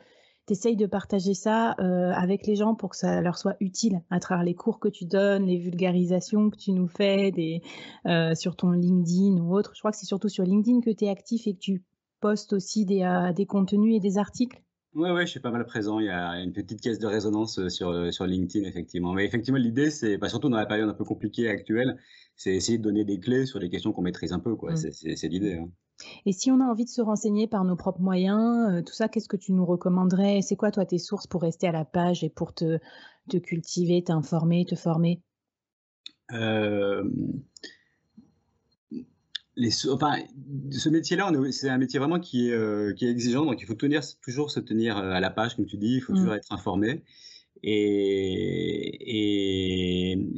tu 0.48 0.76
de 0.76 0.86
partager 0.86 1.34
ça 1.34 1.76
euh, 1.80 2.12
avec 2.12 2.46
les 2.46 2.56
gens 2.56 2.76
pour 2.76 2.92
que 2.92 2.98
ça 2.98 3.22
leur 3.22 3.38
soit 3.38 3.56
utile 3.60 4.02
à 4.12 4.20
travers 4.20 4.44
les 4.44 4.54
cours 4.54 4.80
que 4.80 4.88
tu 4.88 5.06
donnes, 5.06 5.46
les 5.46 5.58
vulgarisations 5.58 6.50
que 6.52 6.58
tu 6.58 6.72
nous 6.72 6.88
fais 6.88 7.32
des, 7.32 7.62
euh, 8.06 8.36
sur 8.36 8.56
ton 8.56 8.72
LinkedIn 8.72 9.42
ou 9.42 9.56
autre. 9.56 9.72
Je 9.74 9.82
crois 9.82 9.92
que 9.92 9.98
c'est 9.98 10.06
surtout 10.06 10.30
sur 10.30 10.44
LinkedIn 10.44 10.82
que 10.82 10.92
tu 10.92 11.06
es 11.06 11.10
actif 11.10 11.48
et 11.48 11.54
que 11.54 11.60
tu 11.60 11.84
postes 12.20 12.54
aussi 12.54 12.86
des, 12.86 13.02
euh, 13.02 13.34
des 13.34 13.46
contenus 13.46 13.96
et 13.96 14.00
des 14.00 14.18
articles. 14.18 14.62
Oui, 14.96 15.12
ouais, 15.12 15.26
je 15.26 15.32
suis 15.32 15.42
pas 15.42 15.52
mal 15.52 15.66
présent. 15.66 16.00
Il 16.00 16.06
y 16.06 16.10
a 16.10 16.40
une 16.40 16.54
petite 16.54 16.80
caisse 16.80 17.00
de 17.00 17.08
résonance 17.08 17.68
sur, 17.68 18.14
sur 18.14 18.26
LinkedIn, 18.26 18.66
effectivement. 18.66 19.12
Mais 19.12 19.26
effectivement, 19.26 19.60
l'idée, 19.60 19.92
c'est, 19.92 20.18
bah, 20.18 20.30
surtout 20.30 20.48
dans 20.48 20.58
la 20.58 20.66
période 20.66 20.90
un 20.90 20.94
peu 20.94 21.04
compliquée 21.04 21.50
actuelle, 21.50 21.98
c'est 22.38 22.56
essayer 22.56 22.78
de 22.78 22.84
donner 22.84 23.04
des 23.04 23.20
clés 23.20 23.46
sur 23.46 23.60
les 23.60 23.70
questions 23.70 23.92
qu'on 23.92 24.02
maîtrise 24.02 24.32
un 24.32 24.40
peu. 24.40 24.56
Quoi. 24.56 24.72
Mmh. 24.72 24.92
C'est, 25.18 25.28
l'idée. 25.28 25.56
Hein. 25.56 25.70
Et 26.26 26.32
si 26.32 26.50
on 26.50 26.62
a 26.62 26.64
envie 26.64 26.86
de 26.86 26.90
se 26.90 27.02
renseigner 27.02 27.48
par 27.48 27.66
nos 27.66 27.76
propres 27.76 28.02
moyens, 28.02 28.70
euh, 28.72 28.82
tout 28.82 28.94
ça, 28.94 29.10
qu'est-ce 29.10 29.28
que 29.30 29.38
tu 29.38 29.52
nous 29.52 29.66
recommanderais? 29.66 30.42
C'est 30.42 30.56
quoi, 30.56 30.72
toi, 30.72 30.86
tes 30.86 30.98
sources 30.98 31.28
pour 31.28 31.42
rester 31.42 31.68
à 31.68 31.72
la 31.74 31.86
page 31.86 32.24
et 32.24 32.30
pour 32.30 32.54
te, 32.54 32.80
te 33.30 33.38
cultiver, 33.38 34.04
t'informer, 34.04 34.66
te 34.66 34.76
former? 34.76 35.22
Euh, 36.32 37.04
les, 39.58 39.88
enfin, 39.90 40.18
ce 40.72 40.90
métier-là, 40.90 41.32
c'est 41.52 41.70
un 41.70 41.78
métier 41.78 42.00
vraiment 42.00 42.20
qui 42.20 42.50
est, 42.50 42.54
euh, 42.54 42.94
qui 42.94 43.06
est 43.06 43.10
exigeant, 43.10 43.46
donc 43.46 43.62
il 43.62 43.66
faut 43.66 43.74
tenir, 43.74 44.02
toujours 44.22 44.52
se 44.52 44.60
tenir 44.60 44.98
à 44.98 45.20
la 45.20 45.30
page, 45.30 45.56
comme 45.56 45.66
tu 45.66 45.78
dis, 45.78 45.96
il 45.96 46.02
faut 46.02 46.14
mmh. 46.14 46.18
toujours 46.18 46.34
être 46.36 46.52
informé. 46.52 47.04
Et, 47.68 49.02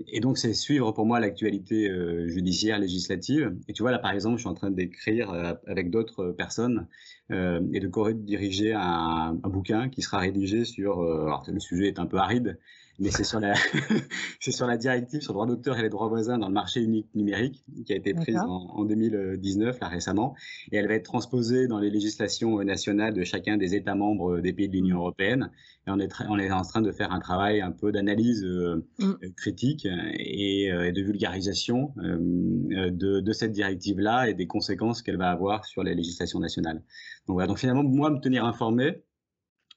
et, 0.07 0.19
donc, 0.21 0.37
c'est 0.37 0.53
suivre 0.53 0.93
pour 0.93 1.05
moi 1.05 1.19
l'actualité 1.19 1.89
euh, 1.89 2.27
judiciaire, 2.29 2.79
législative. 2.79 3.53
Et 3.67 3.73
tu 3.73 3.81
vois, 3.81 3.91
là, 3.91 3.99
par 3.99 4.11
exemple, 4.11 4.37
je 4.37 4.41
suis 4.41 4.49
en 4.49 4.53
train 4.53 4.71
d'écrire 4.71 5.31
euh, 5.31 5.53
avec 5.65 5.89
d'autres 5.89 6.31
personnes 6.31 6.87
et 7.29 7.81
de 7.81 7.87
co-diriger 7.89 8.71
un, 8.71 9.33
bouquin 9.33 9.89
qui 9.89 10.01
sera 10.01 10.19
rédigé 10.19 10.63
sur. 10.63 11.01
alors, 11.01 11.43
le 11.45 11.59
sujet 11.59 11.87
est 11.87 11.99
un 11.99 12.05
peu 12.05 12.15
aride, 12.15 12.57
mais 12.99 13.11
c'est 13.11 13.23
sur 13.23 13.39
la 13.39 13.53
c'est 14.39 14.51
sur 14.51 14.65
la 14.65 14.77
directive 14.77 15.21
sur 15.21 15.33
le 15.33 15.35
droit 15.35 15.47
d'auteur 15.47 15.77
et 15.77 15.81
les 15.81 15.89
droits 15.89 16.07
voisins 16.07 16.37
dans 16.37 16.47
le 16.47 16.53
marché 16.53 16.81
unique 16.81 17.07
numérique 17.13 17.63
qui 17.85 17.93
a 17.93 17.95
été 17.95 18.13
prise 18.13 18.37
en, 18.37 18.85
2019 18.85 19.79
là 19.79 19.87
récemment. 19.87 20.35
Et 20.71 20.77
elle 20.77 20.87
va 20.87 20.95
être 20.95 21.05
transposée 21.05 21.67
dans 21.67 21.79
les 21.79 21.89
législations 21.89 22.63
nationales 22.63 23.13
de 23.13 23.23
chacun 23.23 23.57
des 23.57 23.75
États 23.75 23.95
membres 23.95 24.39
des 24.39 24.53
pays 24.53 24.67
de 24.67 24.73
l'Union 24.73 24.97
européenne. 24.97 25.51
Et 25.85 25.91
on 25.91 25.99
est 25.99 26.11
on 26.27 26.39
est 26.39 26.51
en 26.51 26.61
train 26.61 26.81
de 26.81 26.91
faire 26.91 27.11
un 27.11 27.19
travail 27.19 27.61
un 27.61 27.71
peu 27.71 27.91
d'analyse 27.91 28.43
euh, 28.43 28.85
mm. 28.99 29.13
critique 29.35 29.85
et, 29.85 30.71
euh, 30.71 30.87
et, 30.87 30.91
de 30.91 31.01
vulgarisation 31.01 31.93
euh, 31.99 32.89
de, 32.91 33.19
de 33.19 33.31
cette 33.33 33.51
directive 33.51 33.99
là 33.99 34.29
et 34.29 34.33
des 34.33 34.47
conséquences 34.47 35.01
qu'elle 35.01 35.17
va 35.17 35.29
avoir 35.29 35.65
sur 35.65 35.83
les 35.83 35.95
législations 35.95 36.39
nationales. 36.39 36.83
Donc 37.27 37.35
voilà. 37.35 37.47
Donc 37.47 37.59
finalement 37.59 37.83
moi 37.83 38.09
me 38.09 38.19
tenir 38.19 38.45
informé 38.45 39.03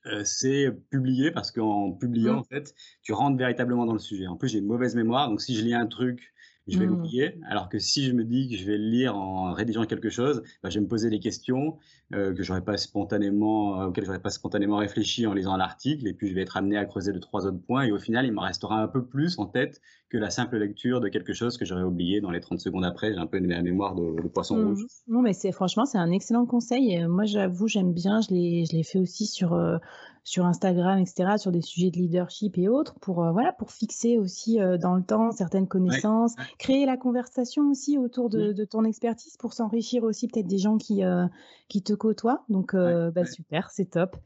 euh, 0.06 0.22
c'est 0.24 0.70
publier 0.90 1.30
parce 1.30 1.50
qu'en 1.50 1.92
publiant, 1.92 2.34
mmh. 2.34 2.38
en 2.38 2.44
fait, 2.44 2.74
tu 3.02 3.12
rentres 3.12 3.36
véritablement 3.36 3.86
dans 3.86 3.92
le 3.92 3.98
sujet. 3.98 4.26
En 4.26 4.36
plus, 4.36 4.48
j'ai 4.48 4.58
une 4.58 4.66
mauvaise 4.66 4.94
mémoire, 4.94 5.28
donc 5.28 5.40
si 5.40 5.54
je 5.54 5.64
lis 5.64 5.74
un 5.74 5.86
truc 5.86 6.32
je 6.70 6.78
vais 6.78 6.86
mmh. 6.86 6.90
l'oublier. 6.90 7.40
Alors 7.48 7.68
que 7.68 7.78
si 7.78 8.06
je 8.06 8.12
me 8.12 8.24
dis 8.24 8.48
que 8.48 8.56
je 8.56 8.64
vais 8.64 8.78
le 8.78 8.88
lire 8.88 9.16
en 9.16 9.52
rédigeant 9.52 9.84
quelque 9.84 10.10
chose, 10.10 10.42
bah, 10.62 10.70
je 10.70 10.78
vais 10.78 10.84
me 10.84 10.88
poser 10.88 11.10
des 11.10 11.20
questions 11.20 11.78
euh, 12.12 12.34
que 12.34 12.42
j'aurais 12.42 12.64
pas 12.64 12.76
spontanément, 12.76 13.80
euh, 13.80 13.86
auxquelles 13.86 14.04
j'aurais 14.04 14.20
pas 14.20 14.30
spontanément 14.30 14.78
réfléchi 14.78 15.26
en 15.26 15.32
lisant 15.32 15.56
l'article, 15.56 16.08
et 16.08 16.12
puis 16.12 16.28
je 16.28 16.34
vais 16.34 16.42
être 16.42 16.56
amené 16.56 16.76
à 16.76 16.84
creuser 16.84 17.12
deux 17.12 17.20
trois 17.20 17.46
autres 17.46 17.60
points, 17.64 17.84
et 17.84 17.92
au 17.92 17.98
final, 17.98 18.26
il 18.26 18.32
me 18.32 18.40
restera 18.40 18.82
un 18.82 18.88
peu 18.88 19.04
plus 19.04 19.38
en 19.38 19.46
tête 19.46 19.80
que 20.08 20.18
la 20.18 20.30
simple 20.30 20.58
lecture 20.58 21.00
de 21.00 21.08
quelque 21.08 21.32
chose 21.32 21.56
que 21.56 21.64
j'aurais 21.64 21.84
oublié 21.84 22.20
dans 22.20 22.32
les 22.32 22.40
30 22.40 22.58
secondes 22.58 22.84
après. 22.84 23.12
J'ai 23.14 23.20
un 23.20 23.28
peu 23.28 23.38
une 23.38 23.46
mémoire 23.62 23.94
de, 23.94 24.26
poisson 24.26 24.56
mmh. 24.56 24.66
rouge. 24.66 24.86
Non, 25.06 25.22
mais 25.22 25.32
c'est 25.32 25.52
franchement, 25.52 25.84
c'est 25.84 25.98
un 25.98 26.10
excellent 26.10 26.46
conseil. 26.46 26.92
Et 26.92 27.06
moi, 27.06 27.26
j'avoue, 27.26 27.68
j'aime 27.68 27.92
bien. 27.92 28.20
Je 28.20 28.34
l'ai, 28.34 28.64
je 28.64 28.76
l'ai 28.76 28.82
fait 28.82 28.98
aussi 28.98 29.26
sur. 29.26 29.52
Euh, 29.52 29.78
sur 30.24 30.46
Instagram, 30.46 30.98
etc., 30.98 31.38
sur 31.38 31.50
des 31.50 31.62
sujets 31.62 31.90
de 31.90 31.96
leadership 31.96 32.58
et 32.58 32.68
autres, 32.68 32.94
pour 33.00 33.24
euh, 33.24 33.32
voilà, 33.32 33.52
pour 33.52 33.72
fixer 33.72 34.18
aussi 34.18 34.60
euh, 34.60 34.76
dans 34.76 34.94
le 34.94 35.02
temps 35.02 35.32
certaines 35.32 35.66
connaissances, 35.66 36.34
créer 36.58 36.86
la 36.86 36.96
conversation 36.96 37.70
aussi 37.70 37.98
autour 37.98 38.28
de, 38.28 38.52
de 38.52 38.64
ton 38.64 38.84
expertise 38.84 39.36
pour 39.36 39.54
s'enrichir 39.54 40.04
aussi 40.04 40.28
peut-être 40.28 40.46
des 40.46 40.58
gens 40.58 40.76
qui 40.76 41.04
euh, 41.04 41.26
qui 41.68 41.82
te 41.82 41.92
côtoient. 42.00 42.44
Donc 42.48 42.74
bah, 42.74 43.24
super, 43.24 43.70
c'est 43.70 43.90
top. 43.90 44.16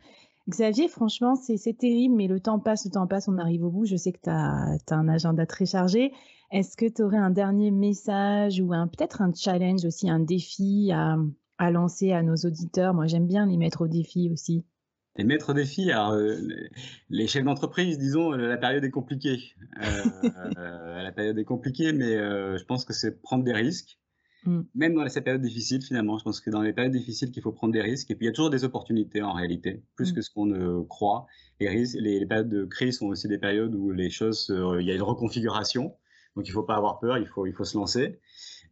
Xavier, 0.49 0.89
franchement, 0.89 1.37
c'est 1.37 1.79
terrible, 1.79 2.15
mais 2.17 2.27
le 2.27 2.39
temps 2.39 2.59
passe, 2.59 2.85
le 2.85 2.91
temps 2.91 3.07
passe, 3.07 3.29
on 3.29 3.39
arrive 3.39 3.65
au 3.65 3.71
bout. 3.71 3.87
Je 3.87 3.97
sais 3.97 4.13
que 4.13 4.21
tu 4.23 4.31
as, 4.31 4.77
as, 4.91 4.95
un 4.95 5.09
agenda 5.09 5.47
très 5.47 5.67
chargé. 5.67 6.13
Est-ce 6.51 6.77
que 6.77 6.87
tu 6.87 7.03
aurais 7.03 7.19
un 7.19 7.31
dernier 7.31 7.71
message 7.71 8.61
ou 8.61 8.69
peut-être 8.69 9.23
un 9.23 9.33
challenge 9.33 9.85
aussi, 9.85 10.11
un 10.11 10.21
défi 10.21 10.91
à, 10.93 11.17
à 11.59 11.71
lancer 11.71 12.13
à 12.13 12.23
nos 12.23 12.37
auditeurs? 12.37 12.95
Moi, 12.95 13.07
j'aime 13.07 13.27
bien 13.27 13.47
les 13.47 13.57
mettre 13.57 13.83
au 13.83 13.89
défi 13.89 14.31
aussi. 14.31 14.65
Les 15.17 15.25
maîtres 15.25 15.55
défis, 15.55 15.93
alors 15.93 16.13
euh, 16.13 16.37
les 17.09 17.29
chefs 17.29 17.45
d'entreprise, 17.45 17.99
disons, 17.99 18.33
euh, 18.33 18.49
la 18.49 18.57
période 18.57 18.85
est 18.85 18.91
compliquée. 18.91 19.55
Euh, 19.81 20.03
la 21.03 21.13
période 21.13 21.39
est 21.39 21.45
compliquée, 21.45 21.93
mais 21.93 22.17
je 22.17 22.65
pense 22.65 22.85
que 22.85 22.93
c'est 22.93 23.23
prendre 23.23 23.45
des 23.45 23.53
risques. 23.53 23.99
Mm. 24.47 24.61
Même 24.75 24.95
dans 24.95 25.09
cette 25.09 25.25
période 25.25 25.43
difficile, 25.43 25.83
finalement, 25.83 26.19
je 26.19 26.25
pense 26.25 26.41
que 26.41 26.51
dans 26.51 26.63
les 26.63 26.73
périodes 26.73 26.93
difficiles 26.93 27.31
qu'il 27.31 27.43
faut 27.43 27.53
prendre 27.53 27.73
des 27.73 27.83
risques. 27.83 28.11
Et 28.11 28.15
puis 28.15 28.27
il 28.27 28.29
y 28.29 28.31
a 28.31 28.33
toujours 28.33 28.51
des 28.51 28.65
opportunités 28.65 29.23
en 29.23 29.33
réalité, 29.33 29.83
plus 29.97 30.13
mm. 30.13 30.15
que 30.15 30.23
ce 30.23 30.31
qu'on 30.31 30.47
ne 30.47 30.83
croit. 30.83 31.27
Les, 31.61 31.85
les, 31.95 32.27
périodes 32.27 32.49
de 32.49 32.65
crise 32.65 32.99
sont 32.99 33.07
aussi 33.07 33.29
des 33.29 33.39
périodes 33.39 33.75
où 33.75 33.91
les 33.91 34.11
choses, 34.11 34.55
il 34.81 34.87
y 34.87 34.91
a 34.91 34.95
une 34.95 35.03
reconfiguration. 35.03 35.95
Donc 36.37 36.47
il 36.47 36.51
ne 36.51 36.55
faut 36.55 36.65
pas 36.65 36.77
avoir 36.77 36.99
peur, 36.99 37.19
il 37.19 37.27
faut, 37.27 37.47
il 37.47 37.53
faut 37.53 37.65
se 37.65 37.79
lancer. 37.79 38.19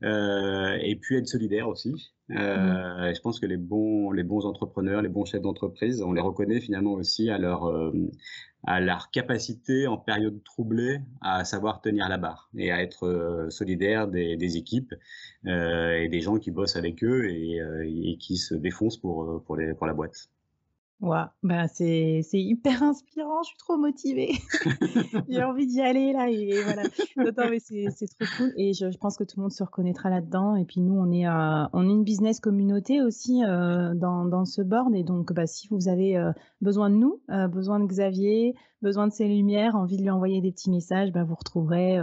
Euh, 0.04 0.78
et 0.80 0.96
puis 0.96 1.16
être 1.16 1.28
solidaire 1.28 1.68
aussi. 1.68 2.12
Euh. 2.30 3.12
Je 3.14 3.20
pense 3.20 3.38
que 3.38 3.46
les 3.46 3.56
bons, 3.56 4.10
les 4.10 4.24
bons 4.24 4.46
entrepreneurs, 4.46 5.02
les 5.02 5.08
bons 5.08 5.24
chefs 5.24 5.42
d'entreprise, 5.42 6.02
on 6.02 6.12
les 6.12 6.20
reconnaît 6.20 6.60
finalement 6.60 6.92
aussi 6.92 7.30
à 7.30 7.38
leur, 7.38 7.66
euh, 7.66 7.92
à 8.64 8.80
leur 8.80 9.10
capacité 9.10 9.86
en 9.86 9.98
période 9.98 10.42
troublée 10.44 11.00
à 11.20 11.44
savoir 11.44 11.80
tenir 11.80 12.08
la 12.08 12.18
barre 12.18 12.50
et 12.56 12.72
à 12.72 12.82
être 12.82 13.46
solidaire 13.50 14.08
des, 14.08 14.56
équipes 14.56 14.94
et 15.46 16.08
des 16.10 16.20
gens 16.20 16.38
qui 16.38 16.50
bossent 16.50 16.76
avec 16.76 17.04
eux 17.04 17.28
et, 17.28 18.16
qui 18.18 18.36
se 18.36 18.54
défoncent 18.54 18.98
pour, 18.98 19.42
pour 19.44 19.56
la 19.56 19.94
boîte. 19.94 20.30
Ouais, 21.02 21.24
bah 21.42 21.66
c'est 21.66 22.20
c'est 22.22 22.40
hyper 22.40 22.80
inspirant, 22.84 23.42
je 23.42 23.48
suis 23.48 23.58
trop 23.58 23.76
motivée. 23.76 24.30
J'ai 25.28 25.42
envie 25.42 25.66
d'y 25.66 25.80
aller 25.80 26.12
là 26.12 26.30
et 26.30 26.62
voilà. 26.62 26.84
Non, 27.16 27.50
mais 27.50 27.58
c'est 27.58 27.86
c'est 27.90 28.06
trop 28.06 28.24
cool 28.36 28.52
et 28.56 28.72
je, 28.72 28.88
je, 28.88 28.98
pense 28.98 29.16
que 29.16 29.24
tout 29.24 29.38
le 29.38 29.42
monde 29.42 29.50
se 29.50 29.64
reconnaîtra 29.64 30.10
là-dedans 30.10 30.54
et 30.54 30.64
puis 30.64 30.80
nous 30.80 30.94
on 30.94 31.10
est 31.10 31.26
euh, 31.26 31.64
on 31.72 31.88
est 31.88 31.92
une 31.92 32.04
business 32.04 32.38
communauté 32.38 33.02
aussi 33.02 33.42
euh, 33.44 33.94
dans 33.96 34.26
dans 34.26 34.44
ce 34.44 34.62
board 34.62 34.94
et 34.94 35.02
donc 35.02 35.32
bah 35.32 35.48
si 35.48 35.66
vous 35.72 35.88
avez 35.88 36.16
euh, 36.16 36.30
besoin 36.60 36.88
de 36.88 36.94
nous, 36.94 37.20
besoin 37.48 37.80
de 37.80 37.86
Xavier, 37.86 38.54
besoin 38.80 39.08
de 39.08 39.12
ses 39.12 39.26
lumières, 39.26 39.74
envie 39.74 39.96
de 39.96 40.02
lui 40.02 40.10
envoyer 40.10 40.40
des 40.40 40.52
petits 40.52 40.70
messages, 40.70 41.10
bah 41.10 41.24
vous 41.24 41.34
retrouverez 41.34 41.98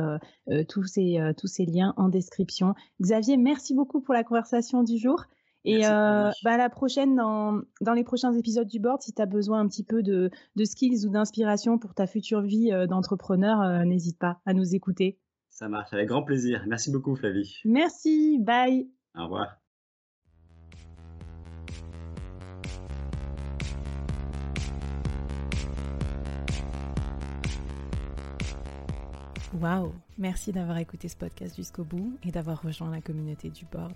tous 0.67 0.83
ces 0.83 1.19
tous 1.37 1.47
ces 1.47 1.65
liens 1.65 1.93
en 1.95 2.09
description. 2.09 2.73
Xavier, 3.01 3.37
merci 3.37 3.73
beaucoup 3.73 4.01
pour 4.01 4.13
la 4.13 4.25
conversation 4.25 4.83
du 4.83 4.97
jour. 4.97 5.23
Et 5.69 5.85
euh, 5.85 6.31
bah, 6.43 6.57
la 6.57 6.69
prochaine, 6.69 7.15
dans, 7.15 7.61
dans, 7.81 7.93
les 7.93 8.03
prochains 8.03 8.33
épisodes 8.33 8.67
du 8.67 8.79
board, 8.79 9.01
si 9.01 9.13
tu 9.13 9.21
as 9.21 9.27
besoin 9.27 9.59
un 9.59 9.67
petit 9.67 9.83
peu 9.83 10.01
de, 10.01 10.31
de 10.55 10.65
skills 10.65 11.05
ou 11.05 11.09
d'inspiration 11.09 11.77
pour 11.77 11.93
ta 11.93 12.07
future 12.07 12.41
vie 12.41 12.71
euh, 12.71 12.87
d'entrepreneur, 12.87 13.61
euh, 13.61 13.83
n'hésite 13.83 14.17
pas 14.17 14.41
à 14.45 14.53
nous 14.53 14.73
écouter. 14.73 15.19
Ça 15.49 15.69
marche, 15.69 15.93
avec 15.93 16.07
grand 16.07 16.23
plaisir. 16.23 16.63
Merci 16.67 16.91
beaucoup, 16.91 17.15
Flavie. 17.15 17.57
Merci, 17.65 18.39
bye. 18.39 18.89
Au 19.15 19.23
revoir. 19.23 19.57
Waouh, 29.59 29.91
merci 30.17 30.51
d'avoir 30.51 30.77
écouté 30.77 31.09
ce 31.09 31.17
podcast 31.17 31.55
jusqu'au 31.55 31.83
bout 31.83 32.17
et 32.23 32.31
d'avoir 32.31 32.61
rejoint 32.61 32.91
la 32.91 33.01
communauté 33.01 33.49
du 33.49 33.65
board. 33.65 33.95